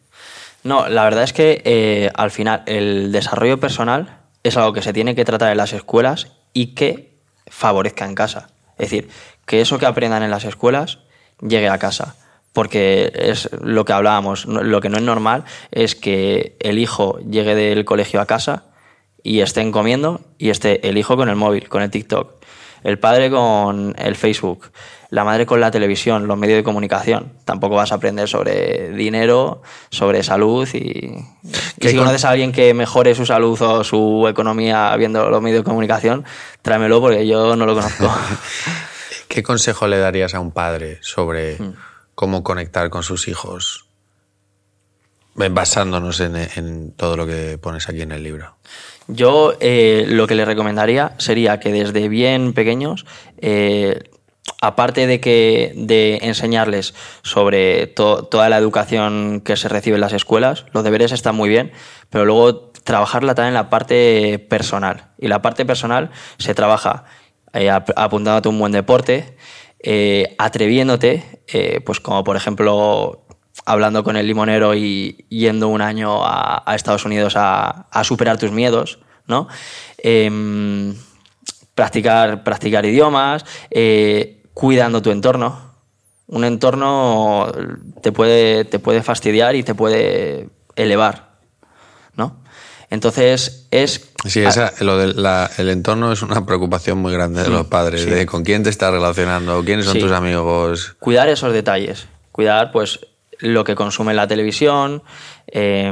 No, 0.64 0.87
la 0.88 1.05
verdad 1.05 1.25
es 1.25 1.33
que 1.33 1.62
eh, 1.64 2.11
al 2.14 2.31
final 2.31 2.62
el 2.66 3.11
desarrollo 3.11 3.59
personal 3.59 4.19
es 4.43 4.59
algo 4.59 4.75
que 4.75 4.83
se 4.83 4.93
tiene 4.93 5.14
que 5.14 5.25
tratar 5.25 5.51
en 5.51 5.57
las 5.57 5.73
escuelas 5.73 6.33
y 6.53 6.75
que 6.75 7.19
favorezca 7.47 8.05
en 8.05 8.14
casa. 8.14 8.51
Es 8.73 8.90
decir, 8.90 9.09
que 9.47 9.62
eso 9.62 9.79
que 9.79 9.87
aprendan 9.87 10.23
en 10.23 10.31
las 10.31 10.45
escuelas 10.45 10.99
llegue 11.40 11.71
a 11.71 11.79
casa. 11.79 12.16
Porque 12.53 13.13
es 13.15 13.49
lo 13.63 13.85
que 13.85 13.93
hablábamos, 13.93 14.45
lo 14.47 14.81
que 14.81 14.89
no 14.89 14.97
es 14.99 15.05
normal 15.05 15.45
es 15.71 15.95
que 15.95 16.57
el 16.61 16.79
hijo 16.79 17.19
llegue 17.21 17.55
del 17.55 17.85
colegio 17.85 18.21
a 18.21 18.27
casa 18.27 18.65
y 19.23 19.41
estén 19.41 19.71
comiendo 19.71 20.21
y 20.37 20.51
esté 20.51 20.89
el 20.89 20.99
hijo 20.99 21.17
con 21.17 21.29
el 21.29 21.37
móvil, 21.37 21.69
con 21.69 21.81
el 21.83 21.91
TikTok, 21.91 22.43
el 22.83 22.99
padre 22.99 23.31
con 23.31 23.95
el 23.99 24.17
Facebook, 24.17 24.73
la 25.11 25.23
madre 25.23 25.45
con 25.47 25.61
la 25.61 25.71
televisión, 25.71 26.27
los 26.27 26.39
medios 26.39 26.57
de 26.57 26.65
comunicación. 26.65 27.35
Tampoco 27.45 27.77
vas 27.77 27.93
a 27.93 27.97
aprender 27.97 28.29
sobre 28.29 28.91
dinero, 28.95 29.63
sobre 29.91 30.23
salud 30.25 30.69
y, 30.73 30.79
y 30.79 31.25
¿Qué 31.81 31.91
si 31.91 31.95
con- 31.97 32.05
conoces 32.07 32.25
a 32.25 32.31
alguien 32.31 32.51
que 32.51 32.75
mejore 32.75 33.15
su 33.15 33.27
salud 33.27 33.61
o 33.63 33.85
su 33.85 34.27
economía 34.29 34.97
viendo 34.97 35.29
los 35.31 35.41
medios 35.43 35.61
de 35.61 35.65
comunicación, 35.65 36.25
tráemelo 36.63 37.01
porque 37.01 37.27
yo 37.29 37.55
no 37.55 37.65
lo 37.67 37.75
conozco. 37.75 38.11
¿Qué 39.29 39.43
consejo 39.45 39.87
le 39.87 39.99
darías 39.99 40.35
a 40.35 40.41
un 40.41 40.51
padre 40.51 40.99
sobre 41.03 41.57
Hmm. 41.59 41.75
Cómo 42.20 42.42
conectar 42.42 42.90
con 42.90 43.02
sus 43.02 43.28
hijos? 43.28 43.87
Eh, 45.40 45.48
Basándonos 45.50 46.20
en, 46.20 46.92
todo 46.92 47.16
lo 47.16 47.26
que 47.26 47.56
pones 47.56 47.88
aquí 47.88 48.02
en 48.02 48.12
el 48.12 48.22
libro. 48.22 48.56
Yo 49.09 49.54
eh, 49.59 50.04
lo 50.06 50.26
que 50.26 50.35
le 50.35 50.44
recomendaría 50.44 51.14
sería 51.16 51.61
que 51.61 51.72
desde 51.72 52.11
bien 52.11 52.52
pequeños, 52.52 53.06
eh, 53.38 54.02
aparte 54.61 55.06
de 55.06 55.18
que 55.18 55.72
de 55.76 56.18
enseñarles 56.20 56.92
sobre 57.22 57.87
to- 57.87 58.24
toda 58.24 58.50
la 58.50 58.59
educación 58.59 59.40
que 59.40 59.56
se 59.56 59.70
recibe 59.70 59.94
en 59.94 60.02
las 60.02 60.12
escuelas, 60.12 60.66
los 60.74 60.85
deberes 60.85 61.12
están 61.12 61.37
muy 61.37 61.48
bien, 61.48 61.72
pero 62.11 62.26
luego 62.26 62.70
trabajarla 62.85 63.35
también 63.35 63.52
en 63.52 63.62
la 63.62 63.70
parte 63.70 64.38
personal. 64.38 65.06
Y 65.16 65.28
la 65.28 65.40
parte 65.40 65.64
personal 65.64 66.11
se 66.37 66.52
trabaja 66.54 67.04
eh, 67.54 67.70
ap- 67.70 67.92
apuntándote 67.96 68.48
a 68.48 68.52
un 68.52 68.59
buen 68.59 68.72
deporte, 68.72 69.38
eh, 69.83 70.35
atreviéndote, 70.38 71.43
eh, 71.49 71.81
pues 71.85 72.01
como 72.01 72.23
por 72.25 72.37
ejemplo 72.37 73.27
hablando 73.64 74.05
con 74.05 74.16
el 74.16 74.27
limonero 74.27 74.75
y 74.75 75.27
yendo 75.29 75.69
un 75.69 75.81
año 75.81 76.25
a, 76.25 76.62
Estados 76.75 77.05
Unidos 77.05 77.35
a, 77.37 77.88
a 77.90 78.05
superar 78.05 78.38
tus 78.38 78.53
miedos, 78.53 79.01
¿no? 79.27 79.49
Em, 79.99 80.95
practicar, 81.75 82.45
practicar 82.45 82.85
idiomas, 82.85 83.45
eh, 83.71 84.43
cuidando 84.55 85.01
tu 85.01 85.11
entorno. 85.11 85.71
Un 86.27 86.45
entorno 86.45 87.51
te 88.03 88.12
puede, 88.12 88.64
te 88.64 88.79
puede 88.79 89.03
fastidiar 89.03 89.57
y 89.57 89.62
te 89.62 89.75
puede 89.75 90.51
elevar, 90.77 91.38
¿no? 92.14 92.43
Entonces 92.90 93.66
es... 93.70 94.11
Sí, 94.26 94.40
esa, 94.40 94.72
lo 94.81 94.98
del 94.98 95.22
la- 95.22 95.50
el 95.59 95.68
entorno 95.70 96.12
es 96.12 96.22
una 96.22 96.44
preocupación 96.44 96.98
muy 96.98 97.12
grande 97.12 97.42
de 97.42 97.48
los 97.48 97.66
padres, 97.66 98.03
sí. 98.03 98.11
de 98.11 98.26
con 98.26 98.42
quién 98.44 98.62
te 98.64 98.70
estás 98.70 98.92
relacionando, 98.92 99.64
quiénes 99.64 99.87
son 99.87 99.94
Sí. 99.94 100.00
tus 100.00 100.12
amigos. 100.12 100.96
cuidar 100.98 101.29
esos 101.29 101.53
detalles, 101.53 102.07
cuidar 102.33 102.72
pues 102.72 103.00
lo 103.38 103.64
que 103.64 103.74
consume 103.76 104.12
la 104.12 104.26
televisión, 104.26 105.03
eh, 105.46 105.90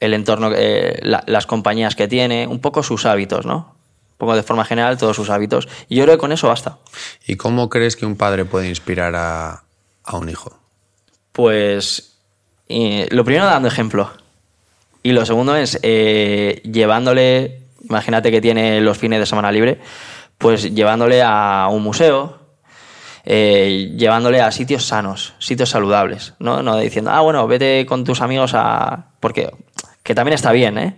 el 0.00 0.14
entorno, 0.14 0.52
eh, 0.54 0.98
la- 1.02 1.24
las 1.26 1.44
compañías 1.46 1.94
que 1.96 2.08
tiene, 2.08 2.46
un 2.46 2.60
poco 2.60 2.82
sus 2.82 3.04
hábitos, 3.04 3.44
¿no? 3.44 3.74
Un 4.12 4.16
poco 4.16 4.36
de 4.36 4.42
forma 4.42 4.64
general 4.64 4.96
todos 4.96 5.16
sus 5.16 5.28
hábitos. 5.28 5.68
Y 5.88 5.96
yo 5.96 6.04
creo 6.04 6.14
que 6.16 6.20
con 6.20 6.32
eso 6.32 6.48
basta. 6.48 6.78
¿Y 7.26 7.36
cómo 7.36 7.68
crees 7.68 7.96
que 7.96 8.06
un 8.06 8.16
padre 8.16 8.44
puede 8.46 8.68
inspirar 8.68 9.14
a, 9.16 9.64
a 10.04 10.16
un 10.16 10.28
hijo? 10.30 10.58
Pues 11.32 12.16
eh, 12.68 13.08
lo 13.10 13.24
primero 13.24 13.46
dando 13.46 13.68
ejemplo. 13.68 14.10
Y 15.02 15.12
lo 15.12 15.24
segundo 15.24 15.56
es 15.56 15.78
eh, 15.82 16.60
llevándole, 16.64 17.62
imagínate 17.88 18.30
que 18.30 18.40
tiene 18.40 18.80
los 18.80 18.98
fines 18.98 19.20
de 19.20 19.26
semana 19.26 19.50
libre, 19.50 19.78
pues 20.38 20.74
llevándole 20.74 21.22
a 21.22 21.68
un 21.70 21.82
museo, 21.82 22.38
eh, 23.24 23.92
llevándole 23.96 24.40
a 24.40 24.50
sitios 24.50 24.84
sanos, 24.84 25.34
sitios 25.38 25.70
saludables, 25.70 26.34
¿no? 26.38 26.62
No 26.62 26.76
diciendo, 26.78 27.10
ah, 27.10 27.20
bueno, 27.20 27.46
vete 27.46 27.86
con 27.86 28.04
tus 28.04 28.20
amigos 28.20 28.52
a... 28.54 29.10
Porque, 29.20 29.50
que 30.02 30.14
también 30.14 30.34
está 30.34 30.52
bien, 30.52 30.78
¿eh? 30.78 30.96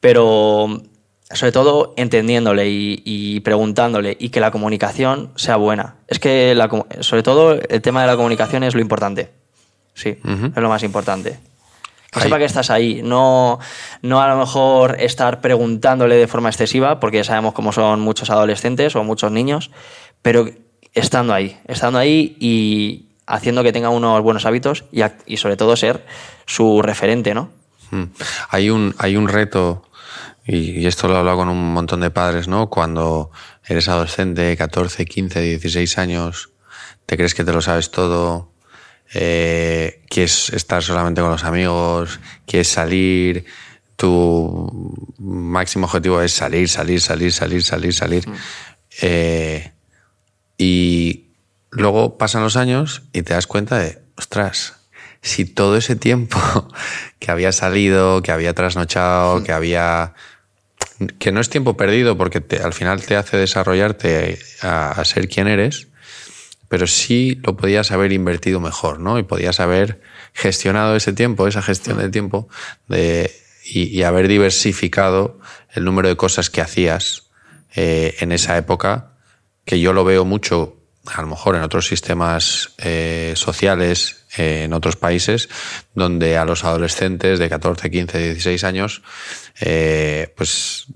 Pero 0.00 0.82
sobre 1.30 1.52
todo 1.52 1.94
entendiéndole 1.96 2.68
y, 2.68 3.02
y 3.04 3.40
preguntándole 3.40 4.16
y 4.18 4.28
que 4.28 4.40
la 4.40 4.50
comunicación 4.50 5.32
sea 5.36 5.56
buena. 5.56 5.96
Es 6.06 6.18
que, 6.18 6.54
la 6.54 6.68
sobre 7.00 7.22
todo, 7.22 7.58
el 7.60 7.82
tema 7.82 8.02
de 8.02 8.06
la 8.08 8.16
comunicación 8.16 8.62
es 8.62 8.74
lo 8.74 8.80
importante. 8.80 9.30
Sí, 9.94 10.18
es 10.24 10.62
lo 10.62 10.68
más 10.68 10.82
importante. 10.82 11.38
Que 12.14 12.20
Ahí. 12.20 12.24
sepa 12.26 12.38
que 12.38 12.44
estás 12.44 12.70
ahí, 12.70 13.02
no, 13.02 13.58
no 14.00 14.20
a 14.20 14.28
lo 14.28 14.38
mejor 14.38 15.00
estar 15.00 15.40
preguntándole 15.40 16.14
de 16.14 16.28
forma 16.28 16.48
excesiva, 16.48 17.00
porque 17.00 17.16
ya 17.16 17.24
sabemos 17.24 17.54
cómo 17.54 17.72
son 17.72 17.98
muchos 18.00 18.30
adolescentes 18.30 18.94
o 18.94 19.02
muchos 19.02 19.32
niños, 19.32 19.72
pero 20.22 20.48
estando 20.92 21.34
ahí, 21.34 21.58
estando 21.66 21.98
ahí 21.98 22.36
y 22.38 23.08
haciendo 23.26 23.64
que 23.64 23.72
tenga 23.72 23.88
unos 23.88 24.22
buenos 24.22 24.46
hábitos 24.46 24.84
y, 24.92 25.36
sobre 25.38 25.56
todo 25.56 25.74
ser 25.76 26.06
su 26.46 26.82
referente, 26.82 27.34
¿no? 27.34 27.50
Mm. 27.90 28.04
Hay 28.50 28.70
un, 28.70 28.94
hay 28.98 29.16
un 29.16 29.26
reto, 29.26 29.82
y, 30.46 30.82
y 30.82 30.86
esto 30.86 31.08
lo 31.08 31.14
he 31.14 31.18
hablado 31.18 31.38
con 31.38 31.48
un 31.48 31.74
montón 31.74 32.00
de 32.00 32.10
padres, 32.10 32.46
¿no? 32.46 32.70
Cuando 32.70 33.32
eres 33.66 33.88
adolescente, 33.88 34.56
14, 34.56 35.04
15, 35.04 35.40
16 35.40 35.98
años, 35.98 36.50
te 37.06 37.16
crees 37.16 37.34
que 37.34 37.44
te 37.44 37.52
lo 37.52 37.60
sabes 37.60 37.90
todo, 37.90 38.53
eh, 39.14 40.02
quieres 40.08 40.50
estar 40.50 40.82
solamente 40.82 41.20
con 41.20 41.30
los 41.30 41.44
amigos, 41.44 42.20
quieres 42.46 42.68
salir, 42.68 43.44
tu 43.96 44.96
máximo 45.18 45.86
objetivo 45.86 46.20
es 46.20 46.32
salir, 46.32 46.68
salir, 46.68 47.00
salir, 47.00 47.32
salir, 47.32 47.62
salir, 47.62 47.94
salir. 47.94 48.24
Eh, 49.00 49.72
y 50.58 51.28
luego 51.70 52.18
pasan 52.18 52.42
los 52.42 52.56
años 52.56 53.02
y 53.12 53.22
te 53.22 53.34
das 53.34 53.46
cuenta 53.46 53.78
de, 53.78 53.98
ostras, 54.16 54.74
si 55.22 55.44
todo 55.44 55.76
ese 55.76 55.96
tiempo 55.96 56.38
que 57.18 57.30
había 57.30 57.52
salido, 57.52 58.22
que 58.22 58.32
había 58.32 58.52
trasnochado, 58.54 59.42
que 59.42 59.52
había... 59.52 60.14
que 61.18 61.32
no 61.32 61.40
es 61.40 61.48
tiempo 61.50 61.76
perdido 61.76 62.16
porque 62.16 62.40
te- 62.40 62.62
al 62.62 62.72
final 62.72 63.02
te 63.02 63.16
hace 63.16 63.36
desarrollarte 63.36 64.38
a, 64.62 64.90
a 64.92 65.04
ser 65.04 65.28
quien 65.28 65.48
eres, 65.48 65.88
pero 66.74 66.88
sí 66.88 67.38
lo 67.44 67.56
podías 67.56 67.92
haber 67.92 68.10
invertido 68.10 68.58
mejor, 68.58 68.98
¿no? 68.98 69.16
Y 69.20 69.22
podías 69.22 69.60
haber 69.60 70.00
gestionado 70.32 70.96
ese 70.96 71.12
tiempo, 71.12 71.46
esa 71.46 71.62
gestión 71.62 71.98
del 71.98 72.10
tiempo, 72.10 72.48
y, 73.64 74.02
haber 74.02 74.26
diversificado 74.26 75.38
el 75.72 75.84
número 75.84 76.08
de 76.08 76.16
cosas 76.16 76.50
que 76.50 76.60
hacías 76.60 77.30
eh, 77.76 78.16
en 78.18 78.32
esa 78.32 78.58
época, 78.58 79.12
que 79.64 79.78
yo 79.78 79.92
lo 79.92 80.04
veo 80.04 80.24
mucho 80.24 80.80
a 81.06 81.20
lo 81.20 81.28
mejor 81.28 81.54
en 81.54 81.62
otros 81.62 81.86
sistemas 81.86 82.74
eh, 82.78 83.34
sociales, 83.36 84.26
en 84.36 84.72
otros 84.72 84.96
países, 84.96 85.48
donde 85.94 86.36
a 86.36 86.44
los 86.44 86.64
adolescentes 86.64 87.38
de 87.38 87.48
14, 87.48 87.88
15, 87.88 88.18
16 88.18 88.64
años, 88.64 89.02
eh, 89.60 90.34
pues 90.36 90.86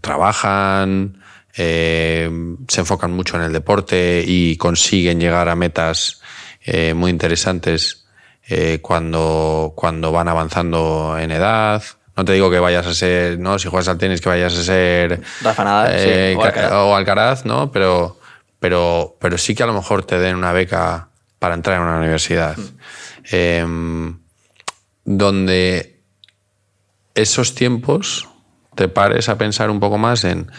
trabajan, 0.00 1.22
se 1.52 2.80
enfocan 2.80 3.12
mucho 3.12 3.36
en 3.36 3.42
el 3.42 3.52
deporte 3.52 4.22
y 4.26 4.56
consiguen 4.56 5.20
llegar 5.20 5.48
a 5.48 5.56
metas 5.56 6.20
muy 6.94 7.10
interesantes 7.10 8.06
cuando, 8.80 9.72
cuando 9.74 10.12
van 10.12 10.28
avanzando 10.28 11.16
en 11.18 11.32
edad. 11.32 11.82
No 12.18 12.24
te 12.24 12.32
digo 12.32 12.50
que 12.50 12.58
vayas 12.58 12.84
a 12.84 12.94
ser, 12.94 13.38
¿no? 13.38 13.60
Si 13.60 13.68
juegas 13.68 13.86
al 13.86 13.96
tenis, 13.96 14.20
que 14.20 14.28
vayas 14.28 14.52
a 14.52 14.62
ser. 14.64 15.20
Rafa 15.40 15.62
Nadal, 15.62 16.00
sí, 16.00 16.36
o, 16.36 16.44
Alcaraz. 16.44 16.72
o 16.72 16.96
Alcaraz, 16.96 17.44
¿no? 17.44 17.70
Pero, 17.70 18.18
pero, 18.58 19.16
pero 19.20 19.38
sí 19.38 19.54
que 19.54 19.62
a 19.62 19.66
lo 19.66 19.72
mejor 19.72 20.04
te 20.04 20.18
den 20.18 20.34
una 20.34 20.52
beca 20.52 21.10
para 21.38 21.54
entrar 21.54 21.76
en 21.76 21.82
una 21.82 21.98
universidad. 21.98 22.56
Em, 23.30 24.18
donde 25.04 26.00
esos 27.14 27.54
tiempos 27.54 28.28
te 28.74 28.88
pares 28.88 29.28
a 29.28 29.38
pensar 29.38 29.70
un 29.70 29.78
poco 29.78 29.98
más 29.98 30.24
en 30.24 30.50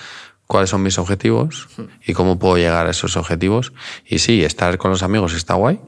cuáles 0.50 0.72
son 0.72 0.82
mis 0.82 0.98
objetivos 0.98 1.68
y 2.04 2.14
cómo 2.14 2.40
puedo 2.40 2.58
llegar 2.58 2.88
a 2.88 2.90
esos 2.90 3.16
objetivos. 3.18 3.72
Y 4.04 4.18
sí, 4.18 4.44
estar 4.44 4.80
con 4.80 4.90
los 4.90 5.04
amigos 5.04 5.36
está 5.36 5.54
guay, 5.54 5.80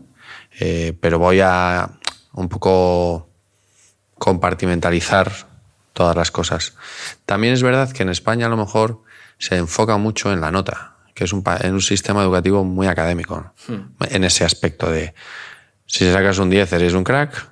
eh, 0.60 0.96
pero 1.02 1.18
voy 1.18 1.40
a 1.42 1.90
un 2.34 2.48
poco 2.48 3.28
compartimentalizar 4.20 5.32
todas 5.94 6.16
las 6.16 6.30
cosas. 6.30 6.76
También 7.26 7.56
es 7.56 7.64
verdad 7.64 7.92
que 7.92 8.04
en 8.04 8.10
España 8.10 8.46
a 8.46 8.50
lo 8.50 8.58
mejor 8.58 9.02
se 9.40 9.58
enfoca 9.58 9.98
mucho 9.98 10.32
en 10.32 10.42
la 10.42 10.52
nota 10.52 10.90
que 11.16 11.24
es 11.24 11.34
un, 11.34 11.44
un 11.64 11.82
sistema 11.82 12.22
educativo 12.22 12.64
muy 12.64 12.88
académico 12.88 13.52
hmm. 13.68 14.04
en 14.10 14.24
ese 14.24 14.46
aspecto 14.46 14.90
de 14.90 15.14
si 15.86 16.10
sacas 16.12 16.38
un 16.38 16.50
10 16.50 16.72
eres 16.72 16.94
un 16.94 17.04
crack, 17.04 17.52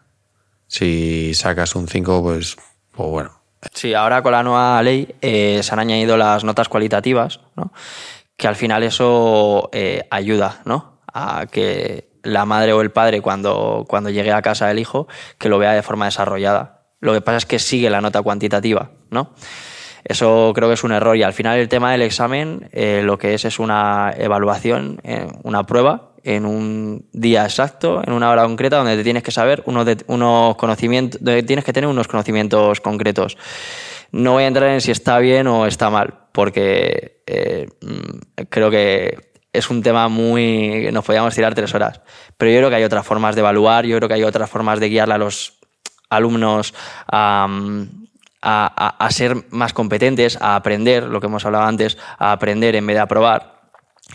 si 0.67 1.33
sacas 1.33 1.75
un 1.75 1.87
5 1.87 2.21
pues, 2.21 2.55
pues 2.95 3.09
bueno. 3.09 3.38
Sí, 3.73 3.93
ahora 3.93 4.21
con 4.21 4.31
la 4.31 4.43
nueva 4.43 4.81
ley 4.81 5.15
eh, 5.21 5.59
se 5.61 5.73
han 5.73 5.79
añadido 5.79 6.17
las 6.17 6.43
notas 6.43 6.69
cualitativas, 6.69 7.41
¿no? 7.55 7.71
que 8.37 8.47
al 8.47 8.55
final 8.55 8.83
eso 8.83 9.69
eh, 9.73 10.07
ayuda 10.09 10.61
¿no? 10.65 10.99
a 11.13 11.45
que 11.47 12.09
la 12.23 12.45
madre 12.45 12.71
o 12.73 12.81
el 12.81 12.91
padre 12.91 13.21
cuando, 13.21 13.85
cuando 13.87 14.09
llegue 14.09 14.31
a 14.31 14.41
casa 14.41 14.67
del 14.67 14.79
hijo 14.79 15.07
que 15.37 15.49
lo 15.49 15.57
vea 15.57 15.73
de 15.73 15.83
forma 15.83 16.05
desarrollada. 16.05 16.85
Lo 17.01 17.13
que 17.13 17.21
pasa 17.21 17.37
es 17.37 17.45
que 17.45 17.59
sigue 17.59 17.89
la 17.89 18.01
nota 18.01 18.21
cuantitativa, 18.21 18.91
¿no? 19.09 19.33
Eso 20.03 20.51
creo 20.55 20.67
que 20.69 20.73
es 20.73 20.83
un 20.83 20.91
error 20.91 21.15
y 21.15 21.23
al 21.23 21.33
final 21.33 21.59
el 21.59 21.69
tema 21.69 21.91
del 21.91 22.01
examen 22.01 22.69
eh, 22.71 23.01
lo 23.03 23.17
que 23.17 23.33
es 23.33 23.45
es 23.45 23.59
una 23.59 24.13
evaluación, 24.17 25.01
una 25.43 25.65
prueba 25.65 26.08
en 26.23 26.45
un 26.45 27.07
día 27.13 27.43
exacto, 27.43 28.01
en 28.05 28.13
una 28.13 28.29
hora 28.29 28.43
concreta, 28.43 28.77
donde 28.77 28.97
te 28.97 29.03
tienes 29.03 29.23
que 29.23 29.31
saber 29.31 29.63
unos, 29.65 29.87
unos 30.07 30.55
conocimientos, 30.55 31.23
donde 31.23 31.43
tienes 31.43 31.65
que 31.65 31.73
tener 31.73 31.89
unos 31.89 32.07
conocimientos 32.07 32.81
concretos. 32.81 33.37
No 34.11 34.33
voy 34.33 34.43
a 34.43 34.47
entrar 34.47 34.69
en 34.69 34.81
si 34.81 34.91
está 34.91 35.19
bien 35.19 35.47
o 35.47 35.65
está 35.65 35.89
mal, 35.89 36.13
porque 36.31 37.21
eh, 37.27 37.67
mm, 37.81 38.43
creo 38.49 38.71
que 38.71 39.31
es 39.53 39.69
un 39.69 39.81
tema 39.81 40.07
muy... 40.07 40.89
nos 40.91 41.05
podríamos 41.05 41.33
tirar 41.35 41.53
tres 41.55 41.73
horas. 41.73 42.01
Pero 42.37 42.51
yo 42.51 42.57
creo 42.57 42.69
que 42.69 42.75
hay 42.75 42.83
otras 42.83 43.05
formas 43.05 43.35
de 43.35 43.41
evaluar, 43.41 43.85
yo 43.85 43.97
creo 43.97 44.07
que 44.07 44.15
hay 44.15 44.23
otras 44.23 44.49
formas 44.49 44.79
de 44.79 44.89
guiarle 44.89 45.15
a 45.15 45.17
los 45.17 45.59
alumnos 46.09 46.73
a, 47.07 47.47
a, 48.41 49.11
ser 49.11 49.45
más 49.51 49.73
competentes, 49.73 50.37
a 50.41 50.55
aprender, 50.55 51.03
lo 51.03 51.19
que 51.19 51.27
hemos 51.27 51.45
hablado 51.45 51.65
antes, 51.65 51.97
a 52.17 52.31
aprender 52.31 52.75
en 52.75 52.87
vez 52.87 52.95
de 52.95 53.01
aprobar, 53.01 53.58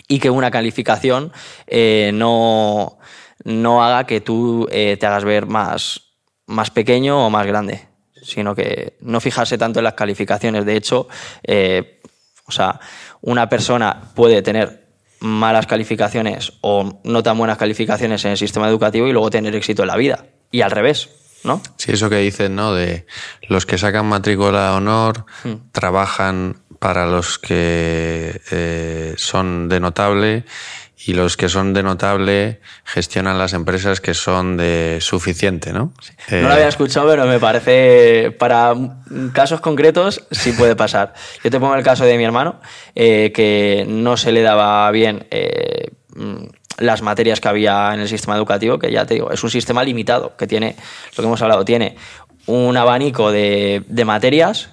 y 0.09 0.19
que 0.19 0.31
una 0.31 0.51
calificación 0.51 1.33
eh, 1.67 2.11
no, 2.15 2.99
no, 3.45 3.85
haga 3.85 4.05
que 4.05 4.21
tú 4.21 4.69
eh, 4.71 4.97
te 4.99 5.07
hagas 5.07 5.25
ver 5.25 5.47
más, 5.47 6.01
más 6.47 6.71
pequeño 6.71 7.27
o 7.27 7.31
más 7.31 7.47
grande, 7.47 7.89
sino 8.23 8.55
que 8.55 8.97
no 9.01 9.21
fijarse 9.21 9.59
tanto 9.59 9.81
en 9.81 9.85
las 9.85 9.95
calificaciones. 9.95 10.65
De 10.65 10.77
hecho, 10.77 11.09
eh, 11.43 12.01
o 12.47 12.53
sea, 12.53 12.81
una 13.21 13.49
persona 13.49 14.11
puede 14.15 14.43
tener 14.43 14.85
malas 15.21 15.67
calificaciones 15.67 16.53
o 16.61 17.01
no 17.05 17.23
tan 17.23 17.39
buenas 17.39 17.57
calificaciones 17.57 18.25
en 18.25 18.33
el 18.33 18.37
sistema 18.37 18.69
educativo 18.69 19.07
y 19.07 19.13
luego 19.13 19.31
tener 19.31 19.55
éxito 19.55 19.83
en 19.83 19.89
la 19.89 19.97
vida. 19.97 20.27
Y 20.51 20.61
al 20.61 20.71
revés. 20.71 21.09
¿no? 21.45 21.61
Sí, 21.77 21.93
eso 21.93 22.09
que 22.09 22.19
dicen, 22.19 22.57
¿no? 22.57 22.75
De 22.75 23.07
los 23.49 23.67
que 23.67 23.79
sacan 23.79 24.07
matrícula 24.07 24.71
de 24.71 24.77
honor 24.77 25.27
hmm. 25.45 25.71
trabajan 25.73 26.64
para 26.85 27.07
los 27.07 27.39
que 27.39 28.43
eh, 28.51 29.15
son 29.17 29.71
de 29.71 29.81
notable 29.81 30.45
y 31.07 31.15
los 31.15 31.39
que 31.39 31.49
son 31.49 31.73
de 31.73 31.83
notable 31.83 32.61
gestionan 32.85 33.39
las 33.39 33.55
empresas 33.55 34.03
que 34.03 34.13
son 34.13 34.59
de 34.59 34.99
suficiente, 35.01 35.73
¿no? 35.73 35.95
no 36.31 36.43
lo 36.43 36.53
había 36.53 36.69
escuchado, 36.69 37.09
pero 37.09 37.25
me 37.25 37.41
parece, 37.41 38.33
para 38.39 38.75
casos 39.33 39.63
concretos, 39.63 40.27
sí 40.31 40.53
puede 40.53 40.77
pasar. 40.77 41.15
Yo 41.43 41.51
te 41.51 41.59
pongo 41.59 41.75
el 41.75 41.83
caso 41.83 42.05
de 42.05 42.19
mi 42.19 42.25
hermano, 42.25 42.61
eh, 42.95 43.33
que 43.35 43.87
no 43.89 44.19
se 44.19 44.31
le 44.31 44.43
daba 44.43 44.91
bien 44.91 45.27
eh, 45.31 45.91
las 46.77 47.01
materias 47.01 47.41
que 47.41 47.49
había 47.49 47.95
en 47.95 48.01
el 48.01 48.09
sistema 48.09 48.37
educativo, 48.37 48.79
que 48.79 48.93
ya 48.93 49.07
te 49.07 49.15
digo, 49.15 49.31
es 49.31 49.43
un 49.43 49.49
sistema 49.49 49.83
limitado, 49.85 50.37
que 50.37 50.47
tiene, 50.47 50.77
lo 51.17 51.23
que 51.23 51.27
hemos 51.27 51.41
hablado, 51.41 51.65
tiene 51.65 51.97
un 52.45 52.77
abanico 52.77 53.33
de, 53.33 53.83
materias 54.05 54.69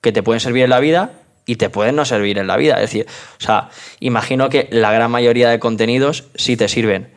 que 0.00 0.10
te 0.10 0.22
pueden 0.22 0.40
servir 0.40 0.64
en 0.64 0.70
la 0.70 0.80
vida 0.80 1.19
y 1.46 1.56
te 1.56 1.70
pueden 1.70 1.96
no 1.96 2.04
servir 2.04 2.38
en 2.38 2.46
la 2.46 2.56
vida. 2.56 2.74
Es 2.74 2.82
decir, 2.82 3.06
o 3.38 3.42
sea, 3.42 3.70
imagino 4.00 4.48
que 4.48 4.68
la 4.70 4.92
gran 4.92 5.10
mayoría 5.10 5.50
de 5.50 5.58
contenidos 5.58 6.24
sí 6.34 6.56
te 6.56 6.68
sirven, 6.68 7.12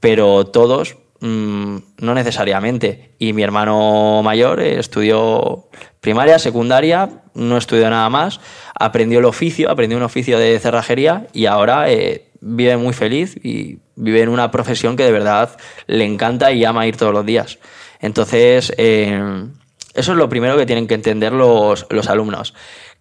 pero 0.00 0.46
todos 0.46 0.96
mm, 1.20 1.76
no 1.98 2.14
necesariamente. 2.14 3.12
Y 3.18 3.32
mi 3.32 3.42
hermano 3.42 4.22
mayor 4.22 4.60
estudió 4.60 5.68
primaria, 6.00 6.38
secundaria, 6.38 7.22
no 7.34 7.56
estudió 7.56 7.88
nada 7.90 8.08
más, 8.10 8.40
aprendió 8.78 9.18
el 9.18 9.24
oficio, 9.24 9.70
aprendió 9.70 9.98
un 9.98 10.04
oficio 10.04 10.38
de 10.38 10.58
cerrajería 10.58 11.26
y 11.32 11.46
ahora 11.46 11.90
eh, 11.90 12.28
vive 12.40 12.76
muy 12.76 12.92
feliz 12.92 13.36
y 13.42 13.78
vive 13.94 14.22
en 14.22 14.28
una 14.28 14.50
profesión 14.50 14.96
que 14.96 15.04
de 15.04 15.12
verdad 15.12 15.56
le 15.86 16.04
encanta 16.04 16.52
y 16.52 16.64
ama 16.64 16.86
ir 16.86 16.96
todos 16.96 17.12
los 17.12 17.26
días. 17.26 17.58
Entonces, 18.00 18.72
eh, 18.76 19.48
eso 19.96 20.12
es 20.12 20.18
lo 20.18 20.28
primero 20.28 20.56
que 20.58 20.66
tienen 20.66 20.86
que 20.86 20.94
entender 20.94 21.32
los, 21.32 21.86
alumnos, 22.06 22.54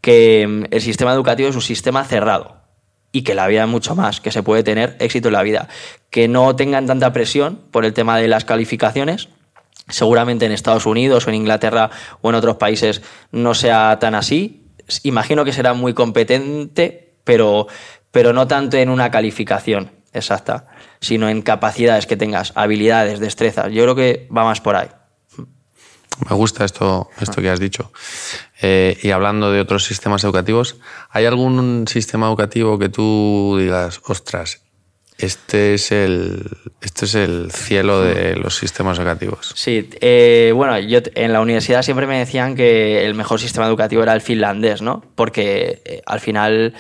que 0.05 0.45
mm, 0.47 0.65
el 0.69 0.81
sistema 0.81 1.13
educativo 1.13 1.49
es 1.49 1.55
un 1.55 1.63
sistema 1.63 2.03
cerrado 2.03 2.57
y 3.11 3.23
que 3.23 3.33
la 3.33 3.47
vida 3.47 3.63
es 3.63 3.67
mucho 3.67 3.95
más, 3.95 4.21
que 4.21 4.31
se 4.31 4.43
puede 4.43 4.61
tener 4.61 4.95
éxito 4.99 5.29
en 5.29 5.33
la 5.33 5.41
vida, 5.41 5.67
que 6.11 6.27
no 6.27 6.55
tengan 6.55 6.85
tanta 6.85 7.11
presión 7.11 7.59
por 7.71 7.85
el 7.85 7.93
tema 7.93 8.19
de 8.19 8.27
las 8.27 8.45
calificaciones. 8.45 9.29
Seguramente 9.89 10.45
en 10.45 10.51
Estados 10.51 10.85
Unidos 10.85 11.25
o 11.25 11.29
en 11.29 11.37
Inglaterra 11.37 11.89
o 12.21 12.29
en 12.29 12.35
otros 12.35 12.57
países 12.57 13.01
no 13.31 13.55
sea 13.55 13.97
tan 13.99 14.13
así. 14.13 14.67
Imagino 15.01 15.43
que 15.43 15.53
será 15.53 15.73
muy 15.73 15.95
competente, 15.95 17.15
pero 17.23 17.67
pero 18.11 18.31
no 18.31 18.47
tanto 18.47 18.77
en 18.77 18.89
una 18.89 19.09
calificación 19.09 19.91
exacta, 20.13 20.67
sino 21.01 21.29
en 21.29 21.41
capacidades 21.41 22.05
que 22.05 22.15
tengas, 22.15 22.51
habilidades, 22.55 23.19
destrezas. 23.19 23.71
Yo 23.71 23.83
creo 23.83 23.95
que 23.95 24.27
va 24.35 24.43
más 24.43 24.61
por 24.61 24.75
ahí. 24.75 24.87
Me 26.29 26.35
gusta 26.35 26.65
esto, 26.65 27.09
esto 27.19 27.41
que 27.41 27.49
has 27.49 27.59
dicho. 27.59 27.91
Eh, 28.61 28.97
y 29.01 29.11
hablando 29.11 29.51
de 29.51 29.59
otros 29.59 29.83
sistemas 29.83 30.23
educativos, 30.23 30.77
¿hay 31.09 31.25
algún 31.25 31.87
sistema 31.87 32.27
educativo 32.27 32.79
que 32.79 32.89
tú 32.89 33.57
digas, 33.59 34.01
ostras, 34.05 34.61
este 35.17 35.75
es 35.75 35.91
el, 35.91 36.49
este 36.81 37.05
es 37.05 37.15
el 37.15 37.51
cielo 37.51 38.01
de 38.01 38.35
los 38.35 38.55
sistemas 38.55 38.97
educativos? 38.97 39.53
Sí, 39.55 39.89
eh, 40.01 40.51
bueno, 40.55 40.77
yo 40.79 40.99
en 41.15 41.31
la 41.31 41.41
universidad 41.41 41.83
siempre 41.83 42.07
me 42.07 42.19
decían 42.19 42.55
que 42.55 43.05
el 43.05 43.13
mejor 43.13 43.39
sistema 43.39 43.67
educativo 43.67 44.03
era 44.03 44.13
el 44.13 44.21
finlandés, 44.21 44.81
¿no? 44.81 45.03
Porque 45.15 45.81
eh, 45.85 46.01
al 46.05 46.19
final 46.19 46.73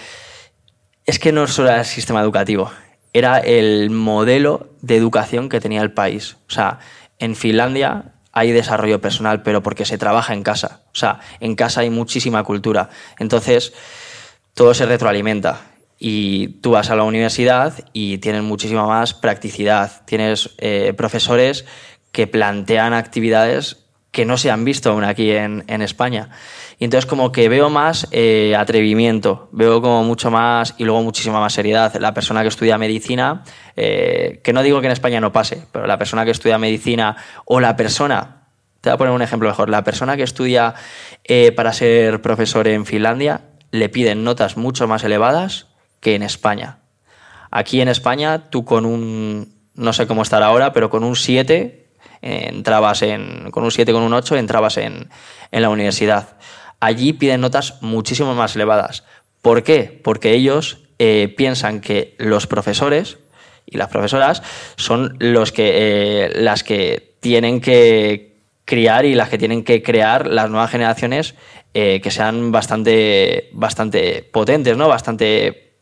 es 1.05 1.19
que 1.19 1.31
no 1.31 1.47
solo 1.47 1.69
era 1.69 1.79
el 1.79 1.85
sistema 1.85 2.21
educativo, 2.21 2.71
era 3.13 3.37
el 3.39 3.89
modelo 3.89 4.69
de 4.81 4.97
educación 4.97 5.47
que 5.47 5.61
tenía 5.61 5.81
el 5.81 5.93
país. 5.93 6.35
O 6.49 6.51
sea, 6.51 6.79
en 7.19 7.35
Finlandia 7.35 8.14
hay 8.35 8.51
desarrollo 8.51 8.99
personal, 8.99 9.41
pero 9.43 9.63
porque 9.63 9.85
se 9.85 9.97
trabaja 9.97 10.33
en 10.33 10.43
casa. 10.43 10.81
O 10.87 10.95
sea, 10.95 11.21
en 11.39 11.55
casa 11.55 11.81
hay 11.81 11.89
muchísima 11.89 12.43
cultura. 12.43 12.89
Entonces, 13.17 13.73
todo 14.53 14.73
se 14.73 14.85
retroalimenta. 14.85 15.61
Y 15.97 16.59
tú 16.59 16.71
vas 16.71 16.89
a 16.89 16.97
la 16.97 17.03
universidad 17.03 17.73
y 17.93 18.17
tienes 18.17 18.43
muchísima 18.43 18.85
más 18.85 19.13
practicidad. 19.13 20.03
Tienes 20.05 20.49
eh, 20.57 20.93
profesores 20.97 21.65
que 22.11 22.27
plantean 22.27 22.93
actividades 22.93 23.84
que 24.15 24.23
no 24.23 24.37
se 24.37 24.49
han 24.49 24.63
visto 24.63 24.91
aún 24.91 25.03
aquí 25.03 25.31
en, 25.31 25.81
España. 25.81 26.29
Y 26.79 26.85
entonces 26.85 27.05
como 27.05 27.33
que 27.33 27.49
veo 27.49 27.69
más 27.69 28.07
eh, 28.11 28.55
atrevimiento, 28.57 29.49
veo 29.51 29.81
como 29.81 30.05
mucho 30.05 30.31
más 30.31 30.73
y 30.77 30.85
luego 30.85 31.03
muchísima 31.03 31.41
más 31.41 31.51
seriedad. 31.51 31.93
La 31.95 32.13
persona 32.13 32.41
que 32.41 32.47
estudia 32.47 32.77
medicina, 32.77 33.43
eh, 33.75 34.39
que 34.41 34.53
no 34.53 34.63
digo 34.63 34.79
que 34.79 34.87
en 34.87 34.93
España 34.93 35.19
no 35.19 35.33
pase, 35.33 35.63
pero 35.73 35.85
la 35.85 35.97
persona 35.97 36.23
que 36.23 36.31
estudia 36.31 36.57
medicina 36.57 37.17
o 37.43 37.59
la 37.59 37.75
persona, 37.75 38.47
te 38.79 38.89
voy 38.89 38.93
a 38.93 38.97
poner 38.97 39.13
un 39.13 39.21
ejemplo 39.21 39.49
mejor, 39.49 39.69
la 39.69 39.83
persona 39.83 40.15
que 40.15 40.23
estudia 40.23 40.75
eh, 41.25 41.51
para 41.51 41.73
ser 41.73 42.21
profesor 42.21 42.69
en 42.69 42.85
Finlandia 42.85 43.41
le 43.71 43.89
piden 43.89 44.23
notas 44.23 44.55
mucho 44.55 44.87
más 44.87 45.03
elevadas 45.03 45.67
que 45.99 46.15
en 46.15 46.23
España. 46.23 46.77
Aquí 47.51 47.81
en 47.81 47.89
España, 47.89 48.49
tú 48.49 48.63
con 48.63 48.85
un, 48.85 49.53
no 49.73 49.91
sé 49.91 50.07
cómo 50.07 50.21
estar 50.21 50.41
ahora, 50.41 50.71
pero 50.71 50.89
con 50.89 51.03
un 51.03 51.17
7 51.17 51.84
entrabas 52.25 53.01
en, 53.03 53.51
con 53.51 53.63
un 53.63 53.71
7, 53.71 53.93
con 53.93 54.01
un 54.01 54.13
8 54.13 54.35
entrabas 54.35 54.77
en, 54.77 55.09
en 55.51 55.61
la 55.61 55.69
universidad. 55.69 56.37
Allí 56.79 57.13
piden 57.13 57.41
notas 57.41 57.81
muchísimo 57.81 58.35
más 58.35 58.55
elevadas. 58.55 59.03
¿Por 59.41 59.63
qué? 59.63 60.01
Porque 60.03 60.33
ellos 60.33 60.79
eh, 60.97 61.33
piensan 61.37 61.81
que 61.81 62.15
los 62.17 62.47
profesores 62.47 63.17
y 63.65 63.77
las 63.77 63.89
profesoras 63.89 64.41
son 64.75 65.17
los 65.19 65.51
que, 65.51 65.71
eh, 65.75 66.31
las 66.35 66.63
que 66.63 67.15
tienen 67.19 67.61
que 67.61 68.37
criar 68.65 69.05
y 69.05 69.13
las 69.13 69.29
que 69.29 69.37
tienen 69.37 69.63
que 69.63 69.83
crear 69.83 70.27
las 70.27 70.49
nuevas 70.49 70.71
generaciones 70.71 71.35
eh, 71.73 72.01
que 72.01 72.11
sean 72.11 72.51
bastante, 72.51 73.49
bastante 73.51 74.27
potentes, 74.31 74.75
¿no? 74.77 74.87
bastante 74.87 75.73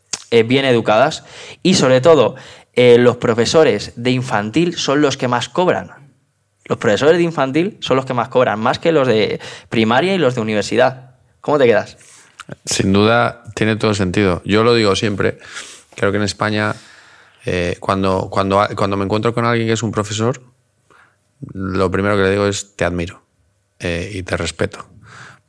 bien 0.46 0.66
educadas. 0.66 1.24
Y 1.62 1.76
sobre 1.76 2.02
todo, 2.02 2.34
los 2.76 3.18
profesores 3.18 3.94
de 3.96 4.10
infantil 4.10 4.76
son 4.76 5.00
los 5.00 5.16
que 5.16 5.28
más 5.28 5.48
cobran. 5.48 6.13
Los 6.66 6.78
profesores 6.78 7.18
de 7.18 7.24
infantil 7.24 7.78
son 7.82 7.98
los 7.98 8.06
que 8.06 8.14
más 8.14 8.30
cobran, 8.30 8.60
más 8.60 8.80
que 8.80 8.92
los 8.92 9.08
de 9.08 9.40
primaria 9.70 10.16
y 10.16 10.18
los 10.18 10.36
de 10.36 10.42
universidad. 10.42 11.16
¿Cómo 11.42 11.58
te 11.58 11.66
quedas? 11.66 11.98
Sin 12.66 12.94
duda, 12.94 13.44
tiene 13.56 13.76
todo 13.76 13.94
sentido. 13.94 14.42
Yo 14.46 14.64
lo 14.64 14.74
digo 14.74 14.96
siempre. 14.96 15.40
Creo 15.96 16.12
que 16.12 16.18
en 16.18 16.24
España, 16.24 16.74
eh, 17.46 17.78
cuando, 17.80 18.30
cuando, 18.30 18.66
cuando 18.76 18.98
me 18.98 19.04
encuentro 19.04 19.34
con 19.34 19.46
alguien 19.46 19.68
que 19.68 19.74
es 19.74 19.84
un 19.84 19.92
profesor, 19.92 20.42
lo 21.52 21.92
primero 21.92 22.16
que 22.16 22.24
le 22.24 22.32
digo 22.32 22.48
es 22.48 22.76
te 22.76 22.86
admiro 22.86 23.24
eh, 23.80 24.12
y 24.14 24.24
te 24.24 24.38
respeto. 24.38 24.88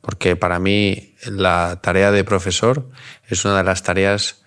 Porque 0.01 0.35
para 0.35 0.59
mí 0.59 1.15
la 1.25 1.79
tarea 1.81 2.11
de 2.11 2.23
profesor 2.23 2.89
es 3.27 3.43
una 3.45 3.57
de 3.57 3.63
las 3.63 3.83
tareas 3.83 4.43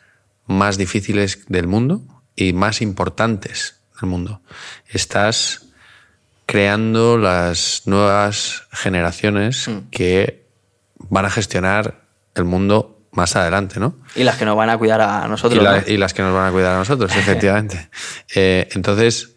más 0.46 0.78
difíciles 0.78 1.46
del 1.48 1.66
mundo 1.66 2.02
y 2.36 2.52
más 2.52 2.80
importantes 2.80 3.80
del 4.00 4.08
mundo. 4.08 4.42
Estás 4.86 5.67
creando 6.48 7.18
las 7.18 7.82
nuevas 7.84 8.62
generaciones 8.72 9.68
mm. 9.68 9.90
que 9.90 10.46
van 10.96 11.26
a 11.26 11.30
gestionar 11.30 12.06
el 12.34 12.44
mundo 12.44 13.02
más 13.12 13.36
adelante, 13.36 13.78
¿no? 13.78 13.98
Y 14.14 14.24
las 14.24 14.38
que 14.38 14.46
nos 14.46 14.56
van 14.56 14.70
a 14.70 14.78
cuidar 14.78 15.02
a 15.02 15.28
nosotros. 15.28 15.62
Y, 15.86 15.98
las 15.98 16.14
que 16.14 16.22
nos 16.22 16.32
van 16.32 16.46
a 16.46 16.50
cuidar 16.50 16.76
a 16.76 16.78
nosotros, 16.78 17.14
efectivamente. 17.16 17.90
Eh, 18.34 18.66
entonces, 18.72 19.36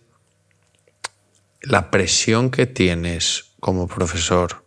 la 1.61 1.91
presión 1.91 2.49
que 2.49 2.65
tienes 2.65 3.55
como 3.59 3.89
profesor 3.89 4.65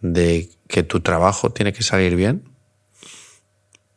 de 0.00 0.50
que 0.68 0.84
tu 0.84 1.00
trabajo 1.00 1.50
tiene 1.50 1.72
que 1.72 1.82
salir 1.82 2.14
bien 2.14 2.48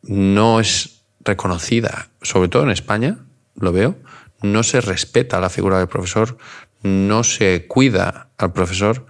no 0.02 0.58
es 0.58 1.02
reconocida, 1.20 2.08
sobre 2.22 2.48
todo 2.48 2.64
en 2.64 2.70
España, 2.70 3.18
lo 3.54 3.70
veo, 3.70 3.94
no 4.42 4.64
se 4.64 4.80
respeta 4.80 5.40
la 5.40 5.48
figura 5.48 5.78
del 5.78 5.88
profesor, 5.88 6.38
no 6.82 7.24
se 7.24 7.66
cuida 7.66 8.30
al 8.38 8.52
profesor 8.52 9.06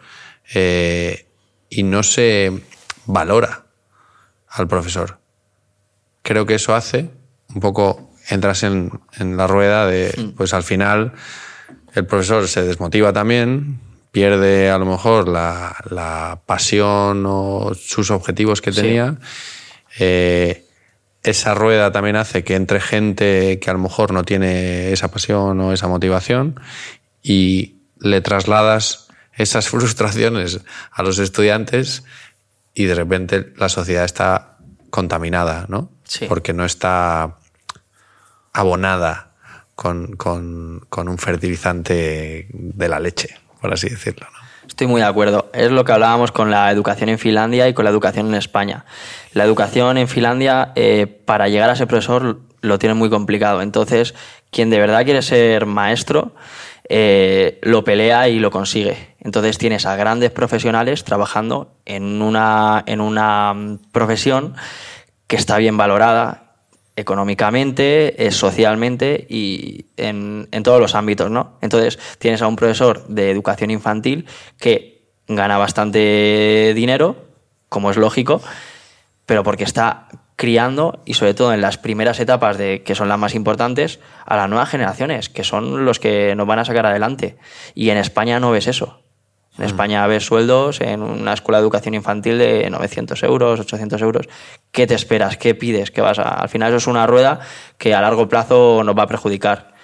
eh, 0.55 1.27
y 1.69 1.83
no 1.83 2.03
se 2.03 2.53
valora 3.07 3.66
al 4.49 4.69
profesor. 4.69 5.19
Creo 6.23 6.47
que 6.47 6.55
eso 6.55 6.75
hace 6.75 7.11
un 7.55 7.61
poco, 7.61 8.11
entras 8.29 8.62
en, 8.62 8.91
la 9.19 9.47
rueda 9.47 9.87
de, 9.87 10.14
mm. 10.16 10.29
pues 10.37 10.53
al 10.55 10.62
final 10.62 11.12
el 11.95 12.07
profesor 12.07 12.47
se 12.49 12.62
desmotiva 12.62 13.12
también, 13.12 13.81
pierde 14.11 14.71
a 14.71 14.79
lo 14.79 14.87
mejor 14.87 15.29
la, 15.29 16.41
pasión 16.47 17.25
o 17.27 17.73
sus 17.75 18.11
objetivos 18.11 18.61
que 18.61 18.73
tenía. 18.73 19.16
Eh, 19.99 20.64
esa 21.23 21.55
rueda 21.55 21.91
también 21.91 22.16
hace 22.16 22.45
que 22.45 22.55
entre 22.55 22.81
gente 22.81 23.59
que 23.61 23.71
a 23.71 23.73
lo 23.73 23.81
mejor 23.81 24.12
no 24.12 24.25
tiene 24.25 24.93
esa 24.93 25.11
pasión 25.11 25.61
o 25.61 25.73
esa 25.73 25.89
motivación 25.89 26.61
y 27.29 27.76
le 28.01 28.22
trasladas 28.22 29.09
esas 29.35 29.68
frustraciones 29.68 30.61
a 30.91 31.03
los 31.03 31.18
estudiantes 31.18 32.05
y 32.74 32.85
de 32.85 32.95
repente 32.95 33.53
la 33.57 33.68
sociedad 33.68 34.05
está 34.05 34.57
contaminada, 34.91 35.66
¿no? 35.68 35.91
Porque 36.26 36.55
no 36.55 36.64
está 36.64 37.37
abonada 38.53 39.33
con, 39.74 40.16
un 40.97 41.18
fertilizante 41.18 42.49
de 42.51 42.89
la 42.89 42.99
leche, 42.99 43.37
por 43.61 43.72
así 43.72 43.91
decirlo. 43.91 44.26
Estoy 44.66 44.87
muy 44.87 45.01
de 45.01 45.07
acuerdo. 45.07 45.51
Es 45.53 45.70
lo 45.70 45.85
que 45.85 45.93
hablábamos 45.93 46.33
con 46.33 46.51
la 46.51 46.70
educación 46.70 47.11
en 47.11 47.18
Finlandia 47.18 47.68
y 47.68 47.74
con 47.74 47.85
la 47.85 47.91
educación 47.91 48.29
en 48.29 48.35
España. 48.37 48.87
La 49.33 49.45
educación 49.45 49.99
en 49.99 50.09
Finlandia, 50.09 50.72
eh, 50.76 51.07
para 51.07 51.49
llegar 51.49 51.68
a 51.68 51.76
ser 51.76 51.89
profesor, 51.89 52.41
lo 52.61 52.79
tiene 52.79 52.95
muy 52.95 53.11
complicado. 53.11 53.61
Entonces, 53.61 54.14
quien 54.51 54.70
de 54.70 54.79
verdad 54.79 55.05
quiere 55.05 55.22
ser 55.22 55.66
maestro, 55.66 56.35
eh, 56.89 57.59
lo 57.62 57.84
pelea 57.84 58.28
y 58.28 58.39
lo 58.39 58.51
consigue. 58.51 59.14
Entonces 59.20 59.59
tienes 59.59 59.84
a 59.84 59.97
grandes 59.97 60.30
profesionales 60.30 61.05
trabajando 61.05 61.76
en 61.84 62.22
una, 62.22 62.82
en 62.86 63.01
una 63.01 63.53
mm, 63.53 63.78
profesión 63.93 64.55
que 65.26 65.36
está 65.36 65.59
bien 65.59 65.76
valorada 65.76 66.55
económicamente, 66.97 68.26
eh, 68.26 68.32
socialmente 68.32 69.26
y 69.28 69.86
en, 69.97 70.49
en, 70.51 70.62
todos 70.62 70.80
los 70.80 70.95
ámbitos, 70.95 71.30
¿no? 71.30 71.59
Entonces 71.61 71.99
tienes 72.18 72.43
a 72.43 72.49
un 72.49 72.57
profesor 72.57 73.07
de 73.07 73.30
educación 73.30 73.70
infantil 73.70 74.26
que 74.59 75.11
gana 75.28 75.59
bastante 75.59 76.72
dinero, 76.74 77.16
como 77.68 77.91
es 77.91 77.99
lógico, 77.99 78.41
pero 79.26 79.45
porque 79.45 79.64
está 79.64 80.09
criando 80.39 81.03
y 81.05 81.14
sobre 81.14 81.34
todo 81.34 81.53
en 81.53 81.61
las 81.61 81.78
primeras 81.78 82.20
etapas 82.20 82.57
de 82.57 82.84
que 82.84 82.95
son 82.95 83.09
las 83.09 83.18
más 83.18 83.34
importantes 83.34 83.99
a 84.24 84.36
las 84.36 84.49
nuevas 84.49 84.68
generaciones, 84.68 85.28
que 85.28 85.43
son 85.43 85.84
los 85.84 85.99
que 85.99 86.36
nos 86.36 86.47
van 86.47 86.61
a 86.61 86.64
sacar 86.64 86.86
adelante. 86.86 87.36
Y 87.74 87.91
en 87.91 87.99
España 87.99 88.39
no 88.39 88.53
ves 88.53 88.68
eso. 88.68 89.03
En 89.59 89.64
mm. 89.64 89.66
España 89.66 90.07
ves 90.07 90.24
sueldos 90.24 90.80
en 90.80 91.03
una 91.03 91.32
escuela 91.32 91.59
de 91.59 91.62
educación 91.62 91.95
infantil 91.95 92.39
de 92.39 92.70
900 92.70 93.20
euros, 93.24 93.59
800 93.59 94.01
euros. 94.01 94.28
¿Qué 94.70 94.86
te 94.86 94.95
esperas? 94.95 95.36
¿Qué 95.36 95.57
pides? 95.57 95.91
¿Qué 95.91 96.03
vas 96.03 96.20
a... 96.20 96.28
Al 96.28 96.49
final 96.49 96.68
eso 96.68 96.76
es 96.76 96.86
una 96.86 97.05
rueda 97.09 97.41
que 97.76 97.93
a 97.97 98.01
largo 98.01 98.28
plazo 98.28 98.84
nos 98.84 98.97
va 98.97 99.03
a 99.03 99.09
perjudicar. 99.09 99.74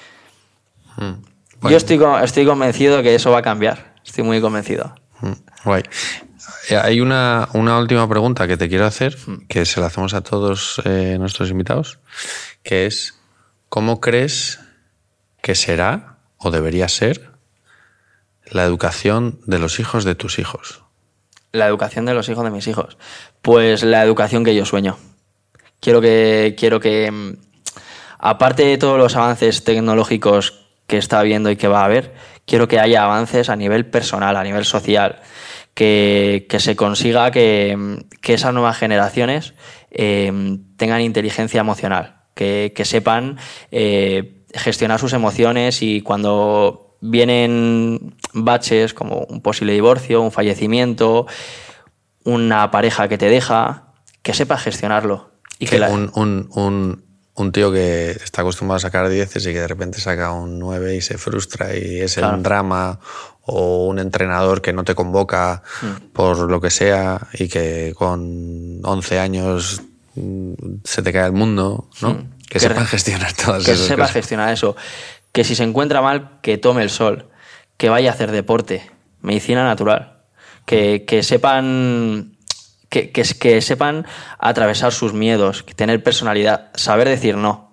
Mm. 0.96 1.68
Yo 1.68 1.76
estoy, 1.76 2.00
estoy 2.22 2.46
convencido 2.46 3.02
que 3.02 3.16
eso 3.16 3.32
va 3.32 3.38
a 3.38 3.42
cambiar. 3.42 3.94
Estoy 4.05 4.22
muy 4.22 4.40
convencido. 4.40 4.94
Mm. 5.20 5.32
Guay. 5.64 5.82
Eh, 6.69 6.77
hay 6.77 7.01
una, 7.01 7.49
última 7.53 8.09
pregunta 8.09 8.47
que 8.47 8.57
te 8.57 8.69
quiero 8.69 8.87
hacer, 8.87 9.17
que 9.49 9.65
se 9.65 9.81
la 9.81 9.87
hacemos 9.87 10.15
a 10.15 10.23
todos 10.23 10.81
eh, 10.85 11.17
nuestros 11.19 11.51
invitados, 11.51 11.99
que 12.62 12.87
es, 12.87 13.15
¿cómo 13.69 14.01
crees 14.01 14.61
que 15.43 15.55
será 15.55 16.19
o 16.39 16.51
debería 16.51 16.89
ser 16.89 17.31
la 18.47 18.65
educación 18.65 19.41
de 19.47 19.59
los 19.59 19.79
hijos 19.79 20.05
de 20.05 20.15
tus 20.15 20.39
hijos? 20.39 20.83
La 21.53 21.67
educación 21.67 22.07
de 22.07 22.15
los 22.15 22.29
hijos 22.29 22.45
de 22.45 22.51
mis 22.51 22.67
hijos. 22.67 22.97
Pues 23.43 23.83
la 23.83 24.03
educación 24.03 24.45
que 24.45 24.55
yo 24.55 24.65
sueño. 24.65 24.99
Quiero 25.81 26.01
que, 26.01 26.57
quiero 26.59 26.81
que, 26.81 27.11
mm, 27.11 27.37
aparte 28.19 28.65
de 28.65 28.79
todos 28.79 28.99
los 28.99 29.17
avances 29.17 29.65
tecnológicos 29.65 30.65
que 30.87 30.97
está 30.97 31.21
habiendo 31.21 31.51
y 31.51 31.57
que 31.57 31.69
va 31.69 31.83
a 31.83 31.85
haber, 31.85 32.15
quiero 32.47 32.69
que 32.69 32.81
haya 32.81 33.05
avances 33.05 33.51
a 33.51 33.57
nivel 33.57 33.87
personal, 33.87 34.37
a 34.37 34.43
nivel 34.43 34.65
social 34.65 35.21
que, 35.75 36.47
se 36.59 36.77
consiga 36.77 37.31
que, 37.31 38.05
esas 38.22 38.55
nuevas 38.55 38.79
generaciones 38.79 39.55
eh, 39.91 40.59
tengan 40.77 41.01
inteligencia 41.01 41.61
emocional, 41.61 42.22
que, 42.35 42.72
sepan 42.85 43.39
eh, 43.70 44.45
gestionar 44.55 45.01
sus 45.01 45.12
emociones 45.12 45.83
y 45.83 46.01
cuando 46.01 46.97
vienen 47.01 48.16
baches 48.33 48.95
como 48.95 49.27
un 49.29 49.43
posible 49.43 49.75
divorcio, 49.75 50.22
un 50.22 50.33
fallecimiento, 50.33 51.27
una 52.25 52.70
pareja 52.70 53.09
que 53.09 53.18
te 53.18 53.29
deja, 53.29 53.93
que 54.22 54.33
sepa 54.33 54.57
gestionarlo. 54.57 55.31
Y 55.59 55.66
que, 55.66 55.81
un, 57.37 57.53
tío 57.53 57.72
que 57.72 58.11
está 58.11 58.43
acostumbrado 58.43 58.77
a 58.77 58.81
sacar 58.81 59.09
dieces 59.09 59.45
y 59.47 59.53
que 59.53 59.61
de 59.61 59.68
repente 59.68 60.01
saca 60.01 60.33
un 60.33 60.59
9 60.59 60.97
y 60.97 61.01
se 61.01 61.18
frustra 61.18 61.77
y 61.77 62.01
es 62.01 62.16
el 62.16 62.43
drama 62.43 63.01
o 63.47 63.86
un 63.86 63.99
entrenador 63.99 64.62
que 64.62 64.72
no 64.72 64.84
te 64.84 64.95
convoca 64.95 65.62
mm. 65.82 66.12
por 66.12 66.51
lo 66.51 66.61
que 66.61 66.70
sea 66.70 67.28
y 67.32 67.49
que 67.49 67.95
con 67.97 68.80
11 68.82 69.18
años 69.18 69.82
mm, 70.14 70.53
se 70.84 71.03
te 71.03 71.12
cae 71.12 71.26
el 71.26 71.32
mundo, 71.32 71.88
¿no? 72.01 72.11
Mm. 72.11 72.34
Que, 72.49 72.61
sepa 72.61 72.84
gestionar 72.84 73.32
todas 73.32 73.64
Que 73.64 73.74
sepa 73.74 74.07
gestionar 74.07 74.53
eso. 74.53 74.76
Que 75.32 75.45
si 75.45 75.55
se 75.55 75.64
encuentra 75.64 76.01
mal, 76.03 76.38
que 76.40 76.59
tome 76.59 76.82
el 76.82 76.90
sol. 76.90 77.28
Que 77.76 77.88
vaya 77.88 78.11
a 78.11 78.14
hacer 78.14 78.30
deporte. 78.30 78.90
Medicina 79.22 79.64
natural. 79.64 80.18
Que, 80.64 81.05
sepan. 81.22 82.36
Que, 82.88 83.11
que, 83.11 83.61
sepan 83.61 84.07
atravesar 84.38 84.92
sus 84.92 85.12
miedos, 85.14 85.64
tener 85.74 86.03
personalidad, 86.03 86.70
saber 86.74 87.09
decir 87.09 87.36
no. 87.36 87.72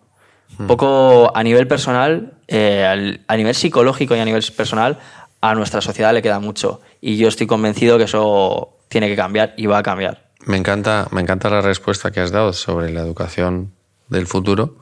Un 0.57 0.67
poco 0.67 1.31
a 1.35 1.43
nivel 1.43 1.67
personal, 1.67 2.33
eh, 2.47 3.17
a 3.27 3.35
nivel 3.37 3.55
psicológico 3.55 4.15
y 4.15 4.19
a 4.19 4.25
nivel 4.25 4.43
personal, 4.55 4.99
a 5.41 5.55
nuestra 5.55 5.81
sociedad 5.81 6.13
le 6.13 6.21
queda 6.21 6.39
mucho. 6.39 6.81
Y 7.01 7.17
yo 7.17 7.27
estoy 7.27 7.47
convencido 7.47 7.97
que 7.97 8.05
eso 8.05 8.77
tiene 8.87 9.07
que 9.07 9.15
cambiar 9.15 9.53
y 9.57 9.65
va 9.65 9.79
a 9.79 9.83
cambiar. 9.83 10.29
Me 10.45 10.57
encanta, 10.57 11.07
me 11.11 11.21
encanta 11.21 11.49
la 11.49 11.61
respuesta 11.61 12.11
que 12.11 12.19
has 12.19 12.31
dado 12.31 12.53
sobre 12.53 12.91
la 12.91 13.01
educación 13.01 13.71
del 14.09 14.27
futuro. 14.27 14.77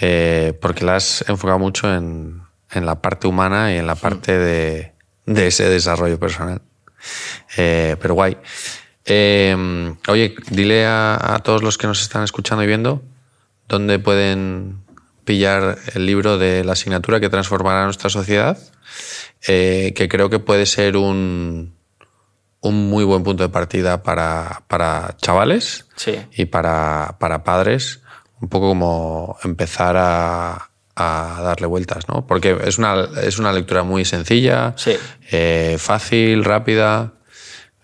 eh, 0.00 0.56
porque 0.60 0.84
la 0.84 0.96
has 0.96 1.24
enfocado 1.28 1.58
mucho 1.58 1.92
en, 1.94 2.42
en, 2.70 2.86
la 2.86 3.02
parte 3.02 3.26
humana 3.26 3.72
y 3.74 3.76
en 3.76 3.86
la 3.86 3.94
parte 3.94 4.38
de, 4.38 4.92
de 5.26 5.46
ese 5.46 5.68
desarrollo 5.68 6.18
personal. 6.18 6.62
Eh, 7.56 7.96
pero 8.00 8.14
guay. 8.14 8.38
Eh, 9.04 9.94
oye, 10.08 10.34
dile 10.50 10.86
a, 10.86 11.34
a, 11.34 11.40
todos 11.40 11.62
los 11.62 11.76
que 11.76 11.86
nos 11.86 12.00
están 12.00 12.22
escuchando 12.22 12.62
y 12.64 12.66
viendo 12.66 13.02
dónde 13.68 13.98
pueden 13.98 14.81
pillar 15.24 15.78
el 15.94 16.06
libro 16.06 16.38
de 16.38 16.64
la 16.64 16.72
asignatura 16.72 17.20
que 17.20 17.28
transformará 17.28 17.84
nuestra 17.84 18.10
sociedad, 18.10 18.58
eh, 19.46 19.92
que 19.96 20.08
creo 20.08 20.30
que 20.30 20.38
puede 20.38 20.66
ser 20.66 20.96
un, 20.96 21.74
un 22.60 22.88
muy 22.90 23.04
buen 23.04 23.22
punto 23.22 23.42
de 23.42 23.48
partida 23.48 24.02
para, 24.02 24.62
para 24.68 25.16
chavales 25.20 25.86
sí. 25.96 26.16
y 26.36 26.46
para, 26.46 27.16
para 27.18 27.44
padres, 27.44 28.00
un 28.40 28.48
poco 28.48 28.68
como 28.68 29.36
empezar 29.44 29.96
a, 29.96 30.70
a 30.96 31.40
darle 31.42 31.66
vueltas, 31.66 32.08
¿no? 32.08 32.26
Porque 32.26 32.56
es 32.64 32.78
una, 32.78 33.08
es 33.22 33.38
una 33.38 33.52
lectura 33.52 33.82
muy 33.82 34.04
sencilla, 34.04 34.74
Sí. 34.76 34.96
eh, 35.30 35.76
fácil, 35.78 36.44
rápida, 36.44 37.12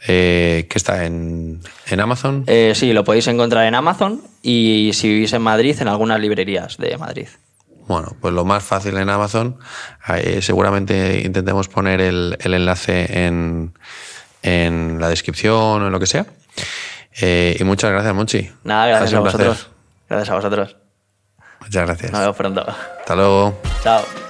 eh, 0.07 0.67
que 0.71 0.79
está 0.79 1.05
en, 1.05 1.61
en 1.87 2.01
Amazon. 2.01 2.45
Eh, 2.47 2.73
sí, 2.75 2.93
lo 2.93 3.05
podéis 3.05 3.27
encontrar 3.27 3.67
en 3.67 3.75
Amazon 3.75 4.23
y 4.43 4.91
si 4.95 5.09
vivís 5.09 5.33
en 5.33 5.43
Madrid, 5.43 5.77
en 5.81 5.89
algunas 5.89 6.21
librerías 6.21 6.77
de 6.79 6.97
Madrid. 6.97 7.29
Bueno, 7.87 8.15
pues 8.21 8.35
lo 8.35 8.45
más 8.45 8.63
fácil 8.63 8.97
en 8.99 9.09
Amazon. 9.09 9.59
Eh, 10.09 10.41
seguramente 10.43 11.23
intentemos 11.25 11.69
poner 11.69 12.01
el, 12.01 12.37
el 12.41 12.55
enlace 12.55 13.27
en, 13.27 13.73
en, 14.43 15.01
la 15.01 15.09
descripción 15.09 15.83
o 15.83 15.87
en 15.87 15.93
lo 15.93 15.99
que 15.99 16.07
sea. 16.07 16.27
Y 17.21 17.65
muchas 17.65 17.91
gracias, 17.91 18.15
Monchi. 18.15 18.51
Nada, 18.63 18.87
gracias 18.87 19.15
a 19.15 19.21
vosotros. 19.21 19.57
Placer. 19.57 19.79
Gracias 20.09 20.31
a 20.31 20.35
vosotros. 20.35 20.77
Muchas 21.61 21.87
gracias. 21.87 22.13
Nos 22.13 22.21
vemos 22.21 22.37
pronto. 22.37 22.67
Hasta 23.01 23.17
luego. 23.17 23.61
Chao. 23.83 24.28